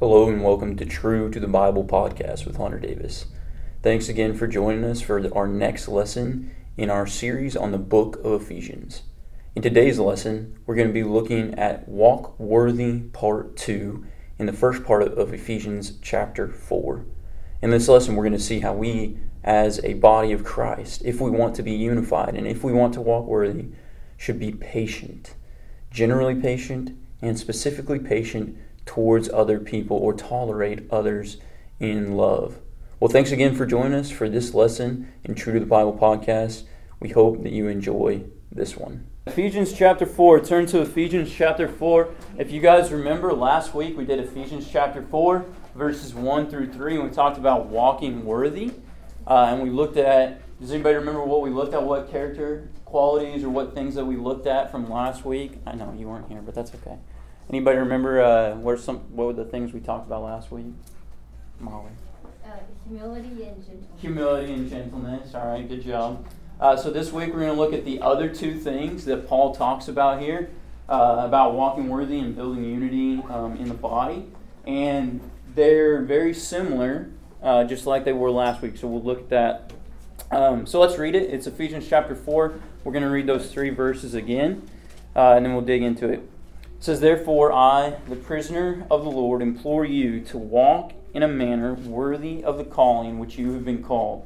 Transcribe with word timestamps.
Hello 0.00 0.28
and 0.28 0.44
welcome 0.44 0.76
to 0.76 0.86
True 0.86 1.28
to 1.28 1.40
the 1.40 1.48
Bible 1.48 1.82
podcast 1.82 2.46
with 2.46 2.56
Hunter 2.56 2.78
Davis. 2.78 3.26
Thanks 3.82 4.08
again 4.08 4.32
for 4.32 4.46
joining 4.46 4.84
us 4.84 5.00
for 5.00 5.20
our 5.36 5.48
next 5.48 5.88
lesson 5.88 6.54
in 6.76 6.88
our 6.88 7.04
series 7.04 7.56
on 7.56 7.72
the 7.72 7.78
book 7.78 8.20
of 8.22 8.42
Ephesians. 8.42 9.02
In 9.56 9.62
today's 9.62 9.98
lesson, 9.98 10.56
we're 10.66 10.76
going 10.76 10.86
to 10.86 10.94
be 10.94 11.02
looking 11.02 11.52
at 11.58 11.88
Walk 11.88 12.38
Worthy 12.38 13.00
Part 13.12 13.56
2 13.56 14.06
in 14.38 14.46
the 14.46 14.52
first 14.52 14.84
part 14.84 15.02
of 15.02 15.34
Ephesians 15.34 15.98
chapter 16.00 16.46
4. 16.46 17.04
In 17.60 17.70
this 17.70 17.88
lesson, 17.88 18.14
we're 18.14 18.22
going 18.22 18.32
to 18.34 18.38
see 18.38 18.60
how 18.60 18.74
we, 18.74 19.18
as 19.42 19.82
a 19.82 19.94
body 19.94 20.30
of 20.30 20.44
Christ, 20.44 21.02
if 21.04 21.20
we 21.20 21.28
want 21.28 21.56
to 21.56 21.64
be 21.64 21.72
unified 21.72 22.36
and 22.36 22.46
if 22.46 22.62
we 22.62 22.72
want 22.72 22.94
to 22.94 23.00
walk 23.00 23.26
worthy, 23.26 23.70
should 24.16 24.38
be 24.38 24.52
patient, 24.52 25.34
generally 25.90 26.36
patient, 26.36 26.96
and 27.20 27.36
specifically 27.36 27.98
patient 27.98 28.56
towards 28.88 29.28
other 29.28 29.60
people 29.60 29.98
or 29.98 30.14
tolerate 30.14 30.80
others 30.90 31.36
in 31.78 32.16
love. 32.16 32.58
Well, 32.98 33.10
thanks 33.10 33.30
again 33.30 33.54
for 33.54 33.66
joining 33.66 33.92
us 33.92 34.10
for 34.10 34.30
this 34.30 34.54
lesson 34.54 35.12
in 35.24 35.34
True 35.34 35.52
to 35.52 35.60
the 35.60 35.66
Bible 35.66 35.92
podcast. 35.92 36.64
We 36.98 37.10
hope 37.10 37.42
that 37.42 37.52
you 37.52 37.68
enjoy 37.68 38.24
this 38.50 38.78
one. 38.78 39.06
Ephesians 39.26 39.74
chapter 39.74 40.06
4. 40.06 40.40
Turn 40.40 40.64
to 40.68 40.80
Ephesians 40.80 41.30
chapter 41.30 41.68
4. 41.68 42.08
If 42.38 42.50
you 42.50 42.62
guys 42.62 42.90
remember, 42.90 43.34
last 43.34 43.74
week 43.74 43.94
we 43.96 44.06
did 44.06 44.20
Ephesians 44.20 44.66
chapter 44.66 45.02
4, 45.02 45.44
verses 45.74 46.14
1 46.14 46.48
through 46.48 46.72
3, 46.72 46.94
and 46.94 47.04
we 47.04 47.10
talked 47.10 47.36
about 47.36 47.66
walking 47.66 48.24
worthy. 48.24 48.72
Uh, 49.26 49.48
and 49.50 49.62
we 49.62 49.68
looked 49.68 49.98
at, 49.98 50.40
does 50.58 50.72
anybody 50.72 50.96
remember 50.96 51.22
what 51.22 51.42
we 51.42 51.50
looked 51.50 51.74
at? 51.74 51.82
What 51.82 52.10
character 52.10 52.70
qualities 52.86 53.44
or 53.44 53.50
what 53.50 53.74
things 53.74 53.96
that 53.96 54.06
we 54.06 54.16
looked 54.16 54.46
at 54.46 54.70
from 54.70 54.90
last 54.90 55.26
week? 55.26 55.58
I 55.66 55.74
know 55.74 55.94
you 55.96 56.08
weren't 56.08 56.28
here, 56.30 56.40
but 56.40 56.54
that's 56.54 56.74
okay. 56.74 56.96
Anybody 57.50 57.78
remember 57.78 58.20
uh, 58.20 58.56
what 58.56 58.78
some 58.78 58.98
what 59.16 59.28
were 59.28 59.32
the 59.32 59.44
things 59.44 59.72
we 59.72 59.80
talked 59.80 60.06
about 60.06 60.22
last 60.22 60.50
week? 60.50 60.66
Molly. 61.58 61.92
Uh, 62.44 62.50
humility 62.86 63.28
and 63.28 63.64
gentleness. 63.64 64.00
Humility 64.00 64.52
and 64.52 64.70
gentleness. 64.70 65.34
All 65.34 65.46
right, 65.46 65.66
good 65.66 65.82
job. 65.82 66.26
Uh, 66.60 66.76
so 66.76 66.90
this 66.90 67.10
week 67.10 67.32
we're 67.32 67.40
going 67.40 67.54
to 67.54 67.58
look 67.60 67.72
at 67.72 67.86
the 67.86 68.02
other 68.02 68.28
two 68.28 68.58
things 68.58 69.06
that 69.06 69.26
Paul 69.26 69.54
talks 69.54 69.88
about 69.88 70.20
here 70.20 70.50
uh, 70.90 71.22
about 71.24 71.54
walking 71.54 71.88
worthy 71.88 72.18
and 72.18 72.36
building 72.36 72.64
unity 72.64 73.22
um, 73.30 73.56
in 73.56 73.68
the 73.68 73.74
body, 73.74 74.26
and 74.66 75.20
they're 75.54 76.02
very 76.02 76.34
similar, 76.34 77.10
uh, 77.42 77.64
just 77.64 77.86
like 77.86 78.04
they 78.04 78.12
were 78.12 78.30
last 78.30 78.60
week. 78.60 78.76
So 78.76 78.88
we'll 78.88 79.02
look 79.02 79.20
at 79.20 79.28
that. 79.30 79.72
Um, 80.30 80.66
so 80.66 80.80
let's 80.80 80.98
read 80.98 81.14
it. 81.14 81.30
It's 81.30 81.46
Ephesians 81.46 81.88
chapter 81.88 82.14
four. 82.14 82.60
We're 82.84 82.92
going 82.92 83.04
to 83.04 83.10
read 83.10 83.26
those 83.26 83.50
three 83.50 83.70
verses 83.70 84.12
again, 84.12 84.68
uh, 85.16 85.32
and 85.32 85.46
then 85.46 85.54
we'll 85.54 85.64
dig 85.64 85.82
into 85.82 86.10
it. 86.10 86.28
It 86.78 86.84
says, 86.84 87.00
Therefore, 87.00 87.52
I, 87.52 87.96
the 88.08 88.14
prisoner 88.16 88.86
of 88.88 89.02
the 89.02 89.10
Lord, 89.10 89.42
implore 89.42 89.84
you 89.84 90.20
to 90.22 90.38
walk 90.38 90.92
in 91.12 91.24
a 91.24 91.28
manner 91.28 91.74
worthy 91.74 92.44
of 92.44 92.56
the 92.56 92.64
calling 92.64 93.18
which 93.18 93.36
you 93.36 93.52
have 93.54 93.64
been 93.64 93.82
called, 93.82 94.24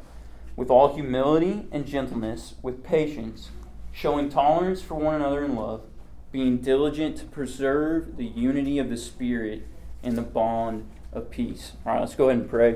with 0.55 0.69
all 0.69 0.95
humility 0.95 1.67
and 1.73 1.87
gentleness, 1.87 2.55
with 2.61 2.85
patience, 2.85 3.51
showing 3.91 4.29
tolerance 4.29 4.83
for 4.83 4.97
one 4.97 5.15
another 5.15 5.43
in 5.43 5.57
love, 5.57 5.83
being 6.31 6.59
diligent 6.59 7.17
to 7.17 7.25
preserve 7.25 8.19
the 8.19 8.27
unity 8.27 8.79
of 8.79 8.91
the 8.91 8.99
Spirit 8.99 9.67
in 10.03 10.15
the 10.15 10.23
bond 10.23 10.87
of 11.11 11.31
peace. 11.31 11.73
All 11.87 11.95
right, 11.95 12.01
let's 12.01 12.15
go 12.15 12.29
ahead 12.29 12.41
and 12.43 12.51
pray, 12.51 12.75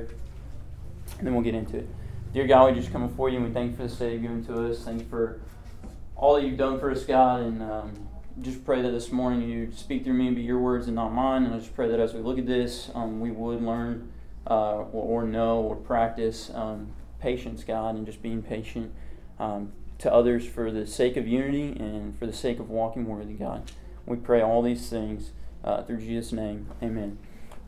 and 1.19 1.27
then 1.27 1.35
we'll 1.35 1.45
get 1.45 1.55
into 1.55 1.77
it. 1.77 1.89
Dear 2.33 2.47
God, 2.47 2.73
we 2.73 2.81
just 2.81 2.93
come 2.93 3.07
before 3.07 3.29
you 3.29 3.37
and 3.37 3.47
we 3.47 3.53
thank 3.53 3.73
you 3.73 3.77
for 3.77 3.87
the 3.87 3.95
day 3.95 4.13
you've 4.15 4.23
given 4.23 4.45
to 4.47 4.71
us. 4.71 4.85
Thank 4.85 5.03
you 5.03 5.09
for 5.09 5.41
all 6.17 6.35
that 6.35 6.45
you've 6.45 6.59
done 6.59 6.81
for 6.81 6.91
us, 6.91 7.05
God, 7.05 7.41
and 7.41 7.63
um, 7.63 8.06
just 8.43 8.65
pray 8.65 8.83
that 8.83 8.91
this 8.91 9.11
morning 9.11 9.49
you 9.49 9.73
speak 9.75 10.05
through 10.05 10.15
me 10.15 10.27
and 10.27 10.37
be 10.37 10.43
your 10.43 10.59
words 10.59 10.87
and 10.87 10.97
not 10.97 11.13
mine. 11.13 11.45
And 11.45 11.55
I 11.55 11.59
just 11.59 11.75
pray 11.75 11.89
that 11.89 11.99
as 11.99 12.13
we 12.13 12.21
look 12.21 12.39
at 12.39 12.47
this, 12.47 12.91
um, 12.95 13.21
we 13.21 13.31
would 13.31 13.63
learn 13.63 14.13
uh, 14.47 14.85
or, 14.93 15.25
know 15.25 15.61
or 15.61 15.77
practice 15.77 16.51
um, 16.55 16.89
patience, 17.21 17.65
God, 17.65 17.97
and 17.97 18.05
just 18.05 18.23
being 18.23 18.43
patient 18.43 18.93
um, 19.39 19.73
to 19.99 20.13
others 20.13 20.47
for 20.47 20.71
the 20.71 20.87
sake 20.87 21.17
of 21.17 21.27
unity 21.27 21.75
and 21.79 22.17
for 22.19 22.27
the 22.27 22.33
sake 22.33 22.59
of 22.59 22.69
walking 22.69 23.07
worthy, 23.07 23.35
God. 23.35 23.71
We 24.05 24.17
pray 24.17 24.43
all 24.43 24.63
these 24.63 24.89
things 24.89 25.33
uh, 25.65 25.83
through 25.83 25.99
Jesus' 25.99 26.33
name. 26.33 26.69
Amen. 26.83 27.19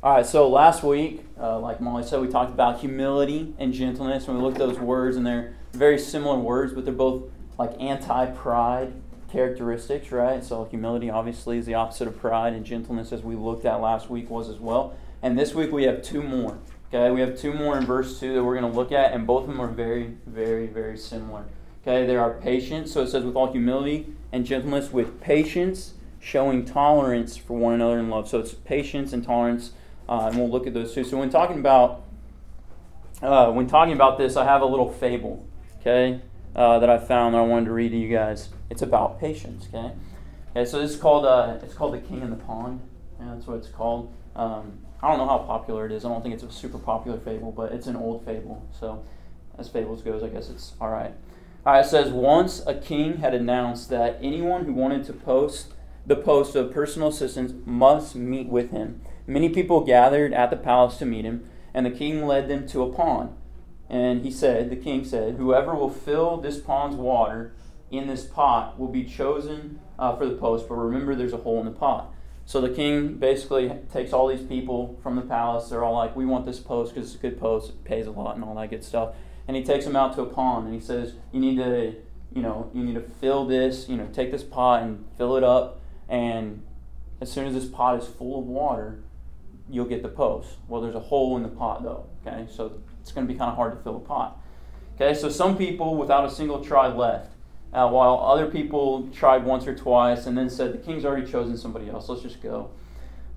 All 0.01 0.15
right, 0.15 0.27
so 0.27 0.49
last 0.49 0.85
week, 0.85 1.25
uh, 1.41 1.59
like 1.59 1.81
Molly 1.81 2.05
said, 2.05 2.21
we 2.21 2.29
talked 2.29 2.53
about 2.53 2.79
humility 2.79 3.55
and 3.59 3.73
gentleness, 3.73 4.29
and 4.29 4.37
we 4.37 4.43
looked 4.43 4.61
at 4.61 4.69
those 4.69 4.79
words, 4.79 5.17
and 5.17 5.27
they're 5.27 5.57
very 5.73 5.99
similar 5.99 6.39
words, 6.39 6.73
but 6.73 6.85
they're 6.85 6.95
both 6.95 7.25
like 7.59 7.73
anti 7.81 8.27
pride 8.27 8.93
characteristics, 9.31 10.11
right? 10.11 10.43
So 10.43 10.65
humility 10.65 11.11
obviously 11.11 11.59
is 11.59 11.67
the 11.67 11.75
opposite 11.75 12.09
of 12.09 12.19
pride, 12.19 12.53
and 12.53 12.65
gentleness, 12.65 13.13
as 13.13 13.23
we 13.23 13.37
looked 13.37 13.65
at 13.65 13.81
last 13.81 14.11
week, 14.11 14.31
was 14.31 14.49
as 14.49 14.59
well. 14.59 14.95
And 15.23 15.39
this 15.39 15.55
week 15.55 15.73
we 15.73 15.85
have 15.85 16.03
two 16.03 16.23
more. 16.23 16.59
Okay, 16.93 17.11
we 17.11 17.21
have 17.21 17.39
two 17.39 17.53
more 17.53 17.77
in 17.77 17.85
verse 17.85 18.19
two 18.19 18.33
that 18.33 18.43
we're 18.43 18.59
going 18.59 18.71
to 18.71 18.77
look 18.77 18.93
at, 18.93 19.13
and 19.13 19.27
both 19.27 19.43
of 19.43 19.49
them 19.49 19.61
are 19.61 19.69
very, 19.69 20.17
very, 20.27 20.67
very 20.67 20.97
similar. 20.97 21.45
Okay, 21.83 22.07
there 22.07 22.21
are 22.21 22.33
patience. 22.33 22.93
So 22.93 23.03
it 23.03 23.09
says 23.09 23.25
with 23.25 23.37
all 23.37 23.53
humility 23.53 24.15
and 24.33 24.47
gentleness, 24.47 24.91
with 24.91 25.21
patience, 25.21 25.95
showing 26.21 26.65
tolerance 26.65 27.37
for 27.37 27.57
one 27.57 27.75
another 27.75 27.99
in 27.99 28.09
love. 28.09 28.29
So 28.29 28.39
it's 28.39 28.55
patience 28.55 29.13
and 29.13 29.23
tolerance, 29.23 29.73
uh, 30.09 30.29
and 30.29 30.39
we'll 30.39 30.51
look 30.51 30.67
at 30.67 30.75
those 30.75 30.95
two. 30.95 31.05
So 31.05 31.19
when 31.19 31.31
talking 31.31 31.59
about 31.59 32.05
uh, 33.21 33.51
when 33.51 33.67
talking 33.67 33.93
about 33.93 34.17
this, 34.17 34.37
I 34.37 34.45
have 34.45 34.63
a 34.63 34.67
little 34.67 34.91
fable. 34.91 35.47
Okay, 35.81 36.21
uh, 36.59 36.81
that 36.81 36.91
I 36.91 36.99
found 36.99 37.35
that 37.35 37.39
I 37.39 37.43
wanted 37.43 37.67
to 37.67 37.73
read 37.73 37.91
to 37.91 37.97
you 37.97 38.09
guys. 38.09 38.49
It's 38.69 38.83
about 38.83 39.21
patience. 39.21 39.69
Okay. 39.73 39.93
Okay. 40.51 40.65
So 40.65 40.81
this 40.81 40.91
is 40.91 40.97
called 40.97 41.25
uh, 41.25 41.57
it's 41.63 41.73
called 41.73 41.95
the 41.95 42.01
King 42.01 42.21
in 42.21 42.31
the 42.31 42.37
Pond. 42.37 42.81
Yeah, 43.21 43.33
that's 43.35 43.47
what 43.47 43.59
it's 43.59 43.69
called. 43.69 44.13
Um, 44.35 44.81
I 45.01 45.09
don't 45.09 45.19
know 45.19 45.29
how 45.29 45.39
popular 45.39 45.87
it 45.87 45.93
is. 45.93 46.05
I 46.05 46.09
don't 46.09 46.21
think 46.21 46.35
it's 46.35 46.43
a 46.43 46.51
super 46.51 46.79
popular 46.79 47.19
fable, 47.21 47.53
but 47.53 47.71
it's 47.71 47.87
an 47.87 47.95
old 47.95 48.25
fable. 48.25 48.67
So 48.73 49.05
as 49.57 49.69
fables 49.69 50.03
goes, 50.03 50.25
I 50.25 50.29
guess 50.29 50.51
it's 50.51 50.73
all 50.81 50.89
right. 50.89 51.15
All 51.65 51.75
right. 51.75 51.85
It 51.85 51.89
says 51.89 52.11
once 52.11 52.61
a 52.67 52.75
king 52.75 53.19
had 53.19 53.35
announced 53.35 53.89
that 53.91 54.19
anyone 54.21 54.65
who 54.65 54.73
wanted 54.73 55.05
to 55.05 55.13
post 55.13 55.75
the 56.07 56.17
post 56.17 56.57
of 56.57 56.73
personal 56.73 57.09
assistance 57.09 57.53
must 57.67 58.17
meet 58.17 58.49
with 58.49 58.73
him. 58.73 59.01
Many 59.29 59.49
people 59.49 59.85
gathered 59.85 60.33
at 60.33 60.51
the 60.51 60.57
palace 60.57 60.97
to 60.97 61.07
meet 61.07 61.25
him, 61.25 61.49
and 61.73 61.87
the 61.87 61.91
king 61.91 62.27
led 62.27 62.49
them 62.49 62.67
to 62.69 62.83
a 62.83 62.93
pond. 62.93 63.37
And 63.89 64.23
he 64.23 64.31
said, 64.31 64.71
the 64.71 64.77
king 64.77 65.05
said, 65.05 65.37
Whoever 65.37 65.75
will 65.75 65.91
fill 65.91 66.37
this 66.37 66.61
pond's 66.61 66.97
water 66.97 67.55
in 67.91 68.07
this 68.07 68.25
pot 68.25 68.79
will 68.79 68.89
be 68.89 69.05
chosen 69.05 69.81
uh, 69.99 70.15
for 70.17 70.27
the 70.27 70.35
post. 70.35 70.69
But 70.69 70.75
remember, 70.75 71.15
there's 71.15 71.33
a 71.33 71.39
hole 71.39 71.59
in 71.61 71.65
the 71.65 71.73
pot. 71.73 72.13
So 72.45 72.61
the 72.61 72.71
king 72.71 73.15
basically 73.15 73.71
takes 73.93 74.13
all 74.13 74.27
these 74.27 74.43
people 74.43 74.99
from 75.03 75.17
the 75.17 75.23
palace. 75.23 75.69
They're 75.69 75.85
all 75.85 75.95
like, 75.95 76.17
We 76.17 76.27
want 76.27 76.47
this 76.47 76.59
post 76.59 76.95
because 76.95 77.11
it's 77.11 77.19
a 77.19 77.23
good 77.23 77.39
post, 77.39 77.71
it 77.71 77.85
pays 77.85 78.07
a 78.07 78.11
lot, 78.11 78.37
and 78.37 78.45
all 78.45 78.55
that 78.55 78.71
good 78.71 78.85
stuff. 78.85 79.15
And 79.47 79.57
he 79.57 79.63
takes 79.63 79.85
them 79.85 79.97
out 79.97 80.15
to 80.17 80.23
a 80.23 80.27
pond 80.27 80.67
and 80.67 80.75
he 80.75 80.81
says, 80.81 81.15
You 81.33 81.41
need 81.41 81.57
to, 81.57 81.95
you 82.35 82.43
know, 82.43 82.71
you 82.75 82.83
need 82.85 82.95
to 82.95 83.03
fill 83.03 83.47
this, 83.47 83.89
you 83.89 83.97
know, 83.97 84.09
take 84.13 84.31
this 84.31 84.43
pot 84.43 84.83
and 84.83 85.05
fill 85.17 85.37
it 85.37 85.45
up. 85.45 85.81
And 86.09 86.63
as 87.21 87.31
soon 87.31 87.47
as 87.47 87.55
this 87.55 87.67
pot 87.67 88.03
is 88.03 88.09
full 88.09 88.39
of 88.39 88.47
water, 88.47 89.01
you'll 89.69 89.87
get 89.87 90.03
the 90.03 90.09
post. 90.09 90.57
Well, 90.69 90.81
there's 90.81 90.95
a 90.95 91.01
hole 91.01 91.37
in 91.37 91.43
the 91.43 91.49
pot 91.49 91.83
though. 91.83 92.07
Okay, 92.27 92.47
so 92.51 92.81
it's 93.09 93.15
going 93.15 93.27
to 93.27 93.33
be 93.33 93.39
kind 93.39 93.51
of 93.51 93.57
hard 93.57 93.75
to 93.75 93.83
fill 93.83 93.97
a 93.97 94.01
pot. 94.01 94.39
Okay, 94.95 95.15
so 95.15 95.31
some 95.31 95.57
people 95.57 95.97
without 95.97 96.27
a 96.27 96.31
single 96.31 96.63
try 96.63 96.89
left, 96.89 97.33
uh, 97.73 97.89
while 97.89 98.19
other 98.19 98.47
people 98.47 99.09
tried 99.15 99.45
once 99.45 99.67
or 99.67 99.75
twice 99.75 100.27
and 100.27 100.37
then 100.37 100.51
said, 100.51 100.75
The 100.75 100.79
king's 100.79 101.07
already 101.07 101.31
chosen 101.31 101.57
somebody 101.57 101.89
else, 101.89 102.09
let's 102.09 102.23
just 102.23 102.43
go. 102.43 102.71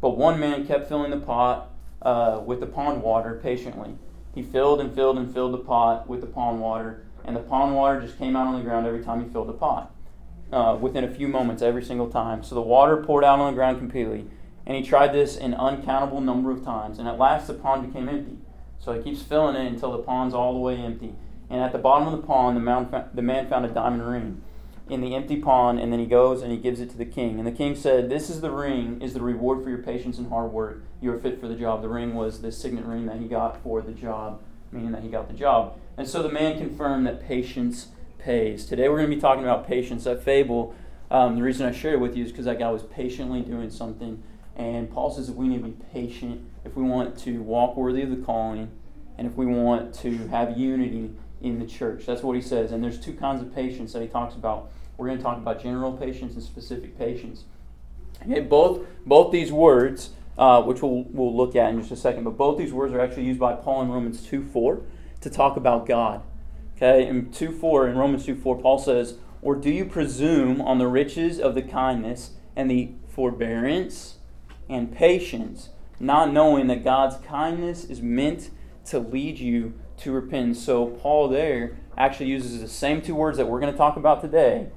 But 0.01 0.17
one 0.17 0.39
man 0.39 0.67
kept 0.67 0.89
filling 0.89 1.11
the 1.11 1.17
pot 1.17 1.71
uh, 2.01 2.41
with 2.45 2.59
the 2.59 2.65
pond 2.65 3.01
water 3.01 3.39
patiently. 3.41 3.95
He 4.35 4.43
filled 4.43 4.81
and 4.81 4.93
filled 4.93 5.17
and 5.17 5.33
filled 5.33 5.53
the 5.53 5.59
pot 5.59 6.09
with 6.09 6.19
the 6.19 6.27
pond 6.27 6.59
water, 6.59 7.05
and 7.23 7.33
the 7.33 7.41
pond 7.41 7.75
water 7.75 8.01
just 8.01 8.17
came 8.17 8.35
out 8.35 8.47
on 8.47 8.57
the 8.57 8.63
ground 8.63 8.85
every 8.85 9.03
time 9.03 9.23
he 9.23 9.31
filled 9.31 9.47
the 9.47 9.53
pot. 9.53 9.93
Uh, 10.51 10.77
within 10.81 11.05
a 11.05 11.09
few 11.09 11.29
moments, 11.29 11.61
every 11.61 11.83
single 11.83 12.09
time. 12.09 12.43
So 12.43 12.55
the 12.55 12.61
water 12.61 12.97
poured 12.97 13.23
out 13.23 13.39
on 13.39 13.53
the 13.53 13.55
ground 13.55 13.77
completely. 13.77 14.25
And 14.65 14.75
he 14.75 14.83
tried 14.83 15.13
this 15.13 15.37
an 15.37 15.53
uncountable 15.53 16.19
number 16.19 16.51
of 16.51 16.63
times, 16.65 16.99
and 16.99 17.07
at 17.07 17.17
last 17.17 17.47
the 17.47 17.53
pond 17.53 17.87
became 17.87 18.09
empty. 18.09 18.37
So 18.81 18.93
he 18.93 19.01
keeps 19.01 19.21
filling 19.21 19.55
it 19.55 19.67
until 19.67 19.91
the 19.91 19.99
pond's 19.99 20.33
all 20.33 20.53
the 20.53 20.59
way 20.59 20.75
empty. 20.75 21.13
And 21.49 21.61
at 21.61 21.71
the 21.71 21.77
bottom 21.77 22.07
of 22.07 22.19
the 22.19 22.25
pond, 22.25 22.57
the 22.57 22.61
man, 22.61 23.09
the 23.13 23.21
man 23.21 23.47
found 23.47 23.65
a 23.65 23.69
diamond 23.69 24.07
ring 24.07 24.41
in 24.89 25.01
the 25.01 25.15
empty 25.15 25.37
pond, 25.37 25.79
and 25.79 25.91
then 25.91 25.99
he 25.99 26.05
goes 26.05 26.41
and 26.41 26.51
he 26.51 26.57
gives 26.57 26.79
it 26.79 26.89
to 26.89 26.97
the 26.97 27.05
king. 27.05 27.37
And 27.37 27.47
the 27.47 27.51
king 27.51 27.75
said, 27.75 28.09
This 28.09 28.29
is 28.29 28.41
the 28.41 28.51
ring, 28.51 29.01
is 29.01 29.13
the 29.13 29.21
reward 29.21 29.63
for 29.63 29.69
your 29.69 29.79
patience 29.79 30.17
and 30.17 30.29
hard 30.29 30.51
work. 30.51 30.83
You 30.99 31.13
are 31.13 31.17
fit 31.19 31.39
for 31.39 31.47
the 31.47 31.55
job. 31.55 31.81
The 31.81 31.89
ring 31.89 32.15
was 32.15 32.41
the 32.41 32.51
signet 32.51 32.85
ring 32.85 33.05
that 33.05 33.17
he 33.17 33.27
got 33.27 33.61
for 33.61 33.81
the 33.81 33.93
job, 33.93 34.41
meaning 34.71 34.91
that 34.91 35.03
he 35.03 35.09
got 35.09 35.27
the 35.27 35.33
job. 35.33 35.77
And 35.95 36.07
so 36.07 36.23
the 36.23 36.29
man 36.31 36.57
confirmed 36.57 37.05
that 37.05 37.25
patience 37.25 37.89
pays. 38.17 38.65
Today 38.65 38.89
we're 38.89 38.97
going 38.97 39.09
to 39.09 39.15
be 39.15 39.21
talking 39.21 39.43
about 39.43 39.67
patience. 39.67 40.05
That 40.05 40.23
fable, 40.23 40.75
um, 41.09 41.35
the 41.35 41.43
reason 41.43 41.67
I 41.67 41.71
share 41.71 41.93
it 41.93 41.99
with 41.99 42.17
you 42.17 42.25
is 42.25 42.31
because 42.31 42.45
that 42.45 42.59
guy 42.59 42.71
was 42.71 42.83
patiently 42.83 43.41
doing 43.41 43.69
something. 43.69 44.23
And 44.55 44.91
Paul 44.91 45.11
says 45.11 45.27
that 45.27 45.35
we 45.37 45.47
need 45.47 45.59
to 45.59 45.69
be 45.69 45.77
patient 45.93 46.50
if 46.63 46.75
we 46.75 46.83
want 46.83 47.17
to 47.19 47.41
walk 47.41 47.75
worthy 47.75 48.01
of 48.01 48.09
the 48.09 48.17
calling, 48.17 48.71
and 49.17 49.27
if 49.27 49.35
we 49.35 49.45
want 49.45 49.93
to 49.95 50.27
have 50.29 50.57
unity 50.57 51.11
in 51.41 51.59
the 51.59 51.65
church. 51.65 52.05
That's 52.05 52.21
what 52.21 52.35
he 52.35 52.41
says. 52.41 52.71
And 52.71 52.83
there's 52.83 52.99
two 52.99 53.13
kinds 53.13 53.41
of 53.41 53.53
patience 53.53 53.93
that 53.93 54.01
he 54.01 54.07
talks 54.07 54.35
about. 54.35 54.71
We're 54.97 55.07
going 55.07 55.17
to 55.17 55.23
talk 55.23 55.37
about 55.37 55.61
general 55.61 55.93
patience 55.93 56.35
and 56.35 56.43
specific 56.43 56.97
patience. 56.97 57.45
Okay, 58.23 58.41
both 58.41 58.85
both 59.05 59.31
these 59.31 59.51
words, 59.51 60.11
uh, 60.37 60.61
which 60.61 60.81
we'll, 60.81 61.05
we'll 61.09 61.35
look 61.35 61.55
at 61.55 61.71
in 61.71 61.79
just 61.79 61.91
a 61.91 61.95
second. 61.95 62.23
But 62.23 62.37
both 62.37 62.57
these 62.57 62.71
words 62.71 62.93
are 62.93 63.01
actually 63.01 63.25
used 63.25 63.39
by 63.39 63.53
Paul 63.53 63.81
in 63.81 63.89
Romans 63.89 64.23
2 64.27 64.43
4 64.43 64.81
to 65.21 65.29
talk 65.29 65.57
about 65.57 65.87
God. 65.87 66.21
Okay, 66.77 67.07
in 67.07 67.31
2 67.31 67.57
4, 67.57 67.87
in 67.87 67.97
Romans 67.97 68.25
2 68.25 68.35
4, 68.35 68.59
Paul 68.59 68.77
says, 68.77 69.15
Or 69.41 69.55
do 69.55 69.71
you 69.71 69.85
presume 69.85 70.61
on 70.61 70.77
the 70.77 70.87
riches 70.87 71.39
of 71.39 71.55
the 71.55 71.61
kindness 71.61 72.31
and 72.55 72.69
the 72.69 72.91
forbearance 73.07 74.17
and 74.69 74.91
patience, 74.91 75.69
not 76.01 76.31
knowing 76.31 76.67
that 76.67 76.83
God's 76.83 77.17
kindness 77.25 77.85
is 77.85 78.01
meant 78.01 78.49
to 78.85 78.99
lead 78.99 79.39
you 79.39 79.73
to 79.97 80.11
repentance? 80.11 80.63
So, 80.63 80.87
Paul 80.87 81.29
there 81.29 81.77
actually 81.97 82.27
uses 82.27 82.61
the 82.61 82.67
same 82.67 83.01
two 83.01 83.15
words 83.15 83.37
that 83.37 83.47
we're 83.47 83.59
going 83.59 83.71
to 83.71 83.77
talk 83.77 83.95
about 83.95 84.21
today 84.21 84.69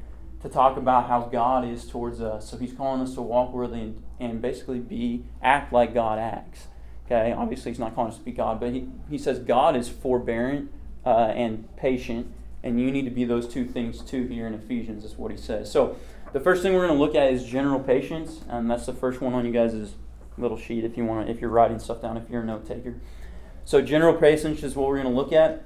to 0.43 0.49
talk 0.49 0.77
about 0.77 1.09
how 1.09 1.23
God 1.23 1.67
is 1.67 1.87
towards 1.87 2.21
us. 2.21 2.51
So, 2.51 2.59
he's 2.59 2.73
calling 2.73 3.01
us 3.01 3.15
to 3.15 3.23
walk 3.23 3.53
worthy 3.53 3.81
and, 3.81 4.03
and 4.21 4.43
basically 4.43 4.79
be 4.79 5.25
act 5.43 5.73
like 5.73 5.95
God 5.95 6.19
acts. 6.19 6.69
Okay, 7.07 7.33
obviously, 7.33 7.71
he's 7.71 7.79
not 7.79 7.95
calling 7.95 8.11
us 8.11 8.19
to 8.19 8.25
be 8.25 8.33
God, 8.33 8.61
but 8.61 8.73
he, 8.73 8.89
he 9.11 9.19
says 9.19 9.39
God 9.39 9.77
is 9.77 9.89
forbearant 9.89 10.71
uh, 11.05 11.33
and 11.35 11.75
patient, 11.77 12.33
and 12.63 12.81
you 12.81 12.91
need 12.91 13.05
to 13.05 13.11
be 13.11 13.25
those 13.25 13.47
two 13.47 13.67
things 13.67 14.01
too 14.01 14.27
here 14.27 14.47
in 14.47 14.55
Ephesians, 14.55 15.05
is 15.05 15.17
what 15.17 15.31
he 15.31 15.37
says. 15.37 15.71
So, 15.71 15.97
the 16.33 16.41
first 16.41 16.63
thing 16.63 16.73
we're 16.73 16.87
going 16.87 16.99
to 16.99 17.05
look 17.05 17.15
at 17.15 17.33
is 17.33 17.45
general 17.45 17.79
patience, 17.79 18.41
and 18.49 18.71
that's 18.71 18.87
the 18.87 18.93
first 18.93 19.21
one 19.21 19.35
on 19.35 19.45
you 19.45 19.53
guys' 19.53 19.95
little 20.39 20.57
sheet 20.57 20.85
if 20.85 20.97
you 20.97 21.05
want, 21.05 21.29
if 21.29 21.41
you're 21.41 21.51
writing 21.51 21.79
stuff 21.79 22.03
down, 22.03 22.17
if 22.17 22.29
you're 22.29 22.43
a 22.43 22.47
note 22.47 22.67
taker. 22.67 22.95
So, 23.65 23.81
general 23.81 24.15
patience 24.15 24.63
is 24.63 24.77
what 24.77 24.89
we're 24.89 25.01
going 25.01 25.13
to 25.13 25.19
look 25.21 25.33
at. 25.33 25.65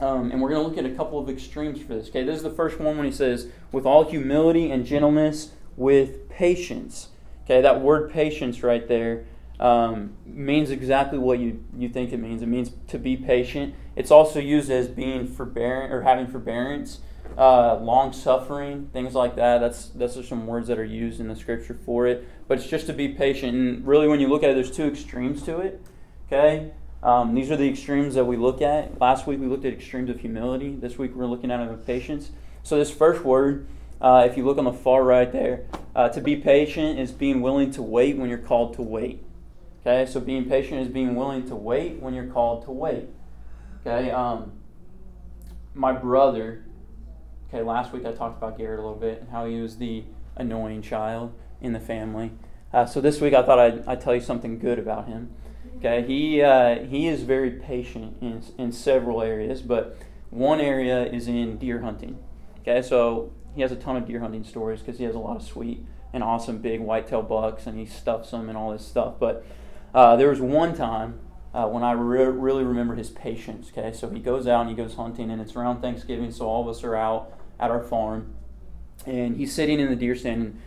Um, 0.00 0.32
and 0.32 0.42
we're 0.42 0.48
going 0.48 0.62
to 0.62 0.68
look 0.68 0.78
at 0.78 0.84
a 0.84 0.94
couple 0.94 1.20
of 1.20 1.28
extremes 1.28 1.80
for 1.80 1.94
this. 1.94 2.08
Okay, 2.08 2.24
this 2.24 2.36
is 2.36 2.42
the 2.42 2.50
first 2.50 2.80
one 2.80 2.96
when 2.96 3.06
he 3.06 3.12
says, 3.12 3.48
with 3.70 3.86
all 3.86 4.04
humility 4.08 4.70
and 4.70 4.84
gentleness, 4.84 5.52
with 5.76 6.28
patience. 6.28 7.08
Okay, 7.44 7.60
that 7.60 7.80
word 7.80 8.10
patience 8.10 8.62
right 8.62 8.86
there 8.88 9.24
um, 9.60 10.14
means 10.26 10.70
exactly 10.70 11.18
what 11.18 11.38
you, 11.38 11.64
you 11.76 11.88
think 11.88 12.12
it 12.12 12.16
means. 12.18 12.42
It 12.42 12.46
means 12.46 12.72
to 12.88 12.98
be 12.98 13.16
patient. 13.16 13.74
It's 13.94 14.10
also 14.10 14.40
used 14.40 14.70
as 14.70 14.88
being 14.88 15.26
forbearant 15.28 15.92
or 15.92 16.02
having 16.02 16.26
forbearance, 16.26 16.98
uh, 17.36 17.76
long 17.76 18.12
suffering, 18.12 18.90
things 18.92 19.14
like 19.14 19.36
that. 19.36 19.58
That's 19.58 19.88
those 19.88 20.16
are 20.16 20.22
some 20.22 20.46
words 20.46 20.68
that 20.68 20.78
are 20.78 20.84
used 20.84 21.20
in 21.20 21.28
the 21.28 21.36
scripture 21.36 21.74
for 21.74 22.06
it. 22.06 22.26
But 22.48 22.58
it's 22.58 22.66
just 22.66 22.86
to 22.86 22.92
be 22.92 23.08
patient. 23.08 23.54
And 23.54 23.86
really, 23.86 24.08
when 24.08 24.20
you 24.20 24.28
look 24.28 24.42
at 24.42 24.50
it, 24.50 24.54
there's 24.54 24.70
two 24.70 24.86
extremes 24.86 25.42
to 25.44 25.58
it. 25.58 25.80
Okay, 26.26 26.72
um, 27.02 27.34
these 27.34 27.50
are 27.50 27.56
the 27.56 27.68
extremes 27.68 28.14
that 28.14 28.24
we 28.24 28.36
look 28.36 28.62
at. 28.62 29.00
Last 29.00 29.26
week 29.26 29.40
we 29.40 29.46
looked 29.46 29.64
at 29.64 29.72
extremes 29.72 30.10
of 30.10 30.20
humility. 30.20 30.74
This 30.74 30.96
week 30.96 31.14
we're 31.14 31.26
looking 31.26 31.50
at 31.50 31.60
of 31.60 31.86
patience. 31.86 32.30
So 32.62 32.78
this 32.78 32.90
first 32.90 33.24
word, 33.24 33.66
uh, 34.00 34.26
if 34.28 34.38
you 34.38 34.44
look 34.44 34.56
on 34.56 34.64
the 34.64 34.72
far 34.72 35.04
right 35.04 35.30
there, 35.30 35.66
uh, 35.94 36.08
to 36.08 36.20
be 36.20 36.36
patient 36.36 36.98
is 36.98 37.12
being 37.12 37.42
willing 37.42 37.70
to 37.72 37.82
wait 37.82 38.16
when 38.16 38.30
you're 38.30 38.38
called 38.38 38.74
to 38.74 38.82
wait. 38.82 39.22
Okay, 39.86 40.10
so 40.10 40.18
being 40.18 40.48
patient 40.48 40.80
is 40.80 40.88
being 40.88 41.14
willing 41.14 41.46
to 41.48 41.54
wait 41.54 42.00
when 42.00 42.14
you're 42.14 42.26
called 42.26 42.64
to 42.64 42.70
wait. 42.70 43.08
Okay, 43.86 44.10
um, 44.10 44.52
my 45.74 45.92
brother, 45.92 46.64
okay, 47.54 47.62
last 47.62 47.92
week 47.92 48.04
I 48.04 48.10
talked 48.10 48.36
about 48.36 48.58
Garrett 48.58 48.80
a 48.80 48.82
little 48.82 48.98
bit 48.98 49.20
and 49.20 49.30
how 49.30 49.46
he 49.46 49.60
was 49.60 49.76
the 49.76 50.02
annoying 50.34 50.82
child 50.82 51.32
in 51.60 51.72
the 51.72 51.78
family. 51.78 52.32
Uh, 52.72 52.84
so 52.84 53.00
this 53.00 53.20
week 53.20 53.32
I 53.32 53.42
thought 53.42 53.60
I'd, 53.60 53.86
I'd, 53.86 54.00
tell 54.00 54.12
you 54.12 54.20
something 54.20 54.58
good 54.58 54.76
about 54.76 55.06
him. 55.06 55.30
Okay, 55.76 56.04
he, 56.04 56.42
uh, 56.42 56.80
he 56.80 57.06
is 57.06 57.22
very 57.22 57.52
patient 57.52 58.16
in, 58.20 58.42
in 58.58 58.72
several 58.72 59.22
areas, 59.22 59.62
but 59.62 59.96
one 60.30 60.60
area 60.60 61.04
is 61.04 61.28
in 61.28 61.56
deer 61.56 61.80
hunting. 61.82 62.18
Okay, 62.62 62.82
so 62.82 63.32
he 63.54 63.62
has 63.62 63.70
a 63.70 63.76
ton 63.76 63.96
of 63.96 64.04
deer 64.04 64.18
hunting 64.18 64.42
stories 64.42 64.80
because 64.80 64.98
he 64.98 65.04
has 65.04 65.14
a 65.14 65.20
lot 65.20 65.36
of 65.36 65.42
sweet 65.42 65.86
and 66.12 66.24
awesome 66.24 66.58
big 66.58 66.80
whitetail 66.80 67.22
bucks 67.22 67.68
and 67.68 67.78
he 67.78 67.86
stuffs 67.86 68.32
them 68.32 68.48
and 68.48 68.58
all 68.58 68.72
this 68.72 68.84
stuff. 68.84 69.14
But 69.20 69.46
uh, 69.94 70.16
there 70.16 70.28
was 70.28 70.40
one 70.40 70.74
time 70.74 71.20
uh, 71.54 71.68
when 71.68 71.84
I 71.84 71.92
re- 71.92 72.24
really 72.24 72.64
remember 72.64 72.96
his 72.96 73.10
patience. 73.10 73.70
Okay, 73.70 73.92
so 73.92 74.10
he 74.10 74.18
goes 74.18 74.48
out 74.48 74.62
and 74.62 74.70
he 74.70 74.74
goes 74.74 74.96
hunting, 74.96 75.30
and 75.30 75.40
it's 75.40 75.54
around 75.54 75.80
Thanksgiving, 75.80 76.32
so 76.32 76.46
all 76.46 76.62
of 76.62 76.68
us 76.68 76.82
are 76.82 76.96
out 76.96 77.32
at 77.58 77.70
our 77.70 77.82
farm, 77.82 78.34
and 79.06 79.36
he's 79.36 79.54
sitting 79.54 79.80
in 79.80 79.88
the 79.88 79.96
deer 79.96 80.14
stand. 80.14 80.42
And 80.42 80.60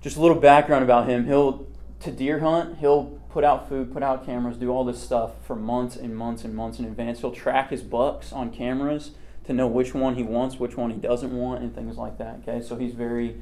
just 0.00 0.16
a 0.16 0.20
little 0.20 0.38
background 0.38 0.84
about 0.84 1.08
him: 1.08 1.26
he'll 1.26 1.66
to 2.00 2.10
deer 2.10 2.40
hunt, 2.40 2.78
he'll 2.78 3.18
put 3.30 3.44
out 3.44 3.68
food, 3.68 3.92
put 3.92 4.02
out 4.02 4.24
cameras, 4.24 4.56
do 4.56 4.70
all 4.70 4.84
this 4.84 5.02
stuff 5.02 5.32
for 5.44 5.56
months 5.56 5.96
and 5.96 6.16
months 6.16 6.44
and 6.44 6.54
months 6.54 6.78
in 6.78 6.84
advance. 6.84 7.20
He'll 7.20 7.32
track 7.32 7.70
his 7.70 7.82
bucks 7.82 8.32
on 8.32 8.50
cameras 8.50 9.12
to 9.44 9.52
know 9.52 9.66
which 9.66 9.94
one 9.94 10.14
he 10.14 10.22
wants, 10.22 10.58
which 10.58 10.76
one 10.76 10.90
he 10.90 10.96
doesn't 10.96 11.36
want, 11.36 11.62
and 11.62 11.74
things 11.74 11.96
like 11.96 12.18
that. 12.18 12.40
Okay, 12.42 12.64
so 12.64 12.76
he's 12.76 12.94
very 12.94 13.36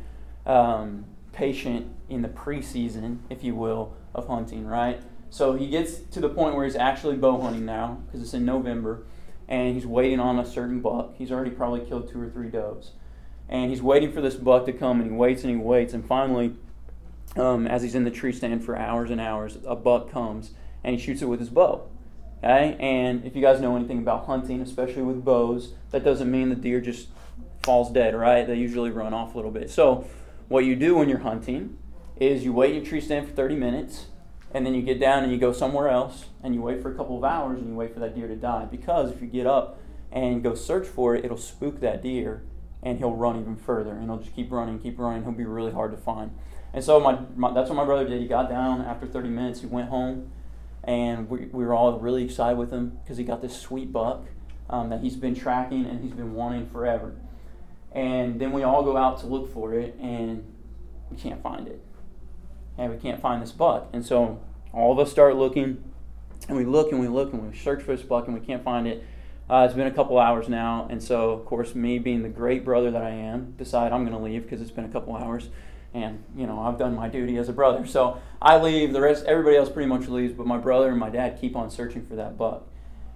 um, 0.47 1.05
patient 1.33 1.95
in 2.09 2.23
the 2.23 2.29
preseason, 2.29 3.19
if 3.31 3.43
you 3.43 3.55
will, 3.55 3.95
of 4.15 4.27
hunting, 4.27 4.67
right? 4.67 5.01
So 5.31 5.55
he 5.55 5.69
gets 5.69 5.99
to 5.99 6.21
the 6.21 6.29
point 6.29 6.55
where 6.55 6.65
he's 6.65 6.77
actually 6.77 7.17
bow 7.17 7.41
hunting 7.41 7.65
now 7.65 8.03
because 8.07 8.23
it's 8.23 8.35
in 8.35 8.45
November, 8.45 9.05
and 9.49 9.75
he's 9.75 9.87
waiting 9.87 10.21
on 10.21 10.39
a 10.39 10.47
certain 10.47 10.81
buck. 10.81 11.15
He's 11.17 11.31
already 11.31 11.51
probably 11.51 11.81
killed 11.81 12.11
two 12.11 12.21
or 12.21 12.29
three 12.29 12.49
does, 12.49 12.93
and 13.49 13.71
he's 13.71 13.83
waiting 13.83 14.13
for 14.13 14.21
this 14.21 14.35
buck 14.35 14.67
to 14.67 14.73
come, 14.73 15.01
and 15.01 15.11
he 15.11 15.17
waits 15.17 15.43
and 15.43 15.51
he 15.51 15.57
waits, 15.57 15.93
and 15.93 16.05
finally, 16.07 16.55
um, 17.37 17.67
as 17.67 17.83
he's 17.83 17.95
in 17.95 18.05
the 18.05 18.11
tree 18.11 18.33
stand 18.33 18.65
for 18.65 18.77
hours 18.77 19.11
and 19.11 19.21
hours, 19.21 19.59
a 19.67 19.75
buck 19.75 20.11
comes 20.11 20.53
and 20.83 20.95
he 20.95 21.03
shoots 21.03 21.23
it 21.23 21.27
with 21.27 21.41
his 21.41 21.51
bow. 21.51 21.89
Okay, 22.39 22.77
and 22.79 23.25
if 23.25 23.35
you 23.35 23.41
guys 23.41 23.61
know 23.61 23.75
anything 23.75 23.99
about 23.99 24.27
hunting, 24.27 24.61
especially 24.61 25.03
with 25.03 25.25
bows, 25.25 25.73
that 25.91 26.05
doesn't 26.05 26.31
mean 26.31 26.51
the 26.51 26.55
deer 26.55 26.81
just 26.81 27.09
falls 27.63 27.91
dead, 27.91 28.15
right? 28.15 28.47
They 28.47 28.57
usually 28.57 28.91
run 28.91 29.15
off 29.15 29.35
a 29.35 29.39
little 29.39 29.51
bit. 29.51 29.71
So, 29.71 30.07
what 30.49 30.67
you 30.67 30.77
do 30.77 30.97
when 30.97 31.09
you're 31.09 31.21
hunting 31.21 31.79
is 32.17 32.45
you 32.45 32.53
wait 32.53 32.71
in 32.71 32.77
your 32.77 32.85
tree 32.85 33.01
stand 33.01 33.27
for 33.27 33.35
30 33.35 33.57
minutes 33.57 34.07
and 34.55 34.65
then 34.65 34.73
you 34.73 34.83
get 34.83 35.01
down 35.01 35.25
and 35.25 35.33
you 35.33 35.39
go 35.39 35.53
somewhere 35.53 35.89
else 35.89 36.27
and 36.43 36.55
you 36.55 36.63
wait 36.63 36.81
for 36.81 36.91
a 36.91 36.95
couple 36.95 37.19
of 37.19 37.25
hours 37.25 37.59
and 37.59 37.69
you 37.69 37.75
wait 37.75 37.93
for 37.93 37.99
that 37.99 38.15
deer 38.15 38.29
to 38.29 38.37
die. 38.37 38.65
Because 38.65 39.11
if 39.11 39.21
you 39.21 39.27
get 39.27 39.49
up 39.49 39.81
and 40.13 40.45
go 40.45 40.55
search 40.55 40.87
for 40.87 41.17
it 41.17 41.25
it'll 41.25 41.37
spook 41.37 41.81
that 41.81 42.01
deer 42.01 42.45
and 42.81 42.99
he'll 42.99 43.17
run 43.17 43.41
even 43.41 43.57
further. 43.57 43.91
And 43.91 44.05
he'll 44.05 44.19
just 44.19 44.35
keep 44.35 44.53
running 44.53 44.79
keep 44.79 44.99
running. 44.99 45.25
He'll 45.25 45.33
be 45.33 45.45
really 45.45 45.73
hard 45.73 45.91
to 45.91 45.99
find. 45.99 46.31
And 46.73 46.85
so 46.85 47.01
my, 47.01 47.19
my 47.35 47.53
that's 47.53 47.69
what 47.69 47.77
my 47.77 47.85
brother 47.85 48.09
did. 48.09 48.21
He 48.21 48.29
got 48.29 48.49
down 48.49 48.81
after 48.81 49.07
30 49.07 49.29
minutes. 49.29 49.61
He 49.61 49.67
went 49.67 49.89
home 49.89 50.31
and 50.85 51.29
we, 51.29 51.47
we 51.47 51.65
were 51.65 51.75
all 51.75 51.99
really 51.99 52.25
excited 52.25 52.57
with 52.57 52.71
him 52.71 52.99
because 53.03 53.17
he 53.17 53.25
got 53.25 53.43
this 53.43 53.59
sweet 53.61 53.93
buck 53.93 54.27
um, 54.71 54.89
that 54.91 55.01
he's 55.01 55.17
been 55.17 55.35
tracking 55.35 55.85
and 55.85 56.01
he's 56.01 56.13
been 56.13 56.33
wanting 56.33 56.69
forever. 56.69 57.17
And 57.91 58.41
then 58.41 58.53
we 58.53 58.63
all 58.63 58.85
go 58.85 58.97
out 58.97 59.19
to 59.21 59.27
look 59.27 59.53
for 59.53 59.75
it 59.75 59.97
and 60.01 60.45
we 61.11 61.17
can't 61.17 61.43
find 61.43 61.67
it 61.67 61.81
and 62.79 62.91
we 62.93 62.99
can't 62.99 63.21
find 63.21 63.43
this 63.43 63.53
buck. 63.53 63.89
And 63.93 64.05
so 64.05 64.41
all 64.73 64.93
of 64.93 64.99
us 64.99 65.11
start 65.11 65.37
looking, 65.37 65.83
and 66.49 66.57
we 66.57 66.65
look 66.65 66.91
and 66.91 67.01
we 67.01 67.09
look 67.09 67.33
and 67.33 67.49
we 67.49 67.57
search 67.57 67.83
for 67.83 67.97
this 67.97 68.05
buck 68.05 68.27
and 68.27 68.39
we 68.39 68.45
can't 68.45 68.65
find 68.65 68.87
it. 68.87 69.05
Uh, 69.49 69.65
it's 69.67 69.75
been 69.75 69.87
a 69.87 69.93
couple 69.93 70.19
hours 70.19 70.49
now, 70.49 70.87
and 70.91 71.03
so 71.03 71.31
of 71.31 71.45
course, 71.45 71.75
me 71.75 71.99
being 71.99 72.23
the 72.23 72.31
great 72.31 72.65
brother 72.65 72.91
that 72.91 73.03
I 73.03 73.11
am, 73.11 73.53
decide 73.59 73.93
I'm 73.93 74.05
going 74.07 74.17
to 74.17 74.23
leave 74.23 74.43
because 74.43 74.63
it's 74.63 74.71
been 74.71 74.87
a 74.87 74.89
couple 74.89 75.15
hours, 75.15 75.51
and 75.93 76.25
you 76.35 76.47
know 76.47 76.61
I've 76.61 76.79
done 76.79 76.95
my 76.95 77.09
duty 77.09 77.37
as 77.37 77.51
a 77.51 77.53
brother. 77.53 77.87
So 77.87 78.21
I 78.41 78.59
leave. 78.59 78.95
The 78.95 79.03
rest, 79.03 79.27
everybody 79.27 79.59
else, 79.59 79.69
pretty 79.69 79.89
much 79.89 80.09
leaves, 80.09 80.33
but 80.33 80.47
my 80.47 80.57
brother 80.57 80.89
and 80.89 80.99
my 80.99 81.11
dad 81.11 81.39
keep 81.39 81.57
on 81.57 81.71
searching 81.71 82.07
for 82.07 82.17
that 82.17 82.39
buck, 82.39 82.67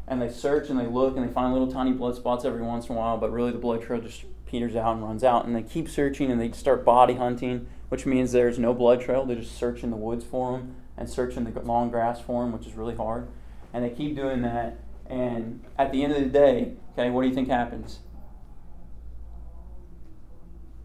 and 0.06 0.20
they 0.20 0.28
search 0.28 0.68
and 0.68 0.78
they 0.78 0.86
look 0.86 1.16
and 1.16 1.26
they 1.26 1.32
find 1.32 1.54
little 1.54 1.72
tiny 1.72 1.92
blood 1.92 2.14
spots 2.14 2.44
every 2.44 2.62
once 2.62 2.88
in 2.88 2.94
a 2.94 2.98
while, 2.98 3.16
but 3.16 3.32
really 3.32 3.50
the 3.50 3.58
blood 3.58 3.82
trail 3.82 4.02
just 4.02 4.24
peters 4.44 4.76
out 4.76 4.96
and 4.96 5.02
runs 5.02 5.24
out, 5.24 5.46
and 5.46 5.56
they 5.56 5.62
keep 5.62 5.88
searching 5.88 6.30
and 6.30 6.38
they 6.38 6.52
start 6.52 6.84
body 6.84 7.14
hunting 7.14 7.66
which 7.88 8.06
means 8.06 8.32
there's 8.32 8.58
no 8.58 8.74
blood 8.74 9.00
trail. 9.00 9.24
They 9.24 9.34
just 9.34 9.56
search 9.56 9.82
in 9.82 9.90
the 9.90 9.96
woods 9.96 10.24
for 10.24 10.52
them 10.52 10.76
and 10.96 11.08
search 11.08 11.36
in 11.36 11.44
the 11.44 11.60
long 11.60 11.90
grass 11.90 12.20
for 12.20 12.42
them, 12.42 12.52
which 12.52 12.66
is 12.66 12.74
really 12.74 12.96
hard. 12.96 13.28
And 13.72 13.84
they 13.84 13.90
keep 13.90 14.16
doing 14.16 14.42
that. 14.42 14.78
And 15.06 15.64
at 15.78 15.92
the 15.92 16.04
end 16.04 16.12
of 16.12 16.20
the 16.20 16.28
day, 16.28 16.74
okay, 16.92 17.10
what 17.10 17.22
do 17.22 17.28
you 17.28 17.34
think 17.34 17.48
happens? 17.48 18.00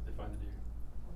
They 0.06 0.14
find 0.14 0.32
the 0.34 0.38
deer. 0.38 0.54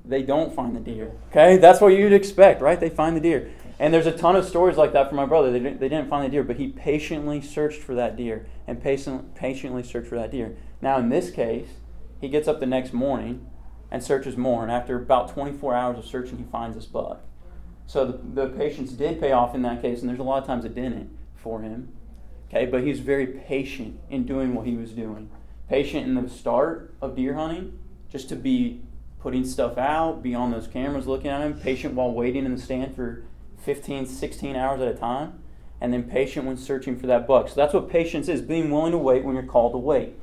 They 0.05 0.23
don't 0.23 0.53
find 0.53 0.75
the 0.75 0.79
deer. 0.79 1.13
Okay, 1.29 1.57
that's 1.57 1.79
what 1.79 1.89
you'd 1.89 2.13
expect, 2.13 2.61
right? 2.61 2.79
They 2.79 2.89
find 2.89 3.15
the 3.15 3.21
deer. 3.21 3.51
And 3.79 3.93
there's 3.93 4.07
a 4.07 4.11
ton 4.11 4.35
of 4.35 4.43
stories 4.43 4.75
like 4.75 4.93
that 4.93 5.07
from 5.07 5.17
my 5.17 5.25
brother. 5.25 5.51
They 5.51 5.59
didn't, 5.59 5.79
they 5.79 5.89
didn't 5.89 6.09
find 6.09 6.25
the 6.25 6.29
deer, 6.29 6.43
but 6.43 6.57
he 6.57 6.69
patiently 6.69 7.41
searched 7.41 7.81
for 7.81 7.93
that 7.95 8.17
deer 8.17 8.47
and 8.65 8.81
patient, 8.81 9.35
patiently 9.35 9.83
searched 9.83 10.07
for 10.07 10.15
that 10.15 10.31
deer. 10.31 10.55
Now, 10.81 10.97
in 10.97 11.09
this 11.09 11.29
case, 11.29 11.67
he 12.19 12.27
gets 12.27 12.47
up 12.47 12.59
the 12.59 12.65
next 12.65 12.91
morning 12.91 13.47
and 13.91 14.03
searches 14.03 14.37
more. 14.37 14.63
And 14.63 14.71
after 14.71 14.95
about 14.97 15.29
24 15.29 15.73
hours 15.73 15.97
of 15.97 16.05
searching, 16.05 16.37
he 16.37 16.43
finds 16.43 16.75
this 16.75 16.85
buck. 16.85 17.21
So 17.85 18.05
the, 18.05 18.43
the 18.43 18.49
patience 18.49 18.91
did 18.91 19.19
pay 19.19 19.31
off 19.31 19.55
in 19.55 19.61
that 19.61 19.81
case, 19.81 20.01
and 20.01 20.09
there's 20.09 20.19
a 20.19 20.23
lot 20.23 20.41
of 20.41 20.47
times 20.47 20.65
it 20.65 20.75
didn't 20.75 21.17
for 21.35 21.61
him. 21.61 21.93
Okay, 22.49 22.65
but 22.65 22.83
he 22.83 22.89
was 22.89 22.99
very 22.99 23.27
patient 23.27 23.99
in 24.09 24.25
doing 24.25 24.53
what 24.53 24.65
he 24.65 24.75
was 24.75 24.91
doing. 24.91 25.29
Patient 25.69 26.05
in 26.05 26.15
the 26.15 26.29
start 26.29 26.93
of 27.01 27.15
deer 27.15 27.33
hunting, 27.33 27.77
just 28.09 28.29
to 28.29 28.35
be 28.35 28.81
putting 29.19 29.45
stuff 29.45 29.77
out, 29.77 30.23
be 30.23 30.33
on 30.33 30.51
those 30.51 30.67
cameras 30.67 31.07
looking 31.07 31.29
at 31.29 31.41
him, 31.41 31.59
patient 31.59 31.93
while 31.93 32.11
waiting 32.11 32.45
in 32.45 32.55
the 32.55 32.61
stand 32.61 32.95
for 32.95 33.23
15, 33.63 34.05
16 34.05 34.55
hours 34.55 34.81
at 34.81 34.87
a 34.87 34.93
time, 34.93 35.39
and 35.81 35.91
then 35.91 36.03
patient 36.03 36.45
when 36.45 36.55
searching 36.55 36.97
for 36.97 37.07
that 37.07 37.27
buck. 37.27 37.49
So 37.49 37.55
that's 37.55 37.73
what 37.73 37.89
patience 37.89 38.29
is 38.29 38.41
being 38.41 38.71
willing 38.71 38.93
to 38.93 38.97
wait 38.97 39.25
when 39.25 39.35
you're 39.35 39.43
called 39.43 39.73
to 39.73 39.77
wait. 39.77 40.13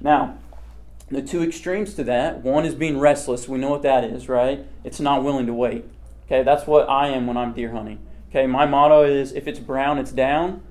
Now, 0.00 0.38
the 1.10 1.22
two 1.22 1.42
extremes 1.42 1.94
to 1.94 2.04
that 2.04 2.42
one 2.42 2.64
is 2.64 2.74
being 2.74 2.98
restless. 2.98 3.48
We 3.48 3.58
know 3.58 3.70
what 3.70 3.82
that 3.82 4.04
is, 4.04 4.28
right? 4.28 4.66
It's 4.84 5.00
not 5.00 5.24
willing 5.24 5.46
to 5.46 5.54
wait. 5.54 5.84
Okay, 6.26 6.42
that's 6.42 6.66
what 6.66 6.88
I 6.88 7.08
am 7.08 7.26
when 7.26 7.36
I'm 7.36 7.54
deer 7.54 7.72
hunting. 7.72 8.00
Okay, 8.30 8.46
my 8.46 8.66
motto 8.66 9.04
is 9.04 9.32
if 9.32 9.48
it's 9.48 9.58
brown, 9.58 9.98
it's 9.98 10.12
down. 10.12 10.62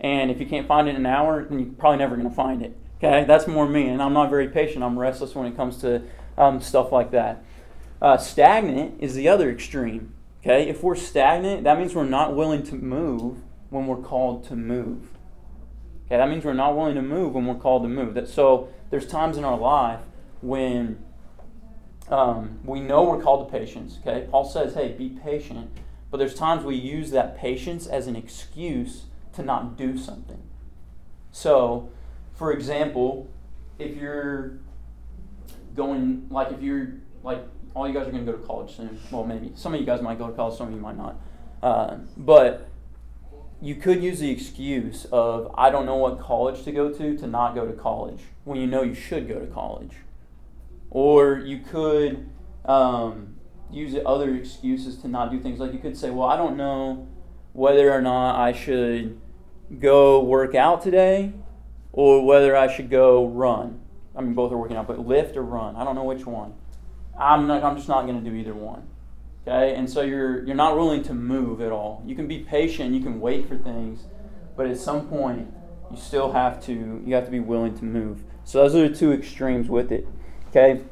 And 0.00 0.30
if 0.30 0.40
you 0.40 0.46
can't 0.46 0.66
find 0.66 0.88
it 0.88 0.92
in 0.92 0.96
an 0.96 1.06
hour, 1.06 1.44
then 1.44 1.58
you're 1.58 1.72
probably 1.72 1.98
never 1.98 2.16
going 2.16 2.28
to 2.28 2.34
find 2.34 2.62
it. 2.62 2.76
Okay, 2.98 3.24
that's 3.24 3.46
more 3.46 3.68
me. 3.68 3.88
And 3.88 4.00
I'm 4.00 4.12
not 4.12 4.30
very 4.30 4.48
patient. 4.48 4.84
I'm 4.84 4.98
restless 4.98 5.34
when 5.34 5.46
it 5.46 5.56
comes 5.56 5.78
to 5.78 6.02
um, 6.38 6.60
stuff 6.60 6.92
like 6.92 7.10
that. 7.10 7.44
Uh, 8.00 8.16
stagnant 8.16 8.94
is 9.00 9.14
the 9.14 9.28
other 9.28 9.50
extreme. 9.50 10.14
Okay, 10.40 10.68
if 10.68 10.82
we're 10.82 10.96
stagnant, 10.96 11.64
that 11.64 11.78
means 11.78 11.94
we're 11.94 12.04
not 12.04 12.34
willing 12.34 12.62
to 12.64 12.74
move 12.74 13.38
when 13.68 13.86
we're 13.86 13.96
called 13.96 14.44
to 14.44 14.56
move. 14.56 15.10
Okay, 16.06 16.16
that 16.16 16.28
means 16.28 16.44
we're 16.44 16.54
not 16.54 16.76
willing 16.76 16.94
to 16.94 17.02
move 17.02 17.34
when 17.34 17.46
we're 17.46 17.54
called 17.54 17.82
to 17.82 17.88
move. 17.88 18.14
That 18.14 18.28
so 18.28 18.68
there's 18.90 19.06
times 19.06 19.36
in 19.36 19.44
our 19.44 19.58
life 19.58 20.00
when 20.42 21.02
um, 22.08 22.58
we 22.64 22.80
know 22.80 23.04
we're 23.04 23.22
called 23.22 23.50
to 23.50 23.58
patience. 23.58 23.98
Okay, 24.00 24.26
Paul 24.30 24.44
says, 24.44 24.74
"Hey, 24.74 24.92
be 24.92 25.10
patient," 25.10 25.70
but 26.10 26.18
there's 26.18 26.34
times 26.34 26.64
we 26.64 26.76
use 26.76 27.10
that 27.12 27.36
patience 27.36 27.86
as 27.86 28.06
an 28.06 28.16
excuse 28.16 29.04
to 29.34 29.42
not 29.42 29.76
do 29.76 29.96
something. 29.96 30.42
So, 31.32 31.90
for 32.34 32.52
example, 32.52 33.30
if 33.78 33.96
you're 33.96 34.58
going, 35.76 36.26
like, 36.30 36.50
if 36.50 36.60
you're 36.60 36.94
like, 37.22 37.44
all 37.74 37.86
you 37.86 37.94
guys 37.94 38.08
are 38.08 38.10
going 38.10 38.26
to 38.26 38.32
go 38.32 38.36
to 38.36 38.44
college 38.44 38.76
soon. 38.76 38.98
Well, 39.10 39.24
maybe 39.24 39.52
some 39.54 39.74
of 39.74 39.80
you 39.80 39.86
guys 39.86 40.02
might 40.02 40.18
go 40.18 40.26
to 40.26 40.32
college, 40.32 40.58
some 40.58 40.68
of 40.68 40.74
you 40.74 40.80
might 40.80 40.96
not. 40.96 41.16
Uh, 41.62 41.98
but 42.16 42.69
you 43.62 43.74
could 43.74 44.02
use 44.02 44.20
the 44.20 44.30
excuse 44.30 45.06
of 45.12 45.52
I 45.56 45.70
don't 45.70 45.86
know 45.86 45.96
what 45.96 46.18
college 46.20 46.64
to 46.64 46.72
go 46.72 46.90
to 46.90 47.16
to 47.16 47.26
not 47.26 47.54
go 47.54 47.66
to 47.66 47.72
college 47.72 48.20
when 48.44 48.58
you 48.58 48.66
know 48.66 48.82
you 48.82 48.94
should 48.94 49.28
go 49.28 49.38
to 49.38 49.46
college. 49.46 49.92
Or 50.90 51.38
you 51.38 51.58
could 51.58 52.28
um, 52.64 53.36
use 53.70 53.94
other 54.04 54.34
excuses 54.34 54.96
to 54.98 55.08
not 55.08 55.30
do 55.30 55.38
things. 55.38 55.60
Like 55.60 55.72
you 55.72 55.78
could 55.78 55.96
say, 55.96 56.10
well, 56.10 56.28
I 56.28 56.36
don't 56.36 56.56
know 56.56 57.06
whether 57.52 57.92
or 57.92 58.00
not 58.00 58.36
I 58.36 58.52
should 58.52 59.20
go 59.78 60.20
work 60.22 60.54
out 60.54 60.82
today 60.82 61.32
or 61.92 62.24
whether 62.24 62.56
I 62.56 62.72
should 62.72 62.90
go 62.90 63.26
run. 63.26 63.80
I 64.16 64.22
mean, 64.22 64.34
both 64.34 64.52
are 64.52 64.56
working 64.56 64.76
out, 64.76 64.88
but 64.88 64.98
lift 64.98 65.36
or 65.36 65.42
run. 65.42 65.76
I 65.76 65.84
don't 65.84 65.94
know 65.94 66.04
which 66.04 66.26
one. 66.26 66.54
I'm, 67.18 67.46
not, 67.46 67.62
I'm 67.62 67.76
just 67.76 67.88
not 67.88 68.06
going 68.06 68.22
to 68.22 68.28
do 68.28 68.34
either 68.34 68.54
one. 68.54 68.88
Okay? 69.42 69.74
And 69.74 69.88
so 69.88 70.02
you're, 70.02 70.44
you're 70.44 70.56
not 70.56 70.76
willing 70.76 71.02
to 71.04 71.14
move 71.14 71.60
at 71.60 71.72
all. 71.72 72.02
You 72.06 72.14
can 72.14 72.26
be 72.26 72.40
patient, 72.40 72.94
you 72.94 73.00
can 73.00 73.20
wait 73.20 73.48
for 73.48 73.56
things, 73.56 74.04
but 74.56 74.66
at 74.66 74.78
some 74.78 75.08
point, 75.08 75.52
you 75.90 75.96
still 75.96 76.32
have 76.32 76.62
to, 76.66 77.02
you 77.04 77.14
have 77.14 77.24
to 77.24 77.30
be 77.30 77.40
willing 77.40 77.76
to 77.78 77.84
move. 77.84 78.22
So 78.44 78.58
those 78.58 78.74
are 78.74 78.88
the 78.88 78.94
two 78.94 79.12
extremes 79.12 79.68
with 79.68 79.90
it. 79.92 80.06
Okay? 80.48 80.82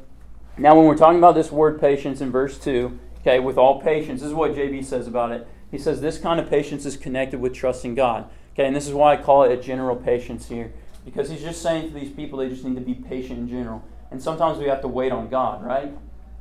Now, 0.57 0.75
when 0.75 0.85
we're 0.85 0.97
talking 0.97 1.19
about 1.19 1.35
this 1.35 1.51
word 1.51 1.79
patience 1.79 2.19
in 2.19 2.31
verse 2.31 2.57
2, 2.57 2.99
okay, 3.21 3.39
with 3.39 3.57
all 3.57 3.81
patience, 3.81 4.21
this 4.21 4.27
is 4.27 4.33
what 4.33 4.53
JB 4.53 4.83
says 4.83 5.07
about 5.07 5.31
it. 5.31 5.47
He 5.71 5.77
says 5.77 6.01
this 6.01 6.17
kind 6.17 6.39
of 6.39 6.49
patience 6.49 6.85
is 6.85 6.97
connected 6.97 7.39
with 7.39 7.53
trusting 7.53 7.95
God. 7.95 8.29
Okay, 8.53 8.65
and 8.65 8.75
this 8.75 8.87
is 8.87 8.93
why 8.93 9.13
I 9.13 9.17
call 9.17 9.43
it 9.43 9.51
a 9.51 9.61
general 9.61 9.95
patience 9.95 10.49
here. 10.49 10.73
Because 11.05 11.29
he's 11.29 11.41
just 11.41 11.61
saying 11.61 11.87
to 11.87 11.93
these 11.93 12.11
people 12.11 12.39
they 12.39 12.49
just 12.49 12.65
need 12.65 12.75
to 12.75 12.81
be 12.81 12.93
patient 12.93 13.39
in 13.39 13.47
general. 13.47 13.83
And 14.11 14.21
sometimes 14.21 14.57
we 14.57 14.65
have 14.65 14.81
to 14.81 14.87
wait 14.87 15.11
on 15.11 15.29
God, 15.29 15.63
right? 15.63 15.93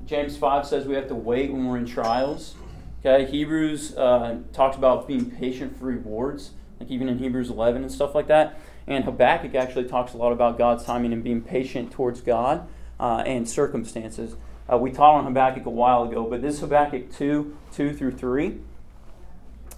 James 0.06 0.36
5 0.36 0.66
says 0.66 0.86
we 0.86 0.94
have 0.94 1.08
to 1.08 1.14
wait 1.14 1.52
when 1.52 1.66
we're 1.66 1.76
in 1.76 1.86
trials. 1.86 2.54
Okay, 3.00 3.30
Hebrews 3.30 3.96
uh, 3.96 4.38
talks 4.52 4.76
about 4.76 5.06
being 5.06 5.30
patient 5.30 5.78
for 5.78 5.86
rewards, 5.86 6.50
like 6.80 6.90
even 6.90 7.08
in 7.08 7.18
Hebrews 7.18 7.50
11 7.50 7.82
and 7.82 7.92
stuff 7.92 8.14
like 8.14 8.26
that. 8.28 8.58
And 8.86 9.04
Habakkuk 9.04 9.54
actually 9.54 9.84
talks 9.84 10.14
a 10.14 10.16
lot 10.16 10.32
about 10.32 10.58
God's 10.58 10.84
timing 10.84 11.12
and 11.12 11.22
being 11.22 11.42
patient 11.42 11.92
towards 11.92 12.20
God 12.20 12.66
uh, 12.98 13.22
and 13.26 13.48
circumstances. 13.48 14.36
Uh, 14.70 14.78
we 14.78 14.90
taught 14.90 15.14
on 15.14 15.24
Habakkuk 15.24 15.66
a 15.66 15.70
while 15.70 16.02
ago, 16.04 16.24
but 16.24 16.42
this 16.42 16.54
is 16.56 16.60
Habakkuk 16.60 17.12
2 17.12 17.56
2 17.72 17.94
through 17.94 18.12
3. 18.12 18.58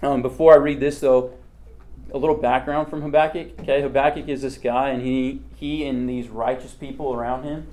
Um, 0.01 0.21
before 0.21 0.53
I 0.53 0.57
read 0.57 0.79
this, 0.79 0.99
though, 0.99 1.33
a 2.13 2.17
little 2.17 2.35
background 2.35 2.89
from 2.89 3.01
Habakkuk. 3.01 3.59
Okay, 3.59 3.81
Habakkuk 3.81 4.27
is 4.27 4.41
this 4.41 4.57
guy, 4.57 4.89
and 4.89 5.03
he, 5.03 5.41
he 5.55 5.85
and 5.85 6.09
these 6.09 6.29
righteous 6.29 6.73
people 6.73 7.13
around 7.13 7.43
him 7.43 7.67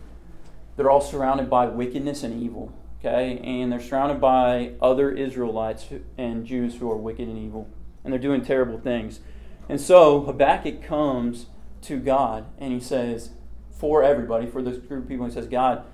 they're 0.79 0.91
all 0.91 1.03
surrounded 1.03 1.51
by 1.51 1.67
wickedness 1.67 2.23
and 2.23 2.43
evil. 2.43 2.73
Okay, 3.01 3.39
and 3.45 3.71
they're 3.71 3.81
surrounded 3.81 4.21
by 4.21 4.73
other 4.83 5.13
Israelites 5.13 5.87
and 6.17 6.45
Jews 6.45 6.77
who 6.77 6.91
are 6.91 6.97
wicked 6.97 7.29
and 7.29 7.39
evil, 7.39 7.69
and 8.03 8.13
they're 8.13 8.19
doing 8.19 8.43
terrible 8.43 8.79
things. 8.79 9.21
And 9.69 9.81
so 9.81 10.23
Habakkuk 10.23 10.83
comes 10.83 11.47
to 11.83 11.99
God 11.99 12.47
and 12.59 12.73
he 12.73 12.81
says, 12.81 13.31
for 13.71 14.03
everybody, 14.03 14.47
for 14.47 14.63
this 14.63 14.79
group 14.79 15.05
of 15.05 15.09
people, 15.09 15.27
he 15.27 15.33
says, 15.33 15.47
God, 15.47 15.85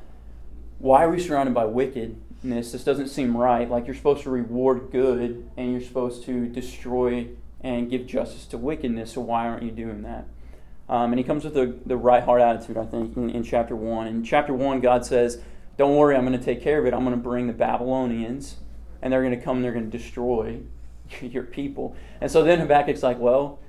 why 0.79 1.05
are 1.05 1.11
we 1.11 1.21
surrounded 1.21 1.55
by 1.55 1.67
wickedness? 1.67 2.73
This 2.73 2.85
doesn't 2.85 3.09
seem 3.09 3.37
right. 3.37 3.69
Like 3.69 3.87
you're 3.87 3.95
supposed 3.95 4.23
to 4.23 4.31
reward 4.31 4.91
good 4.91 5.51
and 5.59 5.73
you're 5.73 5.83
supposed 5.83 6.25
to 6.25 6.47
destroy 6.47 7.29
and 7.61 7.91
give 7.91 8.07
justice 8.07 8.47
to 8.47 8.59
wickedness, 8.59 9.13
so 9.13 9.21
why 9.21 9.47
aren't 9.47 9.63
you 9.63 9.71
doing 9.71 10.03
that? 10.03 10.27
Um, 10.89 11.13
and 11.13 11.19
he 11.19 11.25
comes 11.25 11.45
with 11.45 11.55
the, 11.55 11.77
the 11.87 11.97
right 11.97 12.23
heart 12.23 12.43
attitude, 12.43 12.77
I 12.77 12.85
think, 12.85 13.17
in, 13.17 13.31
in 13.31 13.43
chapter 13.43 13.75
1. 13.75 14.07
In 14.07 14.23
chapter 14.23 14.53
1, 14.53 14.81
God 14.81 15.07
says, 15.07 15.41
Don't 15.79 15.97
worry, 15.97 16.15
I'm 16.15 16.27
going 16.27 16.39
to 16.39 16.45
take 16.45 16.63
care 16.63 16.79
of 16.79 16.87
it. 16.87 16.93
I'm 16.93 17.05
going 17.05 17.17
to 17.17 17.23
bring 17.23 17.47
the 17.47 17.53
Babylonians, 17.53 18.57
and 19.01 19.13
they're 19.13 19.23
going 19.23 19.37
to 19.37 19.43
come 19.43 19.57
and 19.57 19.65
they're 19.65 19.73
going 19.73 19.91
to 19.91 19.99
destroy 19.99 20.61
your 21.21 21.45
people. 21.45 21.97
And 22.21 22.31
so 22.31 22.43
then 22.43 22.61
Habakkuk's 22.61 23.03
like, 23.03 23.19
Well, 23.19 23.61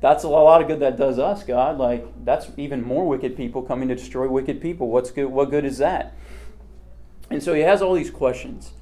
that's 0.00 0.24
a 0.24 0.28
lot 0.28 0.62
of 0.62 0.68
good 0.68 0.80
that 0.80 0.96
does 0.96 1.18
us, 1.18 1.42
God. 1.44 1.78
Like, 1.78 2.06
that's 2.24 2.46
even 2.56 2.82
more 2.82 3.06
wicked 3.06 3.36
people 3.36 3.62
coming 3.62 3.88
to 3.88 3.94
destroy 3.94 4.28
wicked 4.28 4.60
people. 4.60 4.88
What's 4.88 5.10
good? 5.10 5.26
What 5.26 5.50
good 5.50 5.64
is 5.64 5.78
that? 5.78 6.14
And 7.30 7.42
so 7.42 7.54
he 7.54 7.60
has 7.60 7.82
all 7.82 7.94
these 7.94 8.10
questions. 8.10 8.72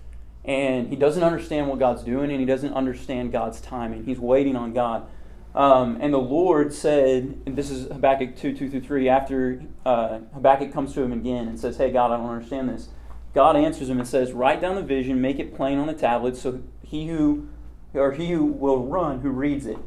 And 0.44 0.88
he 0.88 0.97
doesn't 0.97 1.23
understand 1.23 1.68
what 1.68 1.78
God's 1.78 2.02
doing, 2.02 2.30
and 2.30 2.40
he 2.40 2.47
doesn't 2.47 2.73
understand 2.73 3.32
God's 3.32 3.61
timing. 3.61 4.04
He's 4.04 4.18
waiting 4.18 4.56
on 4.56 4.73
God. 4.73 5.06
Um, 5.55 5.99
and 6.00 6.12
the 6.12 6.19
Lord 6.19 6.73
said, 6.73 7.40
and 7.47 7.57
this 7.57 7.71
is 7.71 7.88
Habakkuk 7.88 8.37
2 8.37 8.57
2 8.57 8.71
through 8.71 8.81
3, 8.81 9.09
after 9.09 9.62
uh, 9.85 10.21
Habakkuk 10.35 10.73
comes 10.73 10.95
to 10.95 11.02
him 11.02 11.12
again 11.12 11.49
and 11.49 11.59
says, 11.59 11.76
Hey, 11.76 11.90
God, 11.90 12.12
I 12.12 12.17
don't 12.17 12.28
understand 12.28 12.69
this. 12.69 12.88
God 13.35 13.57
answers 13.57 13.88
him 13.88 13.99
and 13.99 14.09
says, 14.09 14.33
Write 14.33 14.61
down 14.61 14.76
the 14.76 14.83
vision, 14.83 15.21
make 15.21 15.38
it 15.38 15.55
plain 15.55 15.78
on 15.78 15.87
the 15.87 15.95
tablet, 15.95 16.37
so 16.37 16.62
he 16.83 17.09
who 17.09 17.49
or 17.95 18.12
he 18.12 18.31
who 18.31 18.45
will 18.45 18.85
run 18.85 19.21
who 19.21 19.31
reads 19.31 19.67
it. 19.67 19.78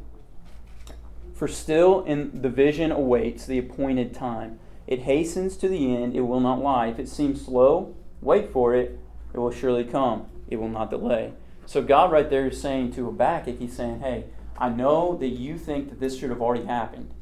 For 1.34 1.48
still 1.48 2.03
in 2.03 2.41
the 2.41 2.50
vision 2.50 2.91
awaits 2.91 3.46
the 3.46 3.58
appointed 3.58 4.13
time. 4.13 4.60
It 4.88 5.01
hastens 5.01 5.58
to 5.58 5.68
the 5.68 5.96
end, 5.96 6.15
it 6.15 6.22
will 6.22 6.39
not 6.39 6.62
lie. 6.62 6.88
If 6.88 7.00
it 7.00 7.10
seems 7.10 7.46
slow, 7.46 7.96
wait 8.22 8.51
for 8.51 8.75
it, 8.75 9.00
it 9.34 9.38
will 9.38 9.51
surely 9.51 9.84
come. 9.84 10.27
It 10.50 10.58
will 10.58 10.70
not 10.70 10.89
delay. 10.89 11.34
So 11.65 11.82
God 11.82 12.12
right 12.12 12.30
there 12.30 12.48
is 12.48 12.62
saying 12.62 12.94
to 12.94 13.06
Habakkuk, 13.06 13.60
He's 13.60 13.75
saying, 13.75 14.01
Hey, 14.01 14.25
I 14.58 14.70
know 14.70 15.17
that 15.17 15.29
you 15.29 15.58
think 15.58 15.89
that 15.89 16.00
this 16.00 16.17
should 16.17 16.29
have 16.29 16.41
already 16.41 16.65
happened. 16.65 17.13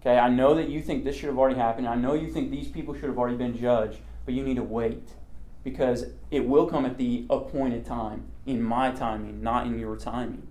Okay, 0.00 0.18
I 0.18 0.28
know 0.28 0.54
that 0.54 0.68
you 0.68 0.82
think 0.82 1.04
this 1.04 1.16
should 1.16 1.28
have 1.28 1.38
already 1.38 1.58
happened. 1.58 1.88
I 1.88 1.94
know 1.94 2.12
you 2.12 2.30
think 2.30 2.50
these 2.50 2.68
people 2.68 2.92
should 2.94 3.04
have 3.04 3.18
already 3.18 3.36
been 3.36 3.56
judged, 3.56 4.00
but 4.26 4.34
you 4.34 4.42
need 4.42 4.56
to 4.56 4.62
wait 4.62 5.10
because 5.62 6.04
it 6.30 6.46
will 6.46 6.66
come 6.66 6.84
at 6.84 6.98
the 6.98 7.24
appointed 7.30 7.86
time, 7.86 8.26
in 8.44 8.62
my 8.62 8.90
timing, 8.90 9.42
not 9.42 9.66
in 9.66 9.78
your 9.78 9.96
timing. 9.96 10.46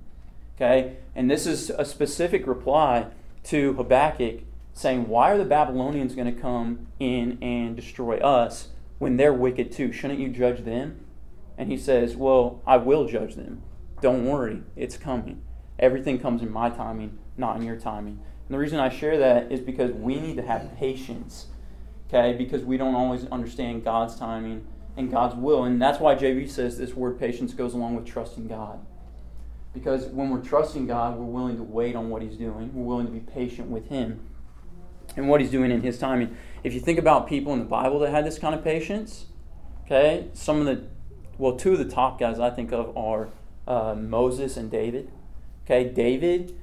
Okay, 0.56 0.98
and 1.15 1.30
this 1.30 1.46
is 1.46 1.70
a 1.70 1.86
specific 1.86 2.48
reply 2.48 3.08
to 3.44 3.74
Habakkuk 3.74 4.42
saying, 4.74 5.08
Why 5.08 5.32
are 5.32 5.38
the 5.38 5.46
Babylonians 5.46 6.15
going 6.15 6.34
to 6.34 6.42
come 6.42 6.88
in 7.00 7.38
and 7.42 7.75
destroy 7.75 8.18
us 8.18 8.70
when 8.98 9.18
they're 9.18 9.34
wicked 9.34 9.72
too? 9.72 9.92
Shouldn't 9.92 10.20
you 10.20 10.30
judge 10.30 10.65
them? 10.65 11.06
And 11.58 11.70
he 11.70 11.77
says, 11.77 12.15
Well, 12.15 12.62
I 12.65 12.77
will 12.77 13.08
judge 13.08 13.36
them. 13.36 13.62
Don't 14.01 14.25
worry, 14.25 14.63
it's 14.75 14.98
coming. 14.98 15.42
Everything 15.80 16.20
comes 16.20 16.42
in 16.42 16.51
my 16.51 16.70
timing, 16.70 17.18
not 17.38 17.58
in 17.58 17.63
your 17.63 17.75
timing. 17.75 18.20
And 18.48 18.53
the 18.53 18.60
reason 18.60 18.80
I 18.80 18.89
share 18.89 19.18
that 19.18 19.51
is 19.51 19.60
because 19.60 19.92
we 19.92 20.20
need 20.20 20.36
to 20.38 20.44
have 20.44 20.75
patience, 20.77 21.48
okay? 22.08 22.38
Because 22.38 22.63
we 22.63 22.77
don't 22.77 22.96
always 22.96 23.25
understand 23.27 23.84
God's 23.84 24.15
timing 24.15 24.65
and 24.98 25.12
God's 25.12 25.36
will. 25.36 25.63
And 25.63 25.82
that's 25.82 26.00
why 26.00 26.15
JB 26.15 26.50
says 26.50 26.77
this 26.77 26.94
word 26.94 27.20
patience 27.20 27.53
goes 27.53 27.74
along 27.74 27.96
with 27.96 28.06
trusting 28.06 28.48
God. 28.48 28.86
Because 29.74 30.06
when 30.06 30.30
we're 30.30 30.42
trusting 30.42 30.86
God, 30.86 31.18
we're 31.18 31.25
willing 31.25 31.58
to 31.58 31.63
wait 31.63 31.96
on 31.96 32.10
what 32.10 32.22
He's 32.22 32.38
doing, 32.38 32.72
we're 32.74 32.86
willing 32.86 33.08
to 33.08 33.12
be 33.12 33.20
patient 33.20 33.70
with 33.70 33.88
Him 33.89 34.20
and 35.15 35.27
what 35.27 35.42
He's 35.42 35.50
doing 35.50 35.72
in 35.72 35.82
His 35.82 35.98
timing. 35.98 36.38
If 36.63 36.74
you 36.74 36.80
think 36.80 37.00
about 37.00 37.27
people 37.27 37.53
in 37.53 37.60
the 37.60 37.65
Bible 37.65 38.00
that 38.00 38.12
had 38.12 38.25
this 38.25 38.38
kind 38.38 38.53
of 38.53 38.63
patience, 38.63 39.25
okay, 39.86 40.27
some 40.34 40.60
of 40.60 40.65
the, 40.65 40.84
well, 41.38 41.56
two 41.56 41.74
of 41.74 41.80
the 41.80 41.89
top 41.89 42.20
guys 42.20 42.39
I 42.39 42.51
think 42.51 42.72
of 42.72 42.96
are 42.96 43.30
uh, 43.68 43.96
Moses 43.96 44.58
and 44.58 44.70
David. 44.70 45.12
Okay, 45.65 45.89
David, 45.89 46.58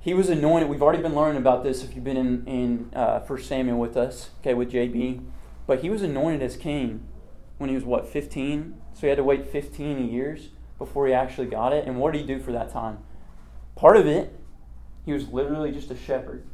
he 0.00 0.14
was 0.14 0.30
anointed. 0.30 0.68
We've 0.68 0.82
already 0.82 1.02
been 1.02 1.14
learning 1.14 1.36
about 1.36 1.64
this 1.64 1.84
if 1.84 1.94
you've 1.94 2.04
been 2.04 2.16
in, 2.16 2.46
in 2.46 2.90
uh, 2.94 3.20
1 3.20 3.42
Samuel 3.42 3.78
with 3.78 3.96
us, 3.96 4.30
okay, 4.40 4.54
with 4.54 4.72
JB. 4.72 5.22
But 5.66 5.80
he 5.80 5.90
was 5.90 6.02
anointed 6.02 6.42
as 6.42 6.56
king 6.56 7.06
when 7.58 7.68
he 7.68 7.74
was, 7.74 7.84
what, 7.84 8.08
15? 8.08 8.80
So 8.94 9.00
he 9.02 9.08
had 9.08 9.16
to 9.16 9.24
wait 9.24 9.46
15 9.46 10.08
years 10.08 10.48
before 10.78 11.06
he 11.06 11.12
actually 11.12 11.48
got 11.48 11.72
it. 11.74 11.86
And 11.86 11.98
what 11.98 12.12
did 12.12 12.22
he 12.22 12.26
do 12.26 12.40
for 12.40 12.52
that 12.52 12.72
time? 12.72 12.98
Part 13.76 13.96
of 13.96 14.06
it, 14.06 14.34
he 15.04 15.12
was 15.12 15.28
literally 15.28 15.70
just 15.70 15.90
a 15.90 15.96
shepherd. 15.96 16.44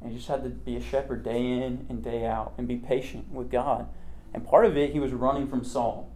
And 0.00 0.10
he 0.10 0.16
just 0.16 0.28
had 0.28 0.42
to 0.42 0.48
be 0.50 0.76
a 0.76 0.80
shepherd 0.80 1.22
day 1.22 1.40
in 1.40 1.86
and 1.88 2.02
day 2.02 2.26
out 2.26 2.54
and 2.58 2.66
be 2.66 2.76
patient 2.76 3.30
with 3.30 3.50
God. 3.50 3.86
And 4.34 4.44
part 4.44 4.64
of 4.66 4.76
it, 4.76 4.92
he 4.92 4.98
was 4.98 5.12
running 5.12 5.46
from 5.46 5.62
Saul. 5.62 6.10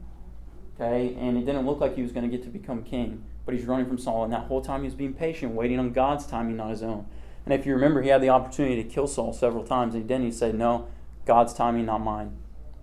Okay, 0.75 1.15
and 1.21 1.37
it 1.37 1.47
didn't 1.47 1.67
look 1.67 1.79
like 1.79 1.95
he 1.95 2.03
was 2.03 2.11
going 2.11 2.29
to 2.29 2.37
get 2.37 2.45
to 2.45 2.51
become 2.51 2.83
king, 2.83 3.25
but 3.45 3.55
he's 3.55 3.65
running 3.65 3.87
from 3.87 3.99
Saul, 3.99 4.25
and 4.25 4.33
that 4.33 4.47
whole 4.47 4.61
time 4.61 4.85
he's 4.85 4.95
being 4.95 5.15
patient, 5.15 5.55
waiting 5.55 5.79
on 5.79 5.93
God's 5.93 6.27
timing, 6.27 6.57
not 6.57 6.71
his 6.71 6.83
own. 6.83 7.07
And 7.45 7.53
if 7.53 7.67
you 7.67 7.75
remember, 7.75 8.03
he 8.03 8.09
had 8.09 8.23
the 8.23 8.31
opportunity 8.31 8.83
to 8.83 8.89
kill 8.89 9.07
Saul 9.07 9.33
several 9.33 9.65
times, 9.65 9.95
and 9.95 10.03
he 10.03 10.09
didn't. 10.09 10.25
He 10.25 10.33
said, 10.33 10.55
No, 10.55 10.89
God's 11.27 11.53
timing, 11.53 11.87
not 11.87 11.99
mine. 11.99 12.37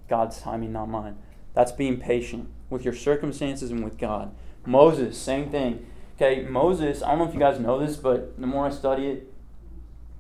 God's 0.08 0.40
timing, 0.40 0.72
not 0.72 0.90
mine. 0.90 1.18
That's 1.54 1.72
being 1.72 2.00
patient 2.00 2.50
with 2.70 2.86
your 2.86 2.94
circumstances 2.94 3.72
and 3.72 3.84
with 3.84 3.98
God. 3.98 4.34
Moses, 4.66 5.18
same 5.18 5.50
thing. 5.50 5.86
Okay, 6.16 6.44
Moses, 6.44 7.02
I 7.02 7.10
don't 7.10 7.20
know 7.20 7.28
if 7.28 7.34
you 7.34 7.40
guys 7.40 7.60
know 7.60 7.80
this, 7.80 7.98
but 7.98 8.40
the 8.40 8.46
more 8.46 8.68
I 8.68 8.70
study 8.70 9.08
it 9.08 9.34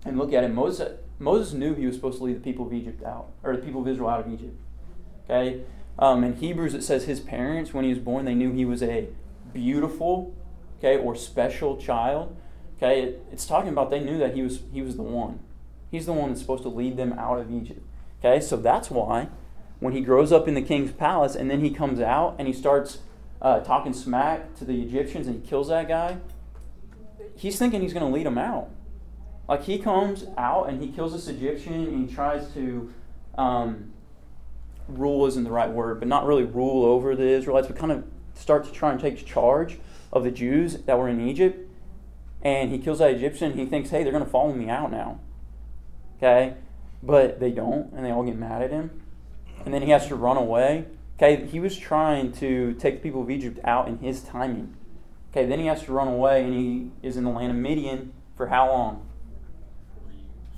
and 0.03 0.17
look 0.17 0.33
at 0.33 0.43
it, 0.43 0.49
Moses, 0.49 0.97
Moses 1.19 1.53
knew 1.53 1.75
he 1.75 1.85
was 1.85 1.95
supposed 1.95 2.17
to 2.17 2.23
lead 2.23 2.37
the 2.37 2.41
people 2.41 2.65
of 2.65 2.73
Egypt 2.73 3.03
out, 3.03 3.27
or 3.43 3.55
the 3.55 3.61
people 3.61 3.81
of 3.81 3.87
Israel 3.87 4.09
out 4.09 4.25
of 4.25 4.33
Egypt. 4.33 4.55
Okay? 5.25 5.61
Um, 5.99 6.23
in 6.23 6.35
Hebrews, 6.37 6.73
it 6.73 6.83
says 6.83 7.03
his 7.03 7.19
parents, 7.19 7.73
when 7.73 7.83
he 7.83 7.91
was 7.91 7.99
born, 7.99 8.25
they 8.25 8.33
knew 8.33 8.51
he 8.51 8.65
was 8.65 8.81
a 8.81 9.09
beautiful, 9.53 10.35
okay, 10.79 10.97
or 10.97 11.15
special 11.15 11.77
child. 11.77 12.35
Okay, 12.77 13.03
it, 13.03 13.25
it's 13.31 13.45
talking 13.45 13.69
about 13.69 13.89
they 13.89 13.99
knew 13.99 14.17
that 14.17 14.33
he 14.33 14.41
was 14.41 14.61
he 14.73 14.81
was 14.81 14.95
the 14.95 15.03
one. 15.03 15.39
He's 15.89 16.05
the 16.05 16.13
one 16.13 16.29
that's 16.29 16.41
supposed 16.41 16.63
to 16.63 16.69
lead 16.69 16.97
them 16.97 17.13
out 17.13 17.39
of 17.39 17.51
Egypt. 17.51 17.81
Okay, 18.19 18.39
so 18.39 18.55
that's 18.55 18.89
why 18.89 19.29
when 19.81 19.93
he 19.93 20.01
grows 20.01 20.31
up 20.31 20.47
in 20.47 20.53
the 20.53 20.61
king's 20.61 20.91
palace 20.91 21.35
and 21.35 21.49
then 21.49 21.59
he 21.59 21.71
comes 21.71 21.99
out 21.99 22.35
and 22.37 22.47
he 22.47 22.53
starts 22.53 22.99
uh, 23.41 23.59
talking 23.59 23.93
smack 23.93 24.55
to 24.55 24.63
the 24.63 24.81
Egyptians 24.81 25.27
and 25.27 25.41
he 25.41 25.47
kills 25.47 25.69
that 25.69 25.87
guy, 25.87 26.17
he's 27.35 27.57
thinking 27.57 27.81
he's 27.81 27.91
going 27.91 28.05
to 28.05 28.11
lead 28.11 28.27
them 28.27 28.37
out. 28.37 28.69
Like 29.49 29.63
he 29.63 29.79
comes 29.79 30.25
out 30.37 30.69
and 30.69 30.81
he 30.81 30.89
kills 30.89 31.13
this 31.13 31.27
Egyptian 31.27 31.73
and 31.73 32.07
he 32.07 32.13
tries 32.13 32.53
to 32.53 32.93
um, 33.37 33.91
rule 34.87 35.25
isn't 35.25 35.43
the 35.43 35.51
right 35.51 35.69
word, 35.69 35.99
but 35.99 36.07
not 36.07 36.25
really 36.25 36.43
rule 36.43 36.85
over 36.85 37.15
the 37.15 37.27
Israelites, 37.27 37.67
but 37.67 37.75
kind 37.75 37.91
of 37.91 38.03
start 38.33 38.65
to 38.65 38.71
try 38.71 38.91
and 38.91 38.99
take 38.99 39.25
charge 39.25 39.79
of 40.11 40.23
the 40.23 40.31
Jews 40.31 40.77
that 40.83 40.97
were 40.97 41.07
in 41.07 41.27
Egypt. 41.27 41.69
And 42.41 42.71
he 42.71 42.79
kills 42.79 42.99
that 42.99 43.11
Egyptian. 43.11 43.53
he 43.53 43.65
thinks, 43.65 43.91
hey, 43.91 44.03
they're 44.03 44.11
going 44.11 44.25
to 44.25 44.29
follow 44.29 44.53
me 44.53 44.69
out 44.69 44.91
now. 44.91 45.19
Okay? 46.17 46.55
But 47.03 47.39
they 47.39 47.51
don't, 47.51 47.91
and 47.93 48.05
they 48.05 48.11
all 48.11 48.23
get 48.23 48.37
mad 48.37 48.61
at 48.61 48.71
him. 48.71 49.01
And 49.63 49.73
then 49.73 49.83
he 49.83 49.91
has 49.91 50.07
to 50.07 50.15
run 50.15 50.37
away. 50.37 50.85
Okay? 51.17 51.45
He 51.45 51.59
was 51.59 51.77
trying 51.77 52.31
to 52.33 52.73
take 52.73 52.95
the 52.95 53.01
people 53.01 53.21
of 53.21 53.29
Egypt 53.29 53.59
out 53.63 53.87
in 53.87 53.99
his 53.99 54.23
timing. 54.23 54.75
Okay? 55.31 55.45
Then 55.45 55.59
he 55.59 55.67
has 55.67 55.83
to 55.83 55.91
run 55.91 56.07
away, 56.07 56.43
and 56.43 56.53
he 56.53 56.91
is 57.07 57.15
in 57.15 57.23
the 57.23 57.29
land 57.29 57.51
of 57.51 57.57
Midian 57.57 58.13
for 58.35 58.47
how 58.47 58.67
long? 58.69 59.07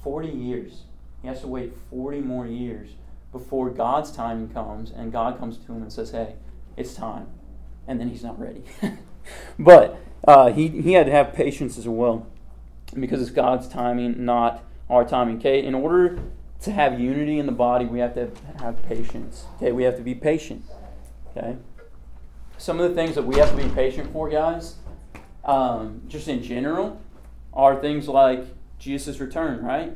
40 0.04 0.30
years. 0.30 0.84
He 1.22 1.28
has 1.28 1.42
to 1.42 1.48
wait 1.48 1.74
40 1.90 2.20
more 2.20 2.46
years 2.46 2.90
before 3.32 3.70
God's 3.70 4.12
timing 4.12 4.50
comes 4.50 4.92
and 4.92 5.12
God 5.12 5.40
comes 5.40 5.58
to 5.58 5.74
him 5.74 5.82
and 5.82 5.92
says, 5.92 6.12
hey, 6.12 6.36
it's 6.78 6.94
time. 6.94 7.28
And 7.88 8.00
then 8.00 8.10
he's 8.10 8.24
not 8.24 8.40
ready. 8.40 8.64
but 9.60 10.00
uh, 10.28 10.52
he, 10.52 10.68
he 10.70 10.94
had 10.94 11.06
to 11.06 11.12
have 11.12 11.34
patience 11.34 11.78
as 11.78 11.88
well 11.88 12.28
because 13.00 13.22
it's 13.22 13.32
God's 13.32 13.68
timing, 13.68 14.24
not 14.26 14.64
our 14.90 15.06
timing. 15.06 15.38
Okay, 15.38 15.64
in 15.64 15.76
order 15.76 16.20
to 16.62 16.72
have 16.72 17.00
unity 17.00 17.40
in 17.40 17.46
the 17.46 17.52
body, 17.52 17.86
we 17.86 18.00
have 18.00 18.14
to 18.16 18.32
have 18.60 18.82
patience. 18.84 19.46
Okay, 19.58 19.72
we 19.72 19.84
have 19.84 19.98
to 19.98 20.04
be 20.04 20.16
patient. 20.16 20.64
Okay, 21.36 21.58
some 22.58 22.80
of 22.80 22.90
the 22.90 22.96
things 22.96 23.16
that 23.16 23.24
we 23.24 23.38
have 23.38 23.50
to 23.50 23.58
be 23.58 23.68
patient 23.74 24.12
for, 24.14 24.30
guys, 24.30 24.76
um, 25.44 26.02
just 26.08 26.28
in 26.28 26.42
general, 26.42 27.02
are 27.54 27.82
things 27.82 28.08
like 28.08 28.46
Jesus' 28.80 29.20
return, 29.20 29.64
right? 29.64 29.96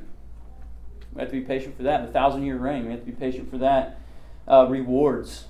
We 1.14 1.22
have 1.22 1.30
to 1.30 1.40
be 1.40 1.46
patient 1.46 1.78
for 1.78 1.84
that. 1.84 2.06
The 2.06 2.12
thousand 2.12 2.44
year 2.44 2.58
reign, 2.58 2.86
we 2.86 2.92
have 2.92 3.00
to 3.00 3.06
be 3.06 3.12
patient 3.12 3.50
for 3.50 3.58
that. 3.60 4.00
Uh, 4.48 4.68
rewards. 4.70 5.46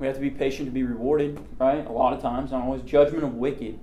We 0.00 0.06
have 0.06 0.16
to 0.16 0.20
be 0.20 0.30
patient 0.30 0.66
to 0.66 0.72
be 0.72 0.82
rewarded, 0.82 1.38
right? 1.58 1.86
A 1.86 1.92
lot 1.92 2.14
of 2.14 2.22
times, 2.22 2.50
not 2.50 2.64
always. 2.64 2.82
Judgment 2.82 3.22
of 3.22 3.34
wicked. 3.34 3.78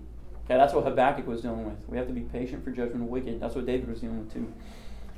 Okay, 0.46 0.58
that's 0.58 0.74
what 0.74 0.84
Habakkuk 0.84 1.28
was 1.28 1.42
dealing 1.42 1.66
with. 1.66 1.78
We 1.88 1.98
have 1.98 2.08
to 2.08 2.14
be 2.14 2.22
patient 2.22 2.64
for 2.64 2.72
judgment 2.72 3.04
of 3.04 3.10
wicked. 3.10 3.40
That's 3.40 3.54
what 3.54 3.66
David 3.66 3.88
was 3.88 4.02
dealing 4.02 4.20
with 4.20 4.34
too. 4.34 4.52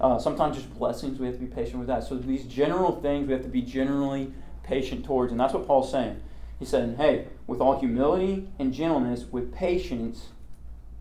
Uh, 0.02 0.20
sometimes 0.20 0.58
just 0.58 0.74
blessings, 0.78 1.20
we 1.20 1.28
have 1.28 1.36
to 1.36 1.42
be 1.42 1.48
patient 1.48 1.78
with 1.80 1.88
that. 1.88 2.04
So 2.04 2.18
these 2.18 2.46
general 2.46 3.02
things 3.02 3.28
we 3.28 3.34
have 3.34 3.44
to 3.44 3.50
be 3.50 3.62
generally 3.62 4.34
patient 4.64 5.06
towards. 5.06 5.32
And 5.32 5.40
that's 5.40 5.54
what 5.54 5.66
Paul's 5.66 5.92
saying. 5.92 6.22
He 6.58 6.66
said, 6.66 6.96
hey, 6.98 7.28
with 7.48 7.62
all 7.62 7.80
humility 7.80 8.50
and 8.60 8.74
gentleness, 8.74 9.26
with 9.32 9.54
patience, 9.54 10.30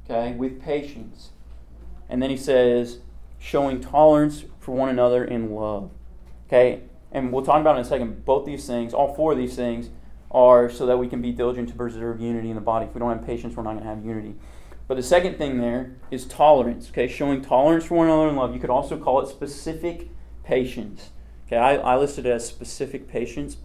okay, 0.04 0.32
with 0.34 0.60
patience. 0.62 1.30
And 2.08 2.22
then 2.22 2.30
he 2.30 2.36
says, 2.36 2.98
showing 3.38 3.80
tolerance 3.80 4.44
for 4.60 4.74
one 4.74 4.88
another 4.88 5.24
in 5.24 5.54
love. 5.54 5.90
Okay? 6.46 6.82
And 7.12 7.32
we'll 7.32 7.44
talk 7.44 7.60
about 7.60 7.76
in 7.76 7.82
a 7.82 7.84
second. 7.84 8.24
Both 8.24 8.44
these 8.44 8.66
things, 8.66 8.92
all 8.92 9.14
four 9.14 9.32
of 9.32 9.38
these 9.38 9.56
things, 9.56 9.90
are 10.30 10.68
so 10.68 10.86
that 10.86 10.98
we 10.98 11.08
can 11.08 11.22
be 11.22 11.32
diligent 11.32 11.68
to 11.70 11.74
preserve 11.74 12.20
unity 12.20 12.50
in 12.50 12.54
the 12.54 12.60
body. 12.60 12.86
If 12.86 12.94
we 12.94 12.98
don't 12.98 13.10
have 13.10 13.26
patience, 13.26 13.56
we're 13.56 13.62
not 13.62 13.72
going 13.72 13.84
to 13.84 13.88
have 13.88 14.04
unity. 14.04 14.34
But 14.86 14.96
the 14.96 15.02
second 15.02 15.36
thing 15.36 15.58
there 15.58 15.96
is 16.10 16.26
tolerance. 16.26 16.88
Okay, 16.90 17.08
showing 17.08 17.42
tolerance 17.42 17.84
for 17.84 17.94
one 17.94 18.06
another 18.06 18.28
in 18.28 18.36
love. 18.36 18.54
You 18.54 18.60
could 18.60 18.70
also 18.70 18.98
call 18.98 19.20
it 19.20 19.28
specific 19.28 20.10
patience. 20.44 21.10
Okay, 21.46 21.56
I, 21.56 21.76
I 21.76 21.96
listed 21.96 22.26
it 22.26 22.30
as 22.30 22.46
specific 22.46 23.08
patience 23.08 23.58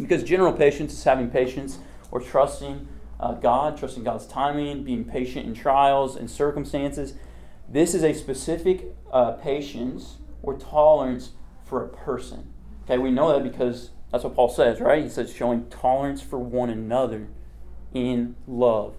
because 0.00 0.22
general 0.22 0.52
patience 0.52 0.92
is 0.92 1.04
having 1.04 1.30
patience 1.30 1.78
or 2.10 2.20
trusting 2.20 2.88
uh, 3.20 3.34
God, 3.34 3.76
trusting 3.76 4.02
God's 4.02 4.26
timing, 4.26 4.82
being 4.82 5.04
patient 5.04 5.46
in 5.46 5.54
trials 5.54 6.16
and 6.16 6.28
circumstances. 6.28 7.14
This 7.68 7.94
is 7.94 8.02
a 8.02 8.12
specific 8.12 8.94
uh, 9.12 9.32
patience 9.32 10.16
or 10.42 10.58
tolerance 10.58 11.30
for 11.64 11.84
a 11.84 11.88
person. 11.88 12.51
Okay, 12.84 12.98
we 12.98 13.10
know 13.10 13.32
that 13.32 13.42
because 13.42 13.90
that's 14.10 14.24
what 14.24 14.34
Paul 14.34 14.48
says, 14.48 14.80
right? 14.80 15.02
He 15.02 15.08
says 15.08 15.32
showing 15.32 15.68
tolerance 15.68 16.20
for 16.20 16.38
one 16.38 16.70
another 16.70 17.28
in 17.94 18.36
love. 18.46 18.94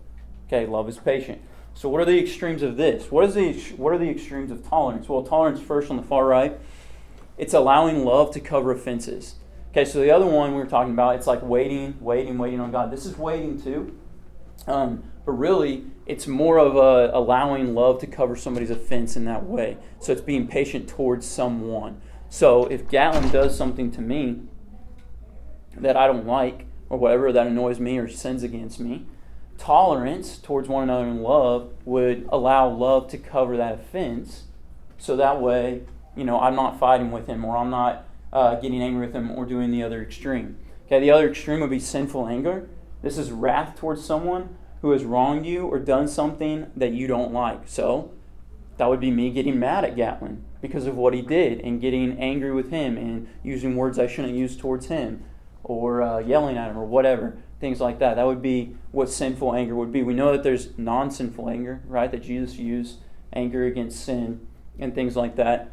Okay, 0.48 0.65
love 0.65 0.88
is 0.89 0.98
patient. 0.98 1.41
So 1.74 1.89
what 1.89 2.02
are 2.02 2.06
the 2.06 2.19
extremes 2.19 2.62
of 2.62 2.78
this? 2.78 3.12
What 3.12 3.26
is 3.26 3.34
the 3.34 3.54
what 3.76 3.93
are 3.93 3.98
the 3.98 4.10
extremes 4.10 4.52
of 4.52 4.67
tolerance? 4.67 5.10
Well, 5.10 5.24
tolerance 5.24 5.60
first 5.60 5.89
on 5.89 5.98
the 5.98 6.04
far 6.04 6.26
right, 6.26 6.60
it's 7.38 7.54
allowing 7.54 8.06
love 8.06 8.32
to 8.34 8.39
cover 8.39 8.72
offenses. 8.72 9.36
Okay, 9.72 9.86
so 9.86 10.00
the 10.00 10.12
other 10.12 10.28
one 10.28 10.52
we 10.52 10.58
were 10.58 10.67
talking 10.67 10.93
about, 10.93 11.15
it's 11.15 11.26
like 11.26 11.41
waiting, 11.41 11.98
waiting, 12.00 12.38
waiting 12.38 12.60
on 12.60 12.72
God. 12.72 12.91
This 12.91 13.08
is 13.08 13.17
waiting 13.17 13.60
too. 13.60 13.98
Um, 14.67 15.04
but 15.26 15.32
really, 15.32 15.86
it's 16.06 16.28
more 16.28 16.60
of 16.60 16.76
a 16.76 17.12
allowing 17.15 17.74
love 17.74 18.00
to 18.02 18.08
cover 18.08 18.36
somebody's 18.36 18.69
offense 18.69 19.15
in 19.15 19.26
that 19.26 19.46
way. 19.46 19.78
So 20.00 20.12
it's 20.12 20.22
being 20.22 20.48
patient 20.48 20.88
towards 20.88 21.26
someone. 21.26 22.02
So 22.34 22.65
if 22.65 22.89
Gatlin 22.89 23.30
does 23.30 23.56
something 23.56 23.91
to 23.91 24.02
me 24.02 24.41
that 25.78 25.96
I 25.96 26.08
don't 26.08 26.26
like, 26.26 26.65
or 26.89 26.98
whatever 26.98 27.32
that 27.32 27.46
annoys 27.46 27.80
me 27.80 28.00
or 28.00 28.08
sins 28.08 28.41
against 28.41 28.80
me, 28.80 29.06
tolerance 29.60 30.39
towards 30.39 30.67
one 30.67 30.82
another 30.82 31.06
in 31.06 31.22
love 31.22 31.72
would 31.86 32.28
allow 32.32 32.67
love 32.67 33.08
to 33.10 33.19
cover 33.19 33.56
that 33.58 33.76
offense. 33.76 34.46
So 34.98 35.15
that 35.15 35.41
way, 35.41 35.84
you 36.15 36.24
know, 36.24 36.39
I'm 36.39 36.56
not 36.56 36.80
fighting 36.80 37.12
with 37.12 37.28
him 37.28 37.46
or 37.46 37.56
I'm 37.56 37.69
not 37.69 38.08
uh, 38.34 38.56
getting 38.56 38.82
angry 38.82 39.06
with 39.06 39.15
him 39.15 39.30
or 39.30 39.46
doing 39.46 39.69
the 39.69 39.84
other 39.84 40.02
extreme. 40.02 40.58
Okay, 40.88 41.00
the 41.00 41.12
other 41.12 41.30
extreme 41.30 41.60
would 41.60 41.69
be 41.69 41.80
sinful 41.80 42.28
anger. 42.28 42.67
This 43.04 43.19
is 43.19 43.32
wrath 43.32 43.76
towards 43.76 44.04
someone 44.04 44.58
who 44.82 44.89
has 44.89 45.06
wronged 45.06 45.46
you 45.46 45.67
or 45.67 45.78
done 45.78 46.08
something 46.08 46.72
that 46.76 46.93
you 46.93 47.06
don't 47.06 47.32
like. 47.32 47.67
So 47.67 48.12
that 48.78 48.89
would 48.89 49.00
be 49.00 49.12
me 49.12 49.30
getting 49.30 49.60
mad 49.60 49.86
at 49.86 49.96
Gatlin 49.96 50.43
because 50.63 50.88
of 50.88 50.95
what 50.95 51.13
he 51.13 51.21
did 51.21 51.60
and 51.60 51.82
getting 51.82 52.17
angry 52.19 52.54
with 52.54 52.69
him 52.71 52.97
and 52.97 53.28
using 53.43 53.76
words 53.76 53.99
I 53.99 54.08
shouldn't 54.08 54.34
use 54.34 54.56
towards 54.56 54.86
him 54.86 55.21
or 55.62 56.02
uh, 56.02 56.19
yelling 56.19 56.56
at 56.58 56.71
him 56.71 56.78
or 56.78 56.86
whatever, 56.86 57.36
things 57.60 57.82
like 57.82 57.99
that. 57.99 58.15
That 58.15 58.26
would 58.26 58.41
be 58.41 58.78
what 58.93 59.10
sinful 59.10 59.54
anger 59.54 59.76
would 59.76 59.91
be. 59.91 60.04
We 60.04 60.13
know 60.13 60.32
that 60.32 60.41
there's 60.41 60.69
non 60.78 61.12
sinful 61.12 61.49
anger, 61.49 61.82
right? 61.86 62.10
That 62.10 62.23
Jesus 62.23 62.58
used 62.58 62.99
anger 63.34 63.65
against 63.65 64.06
sin 64.06 64.47
and 64.80 64.95
things 64.95 65.17
like 65.17 65.36
that. 65.36 65.71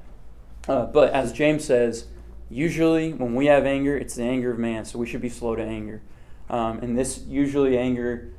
Uh, 0.66 0.86
but 0.86 1.12
as 1.12 1.32
James 1.32 1.64
says, 1.64 2.08
usually 2.48 3.12
when 3.12 3.36
we 3.36 3.46
have 3.46 3.66
anger, 3.66 3.96
it's 3.96 4.16
the 4.16 4.24
anger 4.24 4.50
of 4.50 4.58
man, 4.58 4.84
so 4.84 4.98
we 4.98 5.06
should 5.06 5.22
be 5.22 5.28
slow 5.28 5.54
to 5.54 5.62
anger. 5.62 6.02
Um, 6.48 6.80
and 6.80 6.98
this 6.98 7.22
usually 7.28 7.78
anger 7.78 8.32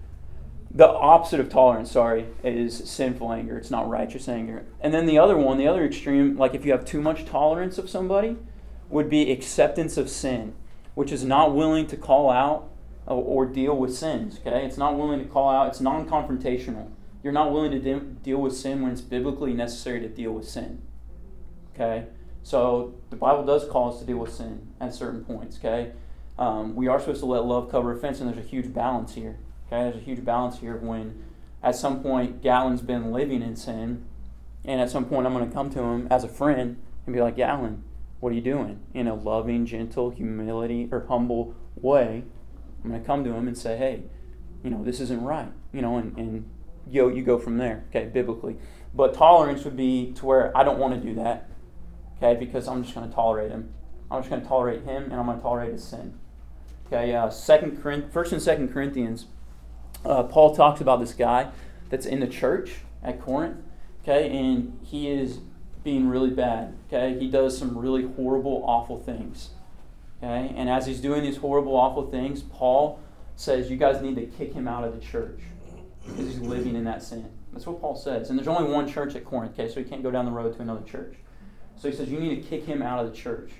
the 0.73 0.87
opposite 0.87 1.39
of 1.39 1.49
tolerance, 1.49 1.91
sorry, 1.91 2.27
is 2.43 2.89
sinful 2.89 3.31
anger. 3.33 3.57
It's 3.57 3.71
not 3.71 3.89
righteous 3.89 4.29
anger. 4.29 4.65
And 4.79 4.93
then 4.93 5.05
the 5.05 5.19
other 5.19 5.37
one, 5.37 5.57
the 5.57 5.67
other 5.67 5.85
extreme, 5.85 6.37
like 6.37 6.53
if 6.53 6.65
you 6.65 6.71
have 6.71 6.85
too 6.85 7.01
much 7.01 7.25
tolerance 7.25 7.77
of 7.77 7.89
somebody, 7.89 8.37
would 8.89 9.09
be 9.09 9.31
acceptance 9.31 9.97
of 9.97 10.09
sin, 10.09 10.53
which 10.95 11.11
is 11.11 11.25
not 11.25 11.53
willing 11.53 11.87
to 11.87 11.97
call 11.97 12.29
out 12.29 12.69
or 13.05 13.45
deal 13.45 13.75
with 13.75 13.93
sins. 13.93 14.39
Okay, 14.39 14.65
it's 14.65 14.77
not 14.77 14.97
willing 14.97 15.19
to 15.19 15.25
call 15.25 15.49
out. 15.49 15.67
It's 15.67 15.81
non-confrontational. 15.81 16.89
You're 17.23 17.33
not 17.33 17.51
willing 17.51 17.71
to 17.71 17.79
de- 17.79 17.99
deal 17.99 18.41
with 18.41 18.55
sin 18.55 18.81
when 18.81 18.91
it's 18.91 19.01
biblically 19.01 19.53
necessary 19.53 19.99
to 19.99 20.07
deal 20.07 20.31
with 20.31 20.47
sin. 20.47 20.81
Okay, 21.73 22.05
so 22.43 22.95
the 23.09 23.15
Bible 23.15 23.45
does 23.45 23.67
call 23.67 23.93
us 23.93 23.99
to 23.99 24.05
deal 24.05 24.17
with 24.17 24.33
sin 24.33 24.67
at 24.79 24.93
certain 24.93 25.25
points. 25.25 25.57
Okay, 25.57 25.91
um, 26.39 26.75
we 26.75 26.87
are 26.87 26.99
supposed 26.99 27.19
to 27.19 27.25
let 27.25 27.43
love 27.43 27.69
cover 27.69 27.91
offense, 27.91 28.21
and 28.21 28.29
there's 28.29 28.45
a 28.45 28.47
huge 28.47 28.73
balance 28.73 29.15
here. 29.15 29.37
Okay, 29.71 29.83
there's 29.83 29.95
a 29.95 29.99
huge 29.99 30.25
balance 30.25 30.59
here 30.59 30.75
when 30.75 31.23
at 31.63 31.75
some 31.75 32.03
point 32.03 32.41
Gallon's 32.41 32.81
been 32.81 33.13
living 33.13 33.41
in 33.41 33.55
sin, 33.55 34.03
and 34.65 34.81
at 34.81 34.89
some 34.89 35.05
point 35.05 35.25
I'm 35.25 35.33
going 35.33 35.47
to 35.47 35.53
come 35.53 35.69
to 35.69 35.79
him 35.81 36.09
as 36.11 36.25
a 36.25 36.27
friend 36.27 36.75
and 37.05 37.15
be 37.15 37.21
like, 37.21 37.37
Gallon, 37.37 37.83
what 38.19 38.33
are 38.33 38.35
you 38.35 38.41
doing? 38.41 38.81
In 38.93 39.07
a 39.07 39.15
loving, 39.15 39.65
gentle, 39.65 40.09
humility, 40.09 40.89
or 40.91 41.05
humble 41.07 41.55
way, 41.75 42.25
I'm 42.83 42.89
going 42.89 43.01
to 43.01 43.07
come 43.07 43.23
to 43.23 43.31
him 43.31 43.47
and 43.47 43.57
say, 43.57 43.77
hey, 43.77 44.03
you 44.61 44.69
know, 44.69 44.83
this 44.83 44.99
isn't 44.99 45.23
right, 45.23 45.51
you 45.71 45.81
know, 45.81 45.97
and, 45.97 46.17
and 46.17 46.49
you, 46.89 47.09
you 47.09 47.23
go 47.23 47.37
from 47.37 47.57
there, 47.57 47.85
okay, 47.89 48.07
biblically. 48.07 48.57
But 48.93 49.13
tolerance 49.13 49.63
would 49.63 49.77
be 49.77 50.11
to 50.17 50.25
where 50.25 50.55
I 50.55 50.63
don't 50.63 50.79
want 50.79 50.95
to 50.95 51.07
do 51.07 51.15
that, 51.15 51.49
okay, 52.17 52.37
because 52.37 52.67
I'm 52.67 52.83
just 52.83 52.93
going 52.93 53.07
to 53.07 53.15
tolerate 53.15 53.51
him. 53.51 53.73
I'm 54.11 54.19
just 54.19 54.29
going 54.29 54.41
to 54.41 54.47
tolerate 54.47 54.83
him 54.83 55.03
and 55.03 55.13
I'm 55.13 55.25
going 55.25 55.37
to 55.37 55.41
tolerate 55.41 55.71
his 55.71 55.83
sin. 55.85 56.19
Okay, 56.87 57.15
uh, 57.15 57.29
second, 57.29 57.81
First 58.11 58.33
and 58.33 58.41
Second 58.41 58.73
Corinthians, 58.73 59.27
uh, 60.05 60.23
Paul 60.23 60.55
talks 60.55 60.81
about 60.81 60.99
this 60.99 61.13
guy 61.13 61.51
that's 61.89 62.05
in 62.05 62.19
the 62.19 62.27
church 62.27 62.77
at 63.03 63.21
Corinth, 63.21 63.57
okay, 64.03 64.29
and 64.29 64.79
he 64.83 65.09
is 65.09 65.39
being 65.83 66.07
really 66.07 66.29
bad, 66.29 66.75
okay. 66.87 67.17
He 67.19 67.29
does 67.29 67.57
some 67.57 67.77
really 67.77 68.03
horrible, 68.03 68.63
awful 68.65 68.99
things, 68.99 69.49
okay, 70.23 70.53
and 70.55 70.69
as 70.69 70.85
he's 70.85 71.01
doing 71.01 71.23
these 71.23 71.37
horrible, 71.37 71.75
awful 71.75 72.09
things, 72.09 72.41
Paul 72.41 72.99
says 73.35 73.71
you 73.71 73.77
guys 73.77 74.01
need 74.01 74.15
to 74.15 74.25
kick 74.25 74.53
him 74.53 74.67
out 74.67 74.83
of 74.83 74.93
the 74.93 75.01
church 75.05 75.39
because 76.05 76.25
he's 76.25 76.39
living 76.39 76.75
in 76.75 76.83
that 76.83 77.01
sin. 77.01 77.29
That's 77.53 77.65
what 77.65 77.81
Paul 77.81 77.95
says. 77.95 78.29
And 78.29 78.37
there's 78.37 78.47
only 78.47 78.71
one 78.71 78.87
church 78.87 79.15
at 79.15 79.25
Corinth, 79.25 79.59
okay, 79.59 79.71
so 79.71 79.81
he 79.81 79.89
can't 79.89 80.03
go 80.03 80.11
down 80.11 80.25
the 80.25 80.31
road 80.31 80.55
to 80.55 80.61
another 80.61 80.83
church. 80.83 81.15
So 81.81 81.89
he 81.89 81.95
says 81.95 82.09
you 82.09 82.19
need 82.19 82.35
to 82.35 82.47
kick 82.47 82.65
him 82.65 82.81
out 82.81 83.03
of 83.03 83.11
the 83.11 83.17
church. 83.17 83.51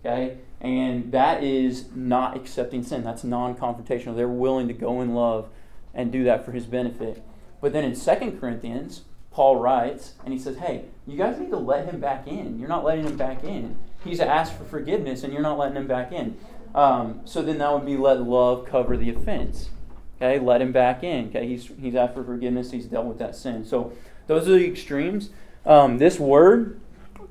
Okay? 0.00 0.38
And 0.60 1.10
that 1.12 1.42
is 1.42 1.86
not 1.94 2.36
accepting 2.36 2.84
sin. 2.84 3.02
That's 3.02 3.24
non 3.24 3.56
confrontational. 3.56 4.14
They're 4.14 4.28
willing 4.28 4.68
to 4.68 4.74
go 4.74 5.00
in 5.00 5.14
love 5.14 5.48
and 5.94 6.12
do 6.12 6.24
that 6.24 6.44
for 6.44 6.52
his 6.52 6.66
benefit. 6.66 7.22
But 7.60 7.72
then 7.72 7.84
in 7.84 7.94
2 7.94 8.38
Corinthians, 8.40 9.02
Paul 9.30 9.56
writes, 9.56 10.14
and 10.24 10.32
he 10.32 10.38
says, 10.38 10.58
Hey, 10.58 10.86
you 11.06 11.16
guys 11.16 11.38
need 11.38 11.50
to 11.50 11.58
let 11.58 11.86
him 11.86 12.00
back 12.00 12.26
in. 12.26 12.58
You're 12.58 12.68
not 12.68 12.84
letting 12.84 13.06
him 13.06 13.16
back 13.16 13.44
in. 13.44 13.78
He's 14.04 14.20
asked 14.20 14.56
for 14.56 14.64
forgiveness, 14.64 15.22
and 15.22 15.32
you're 15.32 15.42
not 15.42 15.58
letting 15.58 15.76
him 15.76 15.86
back 15.86 16.12
in. 16.12 16.36
Um, 16.74 17.20
so 17.24 17.42
then 17.42 17.58
that 17.58 17.72
would 17.72 17.86
be 17.86 17.96
let 17.96 18.22
love 18.22 18.66
cover 18.66 18.96
the 18.96 19.10
offense. 19.10 19.70
Okay, 20.16 20.38
let 20.38 20.60
him 20.60 20.72
back 20.72 21.02
in. 21.02 21.28
Okay, 21.28 21.46
he's, 21.46 21.70
he's 21.80 21.94
asked 21.94 22.14
for 22.14 22.24
forgiveness, 22.24 22.70
he's 22.70 22.86
dealt 22.86 23.06
with 23.06 23.18
that 23.18 23.36
sin. 23.36 23.64
So 23.64 23.92
those 24.26 24.48
are 24.48 24.52
the 24.52 24.66
extremes. 24.66 25.30
Um, 25.64 25.98
this 25.98 26.18
word, 26.18 26.80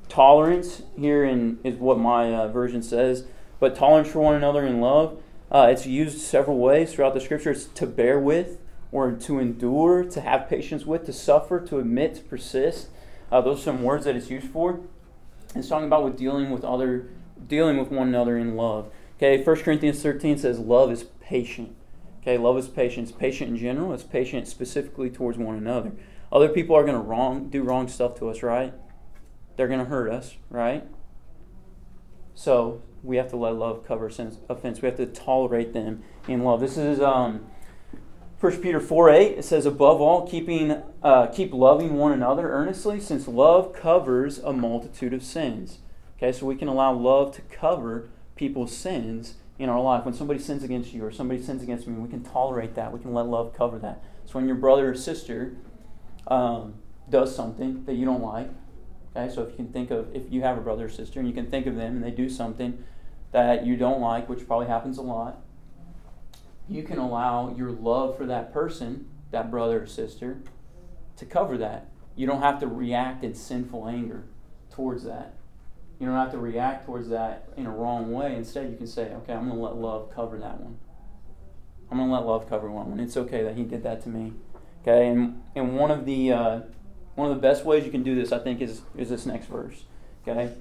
tolerance, 0.10 0.84
here 0.98 1.24
in, 1.24 1.60
is 1.64 1.76
what 1.76 2.00
my 2.00 2.34
uh, 2.34 2.48
version 2.48 2.82
says, 2.82 3.26
but 3.60 3.76
tolerance 3.76 4.10
for 4.10 4.20
one 4.20 4.36
another 4.36 4.66
in 4.66 4.80
love. 4.80 5.22
Uh, 5.52 5.68
it's 5.72 5.86
used 5.86 6.20
several 6.20 6.58
ways 6.58 6.94
throughout 6.94 7.14
the 7.14 7.22
scriptures 7.22 7.68
to 7.68 7.88
bear 7.88 8.20
with, 8.20 8.60
or 8.92 9.12
to 9.12 9.40
endure, 9.40 10.04
to 10.04 10.22
have 10.22 10.50
patience 10.50 10.86
with, 10.86 11.06
to 11.06 11.14
suffer, 11.14 11.60
to 11.60 11.80
admit, 11.80 12.16
to 12.16 12.22
persist. 12.22 12.90
Uh, 13.32 13.42
those 13.42 13.60
are 13.60 13.64
some 13.64 13.84
words 13.84 14.06
that 14.06 14.16
it's 14.16 14.30
used 14.30 14.48
for. 14.48 14.82
It's 15.56 15.70
talking 15.70 15.88
about 15.88 16.04
with 16.04 16.18
dealing 16.18 16.50
with 16.50 16.64
other, 16.64 17.10
dealing 17.48 17.78
with 17.78 17.92
one 17.92 18.10
another 18.10 18.38
in 18.38 18.56
love. 18.56 18.92
Okay, 19.18 19.42
1 19.42 19.56
Corinthians 19.58 20.02
13 20.02 20.38
says 20.38 20.60
love 20.60 20.92
is 20.92 21.04
patient. 21.22 21.76
Okay, 22.22 22.38
love 22.38 22.58
is 22.58 22.68
patient. 22.68 23.10
It's 23.10 23.18
patient 23.18 23.52
in 23.52 23.58
general. 23.58 23.94
It's 23.94 24.04
patient 24.04 24.48
specifically 24.48 25.10
towards 25.10 25.38
one 25.38 25.56
another. 25.56 25.94
Other 26.32 26.50
people 26.50 26.76
are 26.76 26.84
going 26.84 26.96
to 26.96 27.02
wrong 27.02 27.50
do 27.50 27.64
wrong 27.64 27.88
stuff 27.88 28.16
to 28.20 28.30
us, 28.30 28.44
right? 28.44 28.74
They're 29.56 29.68
going 29.68 29.80
to 29.80 29.86
hurt 29.86 30.12
us, 30.12 30.36
right? 30.50 30.86
So 32.36 32.82
we 33.04 33.18
have 33.18 33.30
to 33.30 33.38
let 33.38 33.56
love 33.56 33.86
cover 33.86 34.10
sins, 34.10 34.38
offense. 34.50 34.82
We 34.82 34.88
have 34.88 34.98
to 34.98 35.06
tolerate 35.06 35.74
them 35.74 36.04
in 36.28 36.44
love. 36.44 36.60
This 36.60 36.78
is 36.78 37.00
um, 37.00 37.46
1 38.40 38.62
Peter 38.62 38.80
4 38.80 39.10
8. 39.10 39.38
It 39.40 39.46
says, 39.46 39.66
Above 39.66 40.00
all, 40.02 40.28
keeping, 40.28 40.84
uh, 41.02 41.28
keep 41.28 41.54
loving 41.54 41.96
one 41.96 42.12
another 42.12 42.52
earnestly, 42.52 43.00
since 43.00 43.28
love 43.28 43.74
covers 43.74 44.40
a 44.40 44.54
multitude 44.54 45.14
of 45.14 45.24
sins. 45.24 45.80
Okay, 46.18 46.32
so 46.32 46.46
we 46.46 46.56
can 46.56 46.68
allow 46.68 46.94
love 46.94 47.36
to 47.36 47.42
cover 47.42 48.10
people's 48.36 48.76
sins 48.76 49.36
in 49.60 49.70
our 49.70 49.82
life. 49.82 50.06
When 50.06 50.14
somebody 50.14 50.40
sins 50.40 50.64
against 50.64 50.94
you 50.94 51.04
or 51.04 51.12
somebody 51.12 51.42
sins 51.42 51.64
against 51.64 51.88
me, 51.88 51.96
we 51.96 52.10
can 52.10 52.24
tolerate 52.24 52.76
that. 52.76 52.92
We 52.92 53.00
can 53.00 53.14
let 53.14 53.28
love 53.28 53.56
cover 53.56 53.80
that. 53.80 54.04
So 54.26 54.34
when 54.34 54.48
your 54.48 54.56
brother 54.56 54.92
or 54.92 54.96
sister 54.96 55.56
um, 56.28 56.76
does 57.10 57.36
something 57.36 57.86
that 57.86 57.94
you 57.94 58.06
don't 58.06 58.22
like, 58.22 58.50
okay, 59.18 59.34
so 59.34 59.44
if 59.44 59.50
you 59.52 59.56
can 59.56 59.72
think 59.72 59.92
of, 59.92 60.16
if 60.16 60.24
you 60.30 60.42
have 60.42 60.58
a 60.58 60.62
brother 60.62 60.86
or 60.86 60.90
sister 60.90 61.20
and 61.20 61.28
you 61.28 61.34
can 61.34 61.50
think 61.50 61.66
of 61.66 61.76
them 61.76 61.96
and 61.96 62.04
they 62.04 62.12
do 62.12 62.30
something 62.30 62.84
that 63.32 63.66
you 63.66 63.76
don't 63.76 64.00
like, 64.00 64.30
which 64.30 64.46
probably 64.48 64.68
happens 64.68 64.98
a 64.98 65.02
lot, 65.02 65.42
you 66.70 66.84
can 66.84 66.98
allow 66.98 67.54
your 67.56 67.72
love 67.72 68.18
for 68.18 68.26
that 68.26 68.54
person, 68.54 69.08
that 69.32 69.50
brother 69.50 69.84
or 69.84 69.88
sister, 69.88 70.40
to 71.16 71.26
cover 71.26 71.58
that. 71.58 71.90
You 72.16 72.28
don't 72.28 72.42
have 72.42 72.60
to 72.60 72.68
react 72.68 73.24
in 73.24 73.34
sinful 73.36 73.88
anger 73.88 74.24
towards 74.72 75.04
that. 75.04 75.34
You 76.00 76.06
don't 76.08 76.16
have 76.16 76.32
to 76.32 76.38
react 76.38 76.86
towards 76.86 77.10
that 77.10 77.50
in 77.58 77.66
a 77.66 77.72
wrong 77.72 78.12
way. 78.12 78.36
Instead, 78.36 78.70
you 78.70 78.78
can 78.78 78.88
say, 78.88 79.14
okay, 79.14 79.34
I'm 79.34 79.48
going 79.48 79.58
to 79.58 79.64
let 79.64 79.76
love 79.76 80.12
cover 80.14 80.38
that 80.38 80.60
one. 80.60 80.78
I'm 81.90 81.98
going 81.98 82.10
to 82.10 82.16
let 82.16 82.26
love 82.26 82.50
cover 82.50 82.70
one. 82.70 83.00
It's 83.00 83.18
okay 83.18 83.44
that 83.44 83.56
he 83.56 83.64
did 83.64 83.84
that 83.84 84.04
to 84.04 84.10
me. 84.10 84.34
Okay, 84.82 85.08
and, 85.08 85.42
and 85.56 85.76
one 85.76 85.90
of 85.90 86.06
the 86.06 86.32
uh, 86.32 86.60
one 87.18 87.32
of 87.32 87.36
the 87.36 87.42
best 87.42 87.66
ways 87.66 87.84
you 87.84 87.90
can 87.90 88.04
do 88.04 88.14
this, 88.14 88.32
I 88.32 88.38
think, 88.38 88.62
is 88.62 88.84
is 88.96 89.10
this 89.10 89.26
next 89.26 89.48
verse. 89.48 89.84
Okay, 90.22 90.54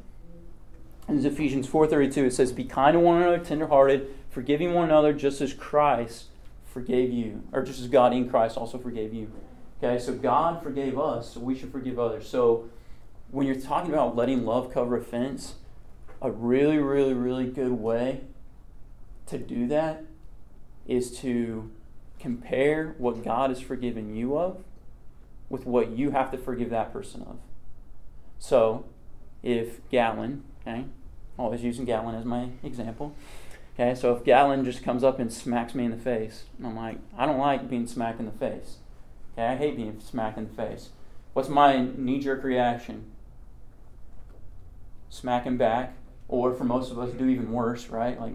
in 1.07 1.25
Ephesians 1.25 1.69
4:32, 1.69 2.25
it 2.25 2.33
says, 2.33 2.51
"Be 2.51 2.65
kind 2.65 2.95
to 2.95 3.01
one 3.01 3.21
another, 3.21 3.39
tenderhearted, 3.39 4.09
forgiving 4.31 4.73
one 4.73 4.87
another, 4.87 5.13
just 5.13 5.41
as 5.43 5.53
Christ 5.53 6.27
forgave 6.65 7.13
you, 7.13 7.43
or 7.53 7.63
just 7.63 7.79
as 7.79 7.89
God 7.89 8.15
in 8.15 8.29
Christ 8.29 8.57
also 8.57 8.79
forgave 8.79 9.13
you." 9.13 9.29
Okay, 9.79 9.99
so 9.99 10.15
God 10.15 10.63
forgave 10.63 10.99
us, 10.99 11.35
so 11.35 11.41
we 11.41 11.55
should 11.55 11.71
forgive 11.71 11.99
others. 11.99 12.27
So 12.27 12.65
when 13.31 13.47
you're 13.47 13.61
talking 13.61 13.93
about 13.93 14.17
letting 14.17 14.47
love 14.47 14.73
cover 14.73 14.97
offense, 14.97 15.57
a 16.23 16.31
really, 16.31 16.79
really, 16.79 17.13
really 17.13 17.47
good 17.47 17.73
way 17.73 18.23
to 19.27 19.37
do 19.37 19.67
that 19.67 20.05
is 20.87 21.19
to 21.19 21.71
compare 22.19 22.95
what 22.97 23.23
God 23.23 23.51
has 23.51 23.61
forgiven 23.61 24.17
you 24.17 24.39
of 24.39 24.65
with 25.49 25.67
what 25.67 25.91
you 25.91 26.11
have 26.11 26.31
to 26.33 26.39
forgive 26.39 26.71
that 26.71 26.93
person 26.93 27.23
of. 27.23 27.39
So, 28.39 28.85
if 29.43 29.87
Gallon, 29.91 30.45
okay, 30.63 30.85
always 31.39 31.63
using 31.63 31.85
Gallon 31.85 32.15
as 32.15 32.25
my 32.25 32.51
example, 32.63 33.15
okay, 33.75 33.95
so 33.95 34.15
if 34.15 34.25
Gallon 34.25 34.65
just 34.65 34.83
comes 34.83 35.05
up 35.05 35.19
and 35.19 35.33
smacks 35.33 35.75
me 35.75 35.85
in 35.85 35.91
the 35.91 35.97
face, 35.97 36.45
I'm 36.63 36.77
like, 36.77 36.99
I 37.17 37.27
don't 37.27 37.39
like 37.39 37.71
being 37.71 37.87
smacked 37.87 38.21
in 38.21 38.27
the 38.27 38.33
face. 38.33 38.77
Okay, 39.33 39.47
I 39.47 39.57
hate 39.57 39.77
being 39.77 40.01
smacked 40.01 40.39
in 40.39 40.49
the 40.49 40.55
face. 40.55 40.91
What's 41.33 41.49
my 41.49 41.87
knee 41.97 42.21
jerk 42.21 42.43
reaction? 42.43 43.13
smack 45.17 45.45
him 45.45 45.57
back, 45.57 45.95
or 46.29 46.53
for 46.53 46.65
most 46.65 46.91
of 46.91 46.99
us, 46.99 47.13
do 47.13 47.27
even 47.27 47.53
worse, 47.53 47.89
right? 47.89 48.21
Like 48.21 48.35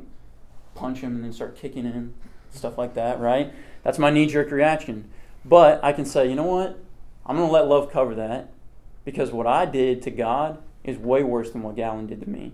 punch 0.75 0.99
him 0.99 1.15
and 1.15 1.23
then 1.23 1.33
start 1.33 1.55
kicking 1.55 1.83
him, 1.83 2.13
stuff 2.51 2.77
like 2.77 2.93
that, 2.95 3.19
right? 3.19 3.53
That's 3.83 3.99
my 3.99 4.09
knee 4.09 4.27
jerk 4.27 4.51
reaction. 4.51 5.09
But 5.43 5.83
I 5.83 5.93
can 5.93 6.05
say, 6.05 6.29
you 6.29 6.35
know 6.35 6.43
what? 6.43 6.79
I'm 7.25 7.37
going 7.37 7.47
to 7.47 7.53
let 7.53 7.67
love 7.67 7.91
cover 7.91 8.15
that 8.15 8.49
because 9.05 9.31
what 9.31 9.47
I 9.47 9.65
did 9.65 10.01
to 10.03 10.11
God 10.11 10.61
is 10.83 10.97
way 10.97 11.23
worse 11.23 11.51
than 11.51 11.61
what 11.61 11.75
Gallon 11.75 12.07
did 12.07 12.21
to 12.21 12.29
me. 12.29 12.53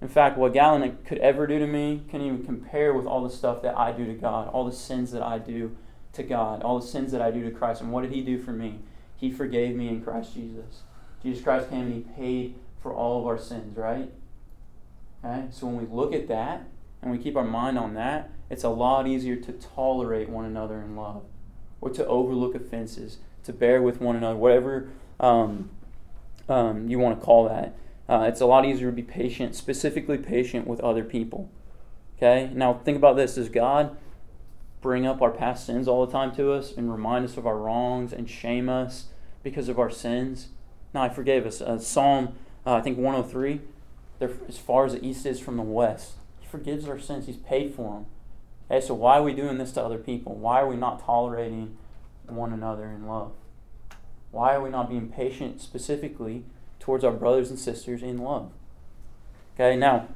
In 0.00 0.08
fact, 0.08 0.36
what 0.36 0.52
Gallon 0.52 0.98
could 1.04 1.18
ever 1.18 1.46
do 1.46 1.58
to 1.58 1.66
me 1.66 2.02
can 2.08 2.20
even 2.20 2.44
compare 2.44 2.92
with 2.92 3.06
all 3.06 3.22
the 3.22 3.30
stuff 3.30 3.62
that 3.62 3.76
I 3.78 3.92
do 3.92 4.06
to 4.06 4.14
God, 4.14 4.48
all 4.48 4.64
the 4.64 4.72
sins 4.72 5.10
that 5.12 5.22
I 5.22 5.38
do 5.38 5.76
to 6.12 6.22
God, 6.22 6.62
all 6.62 6.78
the 6.78 6.86
sins 6.86 7.12
that 7.12 7.22
I 7.22 7.30
do 7.30 7.42
to 7.44 7.50
Christ. 7.50 7.80
And 7.80 7.92
what 7.92 8.02
did 8.02 8.12
He 8.12 8.22
do 8.22 8.38
for 8.38 8.52
me? 8.52 8.80
He 9.16 9.30
forgave 9.30 9.74
me 9.74 9.88
in 9.88 10.02
Christ 10.02 10.34
Jesus. 10.34 10.82
Jesus 11.22 11.42
Christ 11.42 11.70
came 11.70 11.86
and 11.86 11.94
He 11.94 12.00
paid 12.00 12.54
for 12.82 12.92
all 12.92 13.20
of 13.20 13.26
our 13.26 13.38
sins, 13.38 13.76
right? 13.76 14.10
Okay? 15.24 15.46
So 15.50 15.66
when 15.66 15.76
we 15.76 15.86
look 15.86 16.12
at 16.12 16.28
that 16.28 16.64
and 17.00 17.10
we 17.10 17.18
keep 17.18 17.36
our 17.36 17.44
mind 17.44 17.78
on 17.78 17.94
that, 17.94 18.30
it's 18.50 18.64
a 18.64 18.68
lot 18.68 19.06
easier 19.06 19.36
to 19.36 19.52
tolerate 19.52 20.28
one 20.28 20.44
another 20.44 20.80
in 20.80 20.94
love 20.94 21.22
or 21.80 21.90
to 21.90 22.06
overlook 22.06 22.54
offenses, 22.54 23.18
to 23.46 23.52
bear 23.52 23.82
with 23.82 24.00
one 24.00 24.16
another, 24.16 24.36
whatever 24.36 24.88
um, 25.18 25.70
um, 26.48 26.88
you 26.88 26.98
want 26.98 27.18
to 27.18 27.24
call 27.24 27.48
that. 27.48 27.74
Uh, 28.08 28.26
it's 28.28 28.40
a 28.40 28.46
lot 28.46 28.64
easier 28.64 28.90
to 28.90 28.96
be 28.96 29.02
patient, 29.02 29.54
specifically 29.54 30.18
patient 30.18 30.66
with 30.66 30.78
other 30.80 31.02
people. 31.02 31.50
Okay? 32.16 32.50
Now, 32.54 32.74
think 32.74 32.96
about 32.96 33.16
this. 33.16 33.34
Does 33.34 33.48
God 33.48 33.96
bring 34.80 35.06
up 35.06 35.20
our 35.20 35.32
past 35.32 35.66
sins 35.66 35.88
all 35.88 36.06
the 36.06 36.12
time 36.12 36.34
to 36.36 36.52
us 36.52 36.72
and 36.76 36.92
remind 36.92 37.24
us 37.24 37.36
of 37.36 37.46
our 37.46 37.56
wrongs 37.56 38.12
and 38.12 38.30
shame 38.30 38.68
us 38.68 39.06
because 39.42 39.68
of 39.68 39.78
our 39.78 39.90
sins? 39.90 40.48
No, 40.94 41.02
I 41.02 41.08
forgave 41.08 41.46
us. 41.46 41.60
Uh, 41.60 41.78
Psalm 41.78 42.34
uh, 42.66 42.74
I 42.74 42.80
think 42.80 42.98
103, 42.98 43.60
as 44.20 44.58
far 44.58 44.84
as 44.84 44.92
the 44.92 45.06
east 45.06 45.24
is 45.24 45.38
from 45.38 45.56
the 45.56 45.62
west. 45.62 46.14
He 46.40 46.46
forgives 46.48 46.88
our 46.88 46.98
sins, 46.98 47.26
He's 47.26 47.36
paid 47.36 47.74
for 47.74 47.94
them. 47.94 48.06
Okay, 48.68 48.84
so 48.84 48.94
why 48.94 49.18
are 49.18 49.22
we 49.22 49.32
doing 49.32 49.58
this 49.58 49.70
to 49.72 49.82
other 49.82 49.98
people? 49.98 50.34
Why 50.34 50.60
are 50.60 50.66
we 50.66 50.76
not 50.76 51.04
tolerating 51.04 51.76
one 52.28 52.52
another 52.52 52.86
in 52.86 53.06
love? 53.06 53.32
Why 54.30 54.54
are 54.54 54.62
we 54.62 54.70
not 54.70 54.90
being 54.90 55.08
patient 55.08 55.60
specifically 55.60 56.44
towards 56.78 57.04
our 57.04 57.12
brothers 57.12 57.50
and 57.50 57.58
sisters 57.58 58.02
in 58.02 58.18
love? 58.18 58.52
Okay, 59.54 59.76
now 59.76 60.08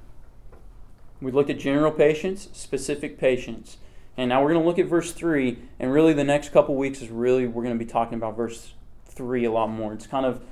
we 1.20 1.30
looked 1.30 1.50
at 1.50 1.58
general 1.58 1.92
patience, 1.92 2.48
specific 2.52 3.18
patience. 3.18 3.78
And 4.16 4.28
now 4.28 4.42
we're 4.42 4.52
going 4.52 4.60
to 4.60 4.66
look 4.66 4.78
at 4.78 4.86
verse 4.86 5.12
3, 5.12 5.58
and 5.78 5.92
really 5.92 6.12
the 6.12 6.24
next 6.24 6.50
couple 6.52 6.76
weeks 6.76 7.00
is 7.00 7.08
really, 7.08 7.46
we're 7.46 7.62
going 7.62 7.78
to 7.78 7.82
be 7.82 7.90
talking 7.90 8.14
about 8.14 8.36
verse 8.36 8.74
3 9.06 9.44
a 9.44 9.52
lot 9.52 9.68
more. 9.68 9.92
It's 9.92 10.06
kind 10.06 10.26
of 10.26 10.42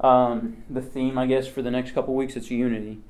um, 0.00 0.62
the 0.68 0.82
theme, 0.82 1.18
I 1.18 1.26
guess, 1.26 1.48
for 1.48 1.62
the 1.62 1.70
next 1.70 1.92
couple 1.92 2.14
weeks. 2.14 2.36
It's 2.36 2.50
unity. 2.50 3.00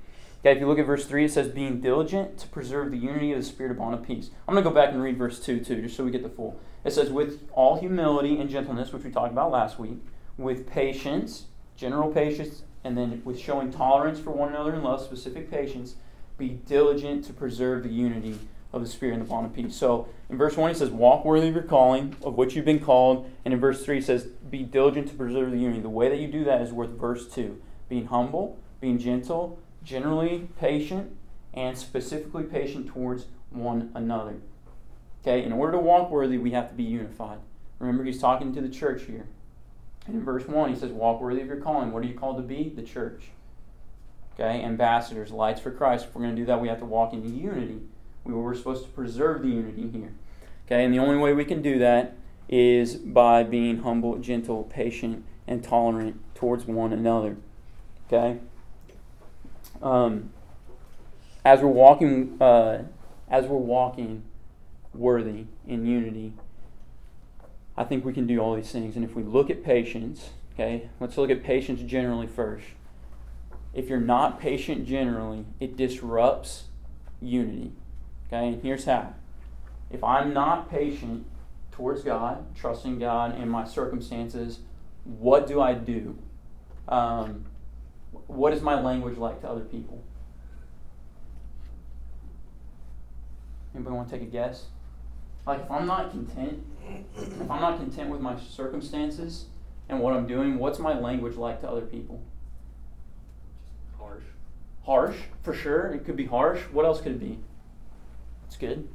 Okay, 0.40 0.52
if 0.52 0.60
you 0.60 0.68
look 0.68 0.78
at 0.78 0.86
verse 0.86 1.06
3, 1.06 1.24
it 1.24 1.32
says, 1.32 1.48
being 1.48 1.80
diligent 1.80 2.38
to 2.38 2.48
preserve 2.48 2.92
the 2.92 2.98
unity 2.98 3.32
of 3.32 3.38
the 3.38 3.44
Spirit 3.44 3.72
of 3.72 3.78
bond 3.78 3.94
of 3.94 4.06
peace. 4.06 4.30
I'm 4.46 4.54
going 4.54 4.64
to 4.64 4.70
go 4.70 4.74
back 4.74 4.92
and 4.92 5.02
read 5.02 5.18
verse 5.18 5.44
2 5.44 5.60
too, 5.60 5.82
just 5.82 5.96
so 5.96 6.04
we 6.04 6.10
get 6.10 6.22
the 6.22 6.28
full. 6.28 6.58
It 6.86 6.92
says, 6.92 7.10
with 7.10 7.48
all 7.50 7.80
humility 7.80 8.38
and 8.38 8.48
gentleness, 8.48 8.92
which 8.92 9.02
we 9.02 9.10
talked 9.10 9.32
about 9.32 9.50
last 9.50 9.76
week, 9.76 9.98
with 10.38 10.68
patience, 10.68 11.46
general 11.76 12.12
patience, 12.12 12.62
and 12.84 12.96
then 12.96 13.22
with 13.24 13.40
showing 13.40 13.72
tolerance 13.72 14.20
for 14.20 14.30
one 14.30 14.50
another 14.50 14.72
in 14.72 14.84
love, 14.84 15.02
specific 15.02 15.50
patience, 15.50 15.96
be 16.38 16.48
diligent 16.48 17.24
to 17.24 17.32
preserve 17.32 17.82
the 17.82 17.88
unity 17.88 18.38
of 18.72 18.82
the 18.82 18.88
Spirit 18.88 19.14
and 19.14 19.22
the 19.22 19.28
bond 19.28 19.46
of 19.46 19.52
peace. 19.52 19.74
So 19.74 20.08
in 20.30 20.38
verse 20.38 20.56
1, 20.56 20.70
he 20.70 20.78
says, 20.78 20.90
Walk 20.90 21.24
worthy 21.24 21.48
of 21.48 21.54
your 21.54 21.64
calling, 21.64 22.14
of 22.22 22.36
which 22.36 22.54
you've 22.54 22.64
been 22.64 22.78
called. 22.78 23.28
And 23.44 23.52
in 23.52 23.58
verse 23.58 23.84
3, 23.84 23.96
he 23.96 24.00
says, 24.00 24.22
Be 24.24 24.62
diligent 24.62 25.08
to 25.08 25.14
preserve 25.14 25.50
the 25.50 25.58
unity. 25.58 25.80
The 25.80 25.88
way 25.88 26.08
that 26.08 26.18
you 26.18 26.28
do 26.28 26.44
that 26.44 26.62
is 26.62 26.72
worth 26.72 26.90
verse 26.90 27.26
2 27.26 27.60
being 27.88 28.06
humble, 28.06 28.60
being 28.80 28.98
gentle, 28.98 29.58
generally 29.82 30.48
patient, 30.60 31.16
and 31.52 31.76
specifically 31.76 32.44
patient 32.44 32.86
towards 32.86 33.26
one 33.50 33.90
another. 33.92 34.36
Okay, 35.26 35.42
in 35.42 35.52
order 35.52 35.72
to 35.72 35.78
walk 35.78 36.08
worthy, 36.08 36.38
we 36.38 36.52
have 36.52 36.68
to 36.68 36.74
be 36.74 36.84
unified. 36.84 37.38
Remember, 37.80 38.04
he's 38.04 38.20
talking 38.20 38.54
to 38.54 38.60
the 38.60 38.68
church 38.68 39.02
here. 39.02 39.26
And 40.06 40.14
in 40.14 40.24
verse 40.24 40.46
1, 40.46 40.72
he 40.72 40.78
says, 40.78 40.92
Walk 40.92 41.20
worthy 41.20 41.40
of 41.40 41.48
your 41.48 41.56
calling. 41.56 41.90
What 41.90 42.04
are 42.04 42.06
you 42.06 42.14
called 42.14 42.36
to 42.36 42.42
be? 42.42 42.68
The 42.68 42.82
church. 42.82 43.24
Okay, 44.34 44.62
ambassadors, 44.62 45.32
lights 45.32 45.60
for 45.60 45.72
Christ. 45.72 46.04
If 46.04 46.14
we're 46.14 46.22
going 46.22 46.36
to 46.36 46.40
do 46.40 46.46
that, 46.46 46.60
we 46.60 46.68
have 46.68 46.78
to 46.78 46.84
walk 46.84 47.12
in 47.12 47.36
unity. 47.36 47.80
We 48.22 48.34
were 48.34 48.54
supposed 48.54 48.84
to 48.84 48.90
preserve 48.90 49.42
the 49.42 49.48
unity 49.48 49.88
here. 49.88 50.12
Okay, 50.66 50.84
and 50.84 50.94
the 50.94 51.00
only 51.00 51.16
way 51.16 51.32
we 51.32 51.44
can 51.44 51.60
do 51.60 51.78
that 51.80 52.16
is 52.48 52.94
by 52.94 53.42
being 53.42 53.78
humble, 53.78 54.18
gentle, 54.18 54.62
patient, 54.64 55.24
and 55.48 55.64
tolerant 55.64 56.20
towards 56.36 56.66
one 56.66 56.92
another. 56.92 57.36
Okay? 58.06 58.38
Um, 59.82 60.30
as 61.44 61.62
we're 61.62 61.68
walking, 61.68 62.40
uh, 62.40 62.84
as 63.28 63.46
we're 63.46 63.56
walking 63.56 64.22
worthy 64.96 65.46
in 65.66 65.86
unity, 65.86 66.32
I 67.76 67.84
think 67.84 68.04
we 68.04 68.12
can 68.12 68.26
do 68.26 68.38
all 68.38 68.54
these 68.54 68.70
things. 68.72 68.96
And 68.96 69.04
if 69.04 69.14
we 69.14 69.22
look 69.22 69.50
at 69.50 69.62
patience, 69.62 70.30
okay, 70.54 70.88
let's 71.00 71.16
look 71.18 71.30
at 71.30 71.42
patience 71.42 71.82
generally 71.82 72.26
first. 72.26 72.66
If 73.74 73.88
you're 73.88 74.00
not 74.00 74.40
patient 74.40 74.86
generally, 74.86 75.44
it 75.60 75.76
disrupts 75.76 76.64
unity. 77.20 77.72
Okay, 78.26 78.48
and 78.48 78.62
here's 78.62 78.86
how. 78.86 79.14
If 79.90 80.02
I'm 80.02 80.32
not 80.32 80.70
patient 80.70 81.26
towards 81.70 82.02
God, 82.02 82.56
trusting 82.56 82.98
God 82.98 83.38
in 83.38 83.48
my 83.48 83.64
circumstances, 83.64 84.60
what 85.04 85.46
do 85.46 85.60
I 85.60 85.74
do? 85.74 86.18
Um, 86.88 87.44
what 88.26 88.52
is 88.52 88.62
my 88.62 88.80
language 88.80 89.18
like 89.18 89.42
to 89.42 89.48
other 89.48 89.60
people? 89.60 90.02
Anybody 93.74 93.94
want 93.94 94.08
to 94.08 94.18
take 94.18 94.26
a 94.26 94.30
guess? 94.30 94.66
Like, 95.46 95.60
if 95.62 95.70
I'm 95.70 95.86
not 95.86 96.10
content, 96.10 96.64
if 97.16 97.50
I'm 97.50 97.60
not 97.60 97.78
content 97.78 98.10
with 98.10 98.20
my 98.20 98.38
circumstances 98.38 99.46
and 99.88 100.00
what 100.00 100.14
I'm 100.14 100.26
doing, 100.26 100.58
what's 100.58 100.78
my 100.78 100.98
language 100.98 101.36
like 101.36 101.60
to 101.60 101.68
other 101.68 101.82
people? 101.82 102.20
Harsh. 103.96 104.24
Harsh, 104.84 105.16
for 105.42 105.54
sure. 105.54 105.92
It 105.92 106.04
could 106.04 106.16
be 106.16 106.26
harsh. 106.26 106.62
What 106.72 106.84
else 106.84 107.00
could 107.00 107.12
it 107.12 107.20
be? 107.20 107.38
It's 108.46 108.56
good. 108.56 108.88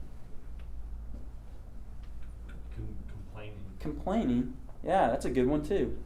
complaining. 2.75 3.59
Complaining. 3.79 4.53
Yeah, 4.83 5.07
that's 5.07 5.25
a 5.25 5.29
good 5.29 5.47
one 5.47 5.63
too. 5.63 5.97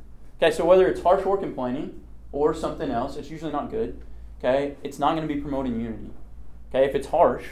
Okay, 0.42 0.52
so 0.52 0.66
whether 0.66 0.88
it's 0.88 1.02
harsh 1.02 1.26
or 1.26 1.38
complaining 1.38 2.02
or 2.32 2.54
something 2.54 2.92
else, 2.92 3.16
it's 3.16 3.30
usually 3.30 3.52
not 3.52 3.72
good. 3.72 4.00
Okay, 4.40 4.76
it's 4.84 5.00
not 5.00 5.16
going 5.16 5.28
to 5.28 5.34
be 5.34 5.40
promoting 5.40 5.80
unity. 5.80 6.12
Okay, 6.70 6.86
if 6.86 6.94
it's 6.94 7.08
harsh, 7.08 7.46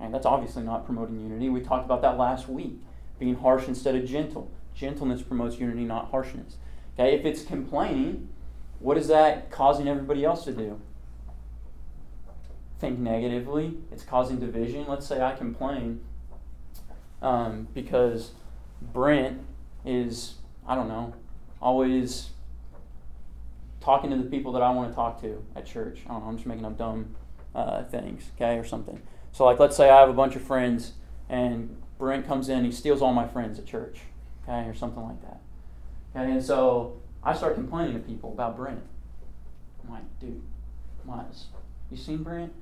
and 0.00 0.12
that's 0.14 0.26
obviously 0.26 0.62
not 0.62 0.86
promoting 0.86 1.20
unity. 1.20 1.48
We 1.48 1.60
talked 1.60 1.84
about 1.84 2.02
that 2.02 2.16
last 2.18 2.48
week. 2.48 2.80
Being 3.18 3.36
harsh 3.36 3.68
instead 3.68 3.94
of 3.94 4.06
gentle. 4.06 4.50
Gentleness 4.74 5.22
promotes 5.22 5.58
unity, 5.58 5.84
not 5.84 6.10
harshness. 6.10 6.56
Okay, 6.98 7.14
if 7.14 7.26
it's 7.26 7.42
complaining, 7.42 8.28
what 8.78 8.96
is 8.96 9.08
that 9.08 9.50
causing 9.50 9.88
everybody 9.88 10.24
else 10.24 10.44
to 10.44 10.52
do? 10.52 10.80
think 12.80 12.98
negatively. 12.98 13.74
It's 13.92 14.02
causing 14.02 14.40
division. 14.40 14.86
Let's 14.88 15.06
say 15.06 15.22
I 15.22 15.32
complain 15.32 16.00
um, 17.20 17.68
because 17.74 18.32
Brent 18.80 19.42
is, 19.84 20.36
I 20.66 20.74
don't 20.74 20.88
know, 20.88 21.14
always 21.60 22.30
talking 23.80 24.10
to 24.10 24.16
the 24.16 24.24
people 24.24 24.52
that 24.52 24.62
I 24.62 24.70
want 24.70 24.90
to 24.90 24.94
talk 24.94 25.20
to 25.20 25.44
at 25.54 25.66
church. 25.66 26.00
I 26.06 26.12
don't 26.12 26.22
know, 26.22 26.28
I'm 26.28 26.36
just 26.36 26.46
making 26.46 26.64
up 26.64 26.78
dumb 26.78 27.14
uh, 27.54 27.84
things, 27.84 28.30
okay, 28.36 28.56
or 28.56 28.64
something. 28.64 29.00
So, 29.32 29.44
like, 29.44 29.58
let's 29.58 29.76
say 29.76 29.90
I 29.90 30.00
have 30.00 30.08
a 30.08 30.14
bunch 30.14 30.36
of 30.36 30.42
friends 30.42 30.92
and 31.28 31.76
Brent 31.98 32.26
comes 32.26 32.48
in, 32.48 32.64
he 32.64 32.72
steals 32.72 33.02
all 33.02 33.12
my 33.12 33.28
friends 33.28 33.58
at 33.58 33.66
church, 33.66 34.00
okay, 34.42 34.68
or 34.68 34.74
something 34.74 35.02
like 35.02 35.20
that. 35.22 35.40
Okay, 36.16 36.32
and 36.32 36.42
so 36.42 37.00
I 37.22 37.34
start 37.34 37.54
complaining 37.54 37.92
to 37.94 38.00
people 38.00 38.32
about 38.32 38.56
Brent. 38.56 38.80
I'm 39.84 39.94
like, 39.94 40.18
dude, 40.18 40.42
Miles, 41.04 41.46
you 41.90 41.96
seen 41.96 42.22
Brent? 42.22 42.52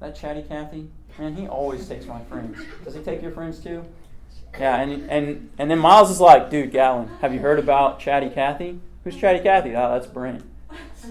That 0.00 0.16
chatty 0.16 0.42
Cathy, 0.42 0.88
man, 1.16 1.36
he 1.36 1.46
always 1.46 1.86
takes 1.86 2.06
my 2.06 2.24
friends. 2.24 2.58
Does 2.84 2.94
he 2.94 3.02
take 3.02 3.22
your 3.22 3.30
friends 3.30 3.60
too? 3.60 3.84
Yeah, 4.58 4.80
and 4.80 5.08
and 5.08 5.50
and 5.58 5.70
then 5.70 5.78
Miles 5.78 6.10
is 6.10 6.20
like, 6.20 6.50
dude, 6.50 6.72
Gallon, 6.72 7.08
have 7.20 7.32
you 7.32 7.38
heard 7.38 7.60
about 7.60 8.00
Chatty 8.00 8.30
Cathy? 8.30 8.80
Who's 9.04 9.16
Chatty 9.16 9.40
Cathy? 9.40 9.76
Oh, 9.76 9.92
that's 9.92 10.06
Brent. 10.06 10.42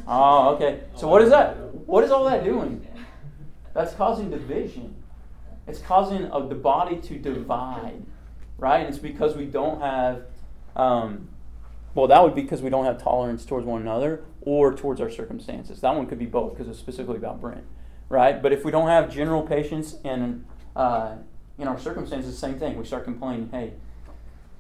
Oh, 0.08 0.56
okay. 0.56 0.82
So 0.96 1.08
what 1.08 1.22
is 1.22 1.30
that? 1.30 1.56
What 1.88 2.04
is 2.04 2.12
all 2.12 2.26
that 2.26 2.44
doing? 2.44 2.86
That's 3.74 3.94
causing 3.94 4.30
division. 4.30 4.96
It's 5.68 5.80
causing 5.80 6.32
uh, 6.32 6.40
the 6.40 6.56
body 6.56 6.98
to 6.98 7.18
divide, 7.18 8.04
right? 8.58 8.80
And 8.80 8.90
it's 8.90 8.98
because 8.98 9.36
we 9.36 9.46
don't 9.46 9.80
have, 9.80 10.24
um, 10.76 11.30
well, 11.94 12.08
that 12.08 12.22
would 12.24 12.36
be 12.36 12.42
because 12.42 12.62
we 12.62 12.70
don't 12.70 12.86
have 12.86 13.02
tolerance 13.02 13.46
towards 13.46 13.66
one 13.66 13.82
another 13.82 14.24
or 14.42 14.74
towards 14.74 15.00
our 15.00 15.10
circumstances. 15.10 15.82
That 15.82 15.96
one 15.96 16.08
could 16.08 16.20
be 16.20 16.26
both 16.26 16.54
because 16.54 16.68
it's 16.68 16.80
specifically 16.80 17.18
about 17.18 17.40
Brent 17.40 17.66
right? 18.12 18.42
But 18.42 18.52
if 18.52 18.66
we 18.66 18.72
don't 18.72 18.90
have 18.90 19.10
general 19.10 19.42
patience 19.42 19.96
and 20.04 20.46
uh, 20.76 21.16
in 21.58 21.68
our 21.68 21.80
circumstances, 21.80 22.38
same 22.38 22.60
thing. 22.60 22.78
We 22.78 22.86
start 22.86 23.06
complaining, 23.06 23.50
hey, 23.52 23.74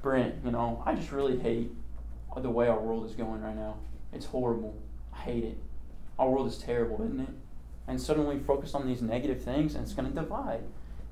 Brent, 0.02 0.36
you 0.44 0.52
know, 0.52 0.82
I 0.86 0.96
just 0.96 1.12
really 1.12 1.38
hate 1.38 1.70
the 2.36 2.50
way 2.50 2.70
our 2.70 2.80
world 2.80 3.06
is 3.06 3.14
going 3.14 3.42
right 3.42 3.56
now. 3.56 3.76
It's 4.14 4.26
horrible. 4.26 4.76
I 5.14 5.18
hate 5.18 5.44
it. 5.44 5.58
Our 6.18 6.30
world 6.30 6.48
is 6.48 6.58
terrible, 6.58 7.04
isn't 7.04 7.20
it? 7.20 7.30
And 7.92 8.00
suddenly 8.00 8.40
focus 8.40 8.74
on 8.74 8.88
these 8.88 9.02
negative 9.02 9.44
things 9.44 9.76
and 9.76 9.84
it's 9.84 9.94
going 9.94 10.08
to 10.08 10.16
divide. 10.16 10.64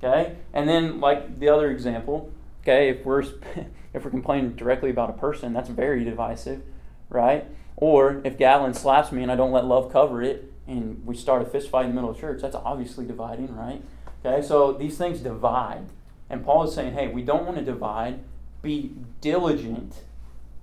Okay? 0.01 0.37
And 0.53 0.69
then 0.69 1.01
like 1.01 1.37
the 1.37 1.49
other 1.49 1.69
example, 1.69 2.31
okay, 2.61 2.87
if 2.87 3.05
we're 3.05 3.19
if 3.93 4.05
we're 4.05 4.09
complaining 4.09 4.55
directly 4.55 4.89
about 4.89 5.09
a 5.09 5.13
person, 5.13 5.51
that's 5.51 5.67
very 5.67 6.05
divisive, 6.05 6.61
right? 7.09 7.45
Or 7.75 8.21
if 8.23 8.37
Galen 8.37 8.73
slaps 8.73 9.11
me 9.11 9.23
and 9.23 9.29
I 9.29 9.35
don't 9.35 9.51
let 9.51 9.65
love 9.65 9.91
cover 9.91 10.23
it, 10.23 10.53
and 10.67 11.05
we 11.05 11.17
start 11.17 11.41
a 11.41 11.45
fist 11.45 11.69
fight 11.69 11.83
in 11.83 11.89
the 11.89 11.95
middle 11.95 12.11
of 12.11 12.17
church, 12.17 12.41
that's 12.41 12.55
obviously 12.55 13.05
dividing, 13.05 13.53
right? 13.53 13.81
Okay, 14.23 14.41
so 14.45 14.71
these 14.71 14.97
things 14.97 15.19
divide. 15.19 15.89
And 16.29 16.45
Paul 16.45 16.63
is 16.63 16.73
saying, 16.73 16.93
hey, 16.93 17.09
we 17.09 17.23
don't 17.23 17.45
want 17.45 17.57
to 17.57 17.63
divide. 17.65 18.19
Be 18.61 18.93
diligent. 19.19 20.03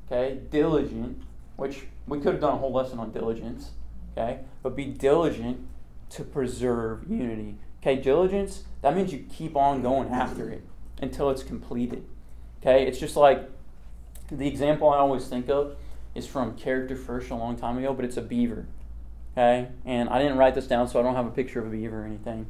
Okay, 0.06 0.38
diligent, 0.50 1.22
which 1.56 1.88
we 2.06 2.20
could 2.20 2.32
have 2.32 2.40
done 2.40 2.54
a 2.54 2.56
whole 2.56 2.72
lesson 2.72 2.98
on 2.98 3.12
diligence. 3.12 3.72
Okay, 4.16 4.38
but 4.62 4.74
be 4.74 4.86
diligent 4.86 5.66
to 6.10 6.24
preserve 6.24 7.10
unity. 7.10 7.56
Okay, 7.82 7.96
diligence, 7.96 8.64
that 8.82 8.96
means 8.96 9.12
you 9.12 9.24
keep 9.30 9.56
on 9.56 9.82
going 9.82 10.08
after 10.08 10.50
it 10.50 10.64
until 11.00 11.30
it's 11.30 11.42
completed. 11.42 12.04
Okay, 12.60 12.86
it's 12.86 12.98
just 12.98 13.16
like 13.16 13.48
the 14.30 14.48
example 14.48 14.88
I 14.90 14.98
always 14.98 15.28
think 15.28 15.48
of 15.48 15.76
is 16.14 16.26
from 16.26 16.56
Character 16.56 16.96
First 16.96 17.30
a 17.30 17.34
long 17.34 17.56
time 17.56 17.78
ago, 17.78 17.92
but 17.92 18.04
it's 18.04 18.16
a 18.16 18.22
beaver. 18.22 18.66
Okay, 19.32 19.68
and 19.84 20.08
I 20.08 20.18
didn't 20.18 20.38
write 20.38 20.54
this 20.54 20.66
down, 20.66 20.88
so 20.88 20.98
I 20.98 21.02
don't 21.02 21.14
have 21.14 21.26
a 21.26 21.30
picture 21.30 21.60
of 21.60 21.66
a 21.66 21.70
beaver 21.70 22.02
or 22.02 22.06
anything. 22.06 22.46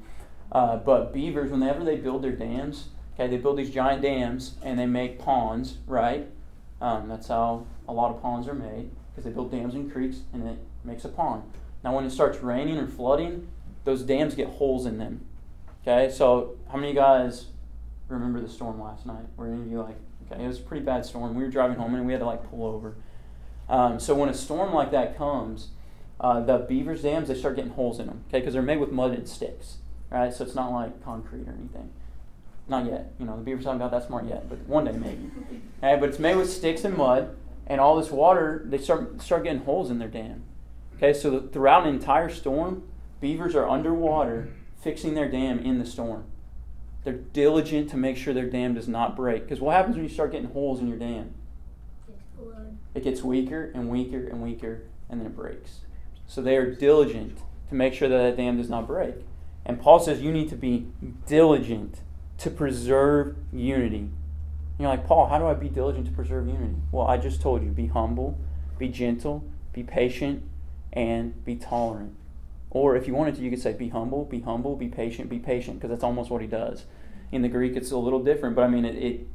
Uh, 0.53 0.77
but 0.77 1.12
beavers, 1.12 1.51
whenever 1.51 1.85
they 1.85 1.97
build 1.97 2.23
their 2.23 2.33
dams, 2.33 2.88
okay, 3.14 3.29
they 3.29 3.37
build 3.37 3.59
these 3.59 3.71
giant 3.71 4.03
dams 4.03 4.55
and 4.62 4.79
they 4.79 4.87
make 4.87 5.19
ponds, 5.19 5.79
right? 5.87 6.29
Um, 6.81 7.09
that's 7.09 7.29
how 7.29 7.66
a 7.88 7.92
lot 7.92 8.14
of 8.14 8.23
ponds 8.23 8.47
are 8.47 8.55
made 8.55 8.90
because 9.11 9.25
they 9.25 9.31
build 9.31 9.51
dams 9.51 9.75
and 9.75 9.90
creeks 9.90 10.19
and 10.33 10.47
it 10.47 10.59
makes 10.85 11.05
a 11.05 11.09
pond. 11.09 11.42
Now, 11.87 11.94
when 11.94 12.05
it 12.05 12.11
starts 12.11 12.42
raining 12.42 12.79
or 12.79 12.88
flooding, 12.88 13.46
those 13.85 14.03
dams 14.03 14.35
get 14.35 14.49
holes 14.49 14.87
in 14.87 14.99
them. 14.99 15.25
Okay, 15.83 16.12
so 16.12 16.57
how 16.68 16.79
many 16.79 16.88
of 16.88 16.96
you 16.96 17.01
guys 17.01 17.46
remember 18.09 18.40
the 18.40 18.49
storm 18.49 18.83
last 18.83 19.07
night? 19.07 19.25
Were 19.37 19.46
any 19.46 19.61
of 19.61 19.70
you 19.70 19.81
like, 19.83 19.94
okay, 20.29 20.42
it 20.42 20.49
was 20.49 20.59
a 20.59 20.62
pretty 20.62 20.85
bad 20.85 21.07
storm. 21.07 21.37
We 21.37 21.44
were 21.44 21.49
driving 21.49 21.77
home 21.77 21.94
and 21.94 22.05
we 22.05 22.12
had 22.12 22.18
to 22.18 22.27
like 22.27 22.51
pull 22.51 22.66
over. 22.66 22.96
Um, 23.68 24.01
so 24.01 24.16
when 24.16 24.29
a 24.29 24.35
storm 24.35 24.75
like 24.75 24.90
that 24.90 25.16
comes, 25.16 25.68
uh, 26.18 26.40
the 26.40 26.59
beavers 26.59 27.03
dams 27.03 27.29
they 27.29 27.37
start 27.37 27.55
getting 27.55 27.70
holes 27.70 28.01
in 28.01 28.07
them 28.07 28.25
okay 28.29 28.40
because 28.40 28.55
they're 28.55 28.62
made 28.62 28.81
with 28.81 28.90
mud 28.90 29.12
and 29.12 29.29
sticks 29.29 29.77
right 30.09 30.33
so 30.33 30.42
it's 30.44 30.55
not 30.55 30.72
like 30.72 31.05
concrete 31.05 31.46
or 31.46 31.53
anything 31.53 31.90
not 32.68 32.87
yet 32.87 33.12
you 33.18 33.27
know 33.27 33.37
the 33.37 33.42
beavers 33.42 33.66
haven't 33.66 33.81
got 33.81 33.90
that 33.90 34.07
smart 34.07 34.25
yet 34.25 34.49
but 34.49 34.59
one 34.61 34.87
day 34.87 34.92
maybe 34.92 35.31
okay 35.83 36.01
but 36.01 36.09
it's 36.09 36.18
made 36.18 36.35
with 36.35 36.51
sticks 36.51 36.85
and 36.85 36.96
mud 36.96 37.37
and 37.66 37.83
all 37.83 38.01
this 38.01 38.11
water 38.11 38.62
they 38.64 38.79
start 38.79 39.20
start 39.20 39.44
getting 39.44 39.61
holes 39.61 39.90
in 39.90 39.99
their 39.99 40.09
dam 40.09 40.42
okay 40.97 41.13
so 41.13 41.41
throughout 41.41 41.87
an 41.87 41.95
entire 41.95 42.29
storm 42.29 42.83
Beavers 43.21 43.55
are 43.55 43.69
underwater 43.69 44.49
fixing 44.81 45.15
their 45.15 45.29
dam 45.29 45.59
in 45.59 45.79
the 45.79 45.87
storm. 45.87 46.25
They're 47.05 47.15
diligent 47.15 47.89
to 47.91 47.97
make 47.97 48.17
sure 48.17 48.35
their 48.35 48.51
dam 48.51 48.75
does 48.75 48.89
not 48.89 49.17
break. 49.17 49.45
Because 49.45 49.61
what 49.61 49.75
happens 49.75 49.97
when 49.97 50.05
you 50.05 50.11
start 50.11 50.33
getting 50.33 50.51
holes 50.51 50.81
in 50.81 50.89
your 50.89 50.99
dam? 50.99 51.35
It 52.95 53.05
gets 53.05 53.23
weaker 53.23 53.71
and 53.75 53.89
weaker 53.89 54.27
and 54.29 54.43
weaker, 54.43 54.83
and 55.09 55.21
then 55.21 55.27
it 55.27 55.37
breaks. 55.37 55.81
So 56.27 56.43
they 56.43 56.57
are 56.57 56.75
diligent 56.75 57.39
to 57.69 57.75
make 57.75 57.95
sure 57.95 58.09
that 58.09 58.17
that 58.17 58.37
dam 58.37 58.59
does 58.59 58.69
not 58.69 58.87
break. 58.87 59.15
And 59.65 59.81
Paul 59.81 59.99
says 59.99 60.21
you 60.21 60.33
need 60.33 60.49
to 60.51 60.57
be 60.57 60.87
diligent 61.27 62.01
to 62.39 62.51
preserve 62.51 63.37
unity. 63.53 63.99
And 63.99 64.81
you're 64.81 64.89
like, 64.89 65.07
Paul, 65.07 65.27
how 65.29 65.39
do 65.39 65.47
I 65.47 65.55
be 65.55 65.69
diligent 65.69 66.07
to 66.07 66.13
preserve 66.13 66.47
unity? 66.47 66.77
Well, 66.93 67.07
I 67.07 67.17
just 67.17 67.41
told 67.41 67.63
you 67.63 67.71
be 67.71 67.87
humble, 67.87 68.39
be 68.79 68.89
gentle, 68.89 69.45
be 69.73 69.83
patient, 69.83 70.43
and 70.97 71.45
be 71.45 71.55
tolerant. 71.55 72.17
Or 72.71 72.97
if 72.97 73.07
you 73.07 73.15
wanted 73.15 73.37
to, 73.37 73.43
you 73.43 73.51
could 73.51 73.63
say 73.63 73.75
be 73.75 73.91
humble, 73.91 74.25
be 74.25 74.41
humble, 74.41 74.75
be 74.75 74.89
patient, 74.89 75.31
be 75.31 75.39
patient, 75.39 75.79
because 75.79 75.91
that's 75.91 76.03
almost 76.03 76.31
what 76.31 76.41
he 76.41 76.49
does. 76.49 76.87
In 77.31 77.43
the 77.43 77.49
Greek, 77.49 77.77
it's 77.77 77.93
a 77.93 77.99
little 77.99 78.23
different, 78.23 78.57
but 78.57 78.65
I 78.65 78.69
mean, 78.69 78.85
it, 78.85 78.97
it 78.97 79.27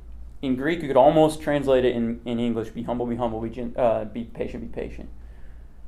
in 0.42 0.56
Greek, 0.56 0.82
you 0.82 0.88
could 0.88 0.98
almost 0.98 1.42
translate 1.42 1.86
it 1.86 1.96
in, 1.96 2.20
in 2.26 2.40
English 2.40 2.70
be 2.70 2.84
humble, 2.84 3.06
be 3.06 3.16
humble, 3.16 3.40
be, 3.40 3.72
uh, 3.78 4.06
be 4.06 4.24
patient, 4.24 4.74
be 4.74 4.82
patient. 4.82 5.10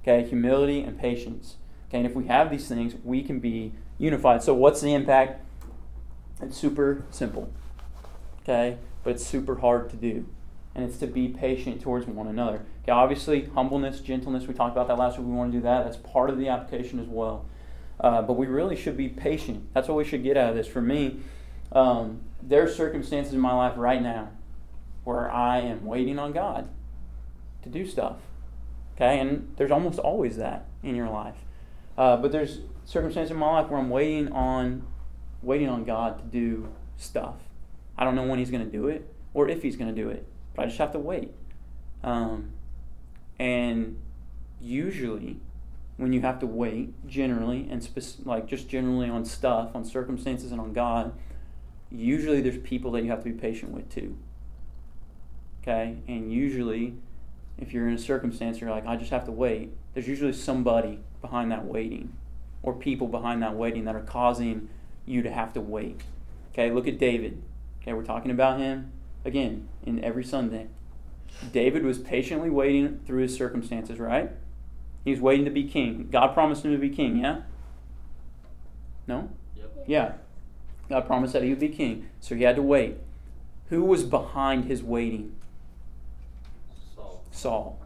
Okay, 0.01 0.27
humility 0.27 0.81
and 0.81 0.99
patience. 0.99 1.55
Okay, 1.89 1.97
and 1.97 2.05
if 2.05 2.13
we 2.13 2.27
have 2.27 2.51
these 2.51 2.67
things, 2.67 2.93
we 3.03 3.23
can 3.23 3.39
be 3.39 3.73
unified. 3.97 4.43
So, 4.43 4.53
what's 4.53 4.81
the 4.81 4.93
impact? 4.93 5.41
It's 6.41 6.57
super 6.57 7.03
simple. 7.09 7.51
Okay, 8.43 8.77
but 9.03 9.11
it's 9.11 9.25
super 9.25 9.55
hard 9.55 9.89
to 9.89 9.95
do. 9.95 10.25
And 10.75 10.83
it's 10.83 10.97
to 10.97 11.07
be 11.07 11.27
patient 11.27 11.81
towards 11.81 12.07
one 12.07 12.27
another. 12.27 12.65
Okay, 12.83 12.91
obviously, 12.91 13.45
humbleness, 13.53 13.99
gentleness, 13.99 14.47
we 14.47 14.53
talked 14.53 14.75
about 14.75 14.87
that 14.87 14.97
last 14.97 15.17
week. 15.17 15.27
We 15.27 15.33
want 15.33 15.51
to 15.51 15.57
do 15.59 15.63
that. 15.63 15.83
That's 15.83 15.97
part 15.97 16.29
of 16.29 16.37
the 16.37 16.47
application 16.49 16.99
as 16.99 17.07
well. 17.07 17.45
Uh, 17.99 18.21
but 18.21 18.33
we 18.33 18.47
really 18.47 18.75
should 18.75 18.97
be 18.97 19.07
patient. 19.07 19.71
That's 19.73 19.87
what 19.87 19.97
we 19.97 20.03
should 20.03 20.23
get 20.23 20.35
out 20.35 20.49
of 20.49 20.55
this. 20.55 20.67
For 20.67 20.81
me, 20.81 21.19
um, 21.71 22.21
there 22.41 22.63
are 22.63 22.67
circumstances 22.67 23.33
in 23.33 23.39
my 23.39 23.53
life 23.53 23.73
right 23.77 24.01
now 24.01 24.29
where 25.03 25.29
I 25.29 25.59
am 25.59 25.85
waiting 25.85 26.17
on 26.17 26.31
God 26.31 26.69
to 27.63 27.69
do 27.69 27.85
stuff. 27.85 28.17
Okay, 28.95 29.19
and 29.19 29.53
there's 29.57 29.71
almost 29.71 29.99
always 29.99 30.37
that 30.37 30.65
in 30.83 30.95
your 30.95 31.09
life. 31.09 31.35
Uh, 31.97 32.17
but 32.17 32.31
there's 32.31 32.59
circumstances 32.85 33.31
in 33.31 33.37
my 33.37 33.51
life 33.51 33.69
where 33.69 33.79
I'm 33.79 33.89
waiting 33.89 34.31
on 34.31 34.85
waiting 35.41 35.67
on 35.67 35.83
God 35.83 36.19
to 36.19 36.25
do 36.25 36.69
stuff. 36.97 37.35
I 37.97 38.03
don't 38.03 38.15
know 38.15 38.23
when 38.23 38.39
He's 38.39 38.51
going 38.51 38.65
to 38.65 38.71
do 38.71 38.87
it 38.87 39.13
or 39.33 39.49
if 39.49 39.61
He's 39.61 39.75
going 39.75 39.93
to 39.93 40.01
do 40.01 40.09
it, 40.09 40.27
but 40.55 40.63
I 40.63 40.65
just 40.65 40.77
have 40.77 40.91
to 40.93 40.99
wait. 40.99 41.31
Um, 42.03 42.51
and 43.39 43.97
usually, 44.61 45.39
when 45.97 46.13
you 46.13 46.21
have 46.21 46.39
to 46.39 46.47
wait, 46.47 46.93
generally, 47.07 47.67
and 47.69 47.87
like 48.25 48.47
just 48.47 48.67
generally 48.67 49.09
on 49.09 49.25
stuff, 49.25 49.75
on 49.75 49.85
circumstances, 49.85 50.51
and 50.51 50.59
on 50.59 50.73
God, 50.73 51.13
usually 51.91 52.41
there's 52.41 52.57
people 52.57 52.91
that 52.91 53.03
you 53.03 53.09
have 53.09 53.23
to 53.23 53.29
be 53.29 53.37
patient 53.37 53.71
with 53.71 53.89
too. 53.89 54.17
Okay? 55.61 55.97
And 56.07 56.31
usually, 56.31 56.95
if 57.57 57.73
you're 57.73 57.87
in 57.87 57.93
a 57.93 57.99
circumstance 57.99 58.59
you're 58.59 58.69
like, 58.69 58.85
I 58.85 58.95
just 58.95 59.11
have 59.11 59.25
to 59.25 59.31
wait, 59.31 59.71
there's 59.93 60.07
usually 60.07 60.33
somebody 60.33 60.99
behind 61.21 61.51
that 61.51 61.65
waiting 61.65 62.13
or 62.63 62.73
people 62.73 63.07
behind 63.07 63.41
that 63.43 63.55
waiting 63.55 63.85
that 63.85 63.95
are 63.95 64.01
causing 64.01 64.69
you 65.05 65.21
to 65.21 65.31
have 65.31 65.53
to 65.53 65.61
wait. 65.61 66.01
Okay, 66.51 66.71
look 66.71 66.87
at 66.87 66.97
David. 66.97 67.41
Okay, 67.81 67.93
we're 67.93 68.03
talking 68.03 68.31
about 68.31 68.59
him 68.59 68.91
again 69.25 69.67
in 69.85 70.03
every 70.03 70.23
Sunday. 70.23 70.67
David 71.51 71.83
was 71.83 71.97
patiently 71.97 72.49
waiting 72.49 72.99
through 73.05 73.21
his 73.21 73.35
circumstances, 73.35 73.99
right? 73.99 74.31
He 75.03 75.11
was 75.11 75.19
waiting 75.19 75.45
to 75.45 75.51
be 75.51 75.63
king. 75.63 76.07
God 76.11 76.33
promised 76.33 76.63
him 76.63 76.71
to 76.71 76.77
be 76.77 76.89
king, 76.89 77.17
yeah? 77.17 77.41
No? 79.07 79.29
Yep. 79.57 79.83
Yeah. 79.87 80.13
God 80.89 81.05
promised 81.05 81.33
that 81.33 81.43
he 81.43 81.49
would 81.49 81.59
be 81.59 81.69
king, 81.69 82.09
so 82.19 82.35
he 82.35 82.43
had 82.43 82.55
to 82.55 82.61
wait. 82.61 82.97
Who 83.69 83.83
was 83.83 84.03
behind 84.03 84.65
his 84.65 84.83
waiting? 84.83 85.35
Saul. 86.95 87.23
Saul. 87.31 87.79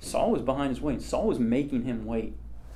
Saul 0.00 0.30
was 0.32 0.42
behind 0.42 0.70
his 0.70 0.80
waiting. 0.80 1.00
Saul 1.00 1.26
was 1.26 1.38
making 1.38 1.84
him 1.84 2.04
wait. 2.04 2.34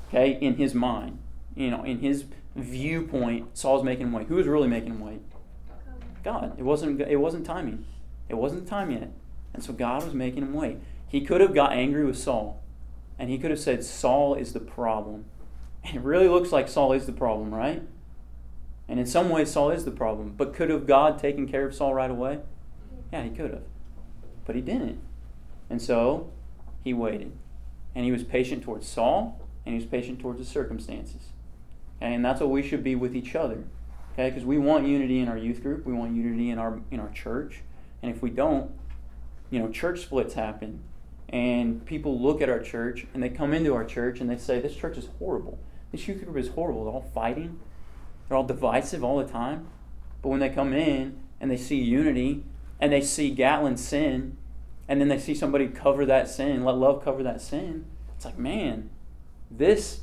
Okay, 0.09 0.39
in 0.41 0.57
his 0.57 0.75
mind, 0.75 1.19
you 1.55 1.71
know, 1.71 1.83
in 1.83 2.01
his 2.01 2.25
viewpoint, 2.55 3.57
Saul 3.57 3.75
was 3.75 3.85
making 3.85 4.07
him 4.07 4.13
wait. 4.13 4.29
Who 4.29 4.37
was 4.37 4.47
really 4.47 4.69
making 4.69 4.91
him 4.91 5.01
wait? 5.01 5.21
God. 6.25 6.59
It 6.59 6.63
wasn't. 6.63 7.01
It 7.01 7.17
wasn't 7.17 7.47
timing. 7.47 7.85
It 8.29 8.35
wasn't 8.35 8.67
time 8.67 8.91
yet, 8.91 9.11
and 9.53 9.63
so 9.63 9.73
God 9.73 10.03
was 10.03 10.15
making 10.15 10.43
him 10.43 10.55
wait. 10.55 10.79
He 11.07 11.21
could 11.21 11.41
have 11.41 11.55
got 11.55 11.73
angry 11.73 12.05
with 12.05 12.19
Saul, 12.19 12.63
and 13.19 13.31
he 13.31 13.39
could 13.39 13.51
have 13.51 13.61
said, 13.61 13.85
"Saul 13.85 14.35
is 14.35 14.55
the 14.55 14.61
problem," 14.61 15.27
and 15.85 15.97
it 15.97 16.03
really 16.03 16.29
looks 16.29 16.51
like 16.51 16.69
Saul 16.69 16.93
is 16.93 17.07
the 17.07 17.13
problem, 17.13 17.55
right? 17.55 17.83
And 18.89 19.01
in 19.01 19.07
some 19.07 19.29
ways, 19.29 19.51
Saul 19.51 19.71
is 19.71 19.85
the 19.85 19.91
problem. 19.91 20.35
But 20.37 20.55
could 20.55 20.71
have 20.71 20.87
God 20.87 21.19
taken 21.19 21.49
care 21.49 21.67
of 21.67 21.75
Saul 21.75 21.95
right 21.95 22.11
away? 22.11 22.41
Yeah, 23.13 23.23
he 23.23 23.31
could 23.31 23.51
have. 23.51 23.63
But 24.45 24.57
he 24.57 24.61
didn't. 24.61 24.99
And 25.71 25.81
so 25.81 26.31
he 26.83 26.93
waited. 26.93 27.33
And 27.95 28.05
he 28.05 28.13
was 28.13 28.25
patient 28.25 28.63
towards 28.63 28.87
Saul, 28.87 29.41
and 29.65 29.75
he 29.75 29.81
was 29.81 29.89
patient 29.89 30.21
towards 30.21 30.39
the 30.39 30.45
circumstances. 30.45 31.29
And 32.01 32.25
that's 32.25 32.41
what 32.41 32.51
we 32.51 32.63
should 32.63 32.85
be 32.85 32.95
with 32.95 33.15
each 33.15 33.35
other. 33.35 33.65
Okay? 34.15 34.31
Because 34.31 34.45
we 34.45 34.59
want 34.59 34.87
unity 34.87 35.21
in 35.21 35.29
our 35.29 35.37
youth 35.37 35.63
group, 35.63 35.85
we 35.85 35.93
want 35.93 36.15
unity 36.15 36.51
in 36.51 36.59
our 36.59 36.81
in 36.91 37.01
our 37.01 37.11
church. 37.11 37.63
And 38.03 38.15
if 38.15 38.23
we 38.23 38.31
don't, 38.31 38.71
you 39.51 39.59
know, 39.59 39.71
church 39.71 40.01
splits 40.01 40.35
happen. 40.35 40.83
And 41.29 41.85
people 41.85 42.21
look 42.21 42.41
at 42.41 42.49
our 42.49 42.61
church 42.61 43.07
and 43.13 43.23
they 43.23 43.29
come 43.29 43.53
into 43.53 43.75
our 43.75 43.85
church 43.85 44.21
and 44.21 44.31
they 44.31 44.37
say, 44.37 44.61
This 44.61 44.77
church 44.77 44.97
is 44.97 45.09
horrible. 45.19 45.59
This 45.91 46.07
youth 46.07 46.25
group 46.25 46.37
is 46.37 46.49
horrible. 46.49 46.85
They're 46.85 46.95
all 46.95 47.11
fighting. 47.15 47.59
They're 48.29 48.37
all 48.37 48.45
divisive 48.45 49.03
all 49.03 49.19
the 49.19 49.31
time. 49.31 49.69
But 50.23 50.29
when 50.29 50.41
they 50.41 50.49
come 50.49 50.73
in 50.73 51.19
and 51.41 51.51
they 51.51 51.57
see 51.57 51.77
unity 51.77 52.45
and 52.81 52.93
they 52.93 53.01
see 53.01 53.31
Gatlin 53.31 53.77
sin 53.77 54.37
and 54.89 55.01
then 55.01 55.09
they 55.09 55.19
see 55.19 55.35
somebody 55.35 55.69
cover 55.69 56.05
that 56.07 56.29
sin, 56.29 56.65
let 56.65 56.77
love 56.77 57.05
cover 57.05 57.23
that 57.23 57.41
sin, 57.41 57.87
it's 58.17 58.25
like, 58.25 58.39
man, 58.39 58.91
this 59.51 60.01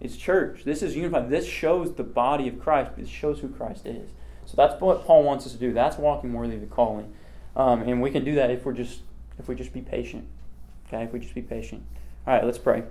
is 0.00 0.16
church. 0.16 0.64
This 0.64 0.82
is 0.82 0.96
unified. 0.96 1.30
This 1.30 1.46
shows 1.46 1.94
the 1.94 2.04
body 2.04 2.48
of 2.48 2.60
Christ. 2.60 2.92
This 2.96 3.08
shows 3.08 3.40
who 3.40 3.48
Christ 3.48 3.86
is. 3.86 4.08
So 4.46 4.54
that's 4.56 4.80
what 4.80 5.04
Paul 5.04 5.22
wants 5.22 5.46
us 5.46 5.52
to 5.52 5.58
do. 5.58 5.72
That's 5.72 5.98
walking 5.98 6.32
worthy 6.32 6.54
of 6.54 6.60
the 6.60 6.66
calling. 6.66 7.12
Um, 7.54 7.82
and 7.82 8.00
we 8.00 8.10
can 8.10 8.24
do 8.24 8.34
that 8.36 8.50
if 8.50 8.64
we're 8.64 8.72
just 8.72 9.00
if 9.38 9.48
we 9.48 9.54
just 9.54 9.72
be 9.72 9.80
patient. 9.80 10.26
Okay, 10.86 11.04
if 11.04 11.12
we 11.12 11.20
just 11.20 11.34
be 11.34 11.42
patient. 11.42 11.84
All 12.26 12.34
right, 12.34 12.44
let's 12.44 12.58
pray. 12.58 12.84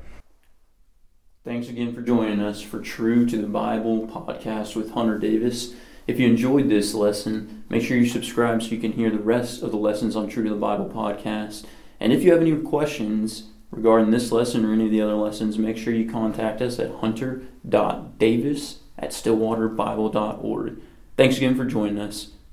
Thanks 1.44 1.70
again 1.70 1.94
for 1.94 2.02
joining 2.02 2.42
us 2.42 2.62
for 2.62 2.80
True 2.80 3.26
to 3.26 3.38
the 3.38 3.48
Bible 3.48 4.08
podcast 4.08 4.76
with 4.76 4.92
Hunter 4.92 5.18
Davis. 5.18 5.74
If 6.08 6.20
you 6.20 6.28
enjoyed 6.28 6.70
this 6.70 6.94
lesson, 6.94 7.64
make 7.70 7.84
sure 7.84 7.98
you 7.98 8.08
subscribe 8.08 8.62
so 8.62 8.70
you 8.70 8.80
can 8.80 8.94
hear 8.94 9.10
the 9.10 9.20
rest 9.20 9.62
of 9.62 9.72
the 9.72 9.78
lessons 9.78 10.16
on 10.16 10.28
True 10.28 10.44
to 10.44 10.50
the 10.50 10.56
Bible 10.56 10.90
podcast. 10.90 11.66
And 12.00 12.12
if 12.12 12.24
you 12.24 12.32
have 12.32 12.42
any 12.42 12.56
questions 12.58 13.50
regarding 13.72 14.12
this 14.12 14.32
lesson 14.32 14.66
or 14.66 14.74
any 14.74 14.86
of 14.86 14.92
the 14.92 15.02
other 15.02 15.16
lessons, 15.16 15.58
make 15.58 15.78
sure 15.78 15.94
you 15.94 16.10
contact 16.10 16.62
us 16.62 16.80
at 16.80 16.96
hunter.davis 16.96 18.80
at 18.98 19.12
stillwaterbible.org. 19.12 20.82
Thanks 21.18 21.38
again 21.38 21.56
for 21.56 21.66
joining 21.66 22.00
us. 22.00 22.32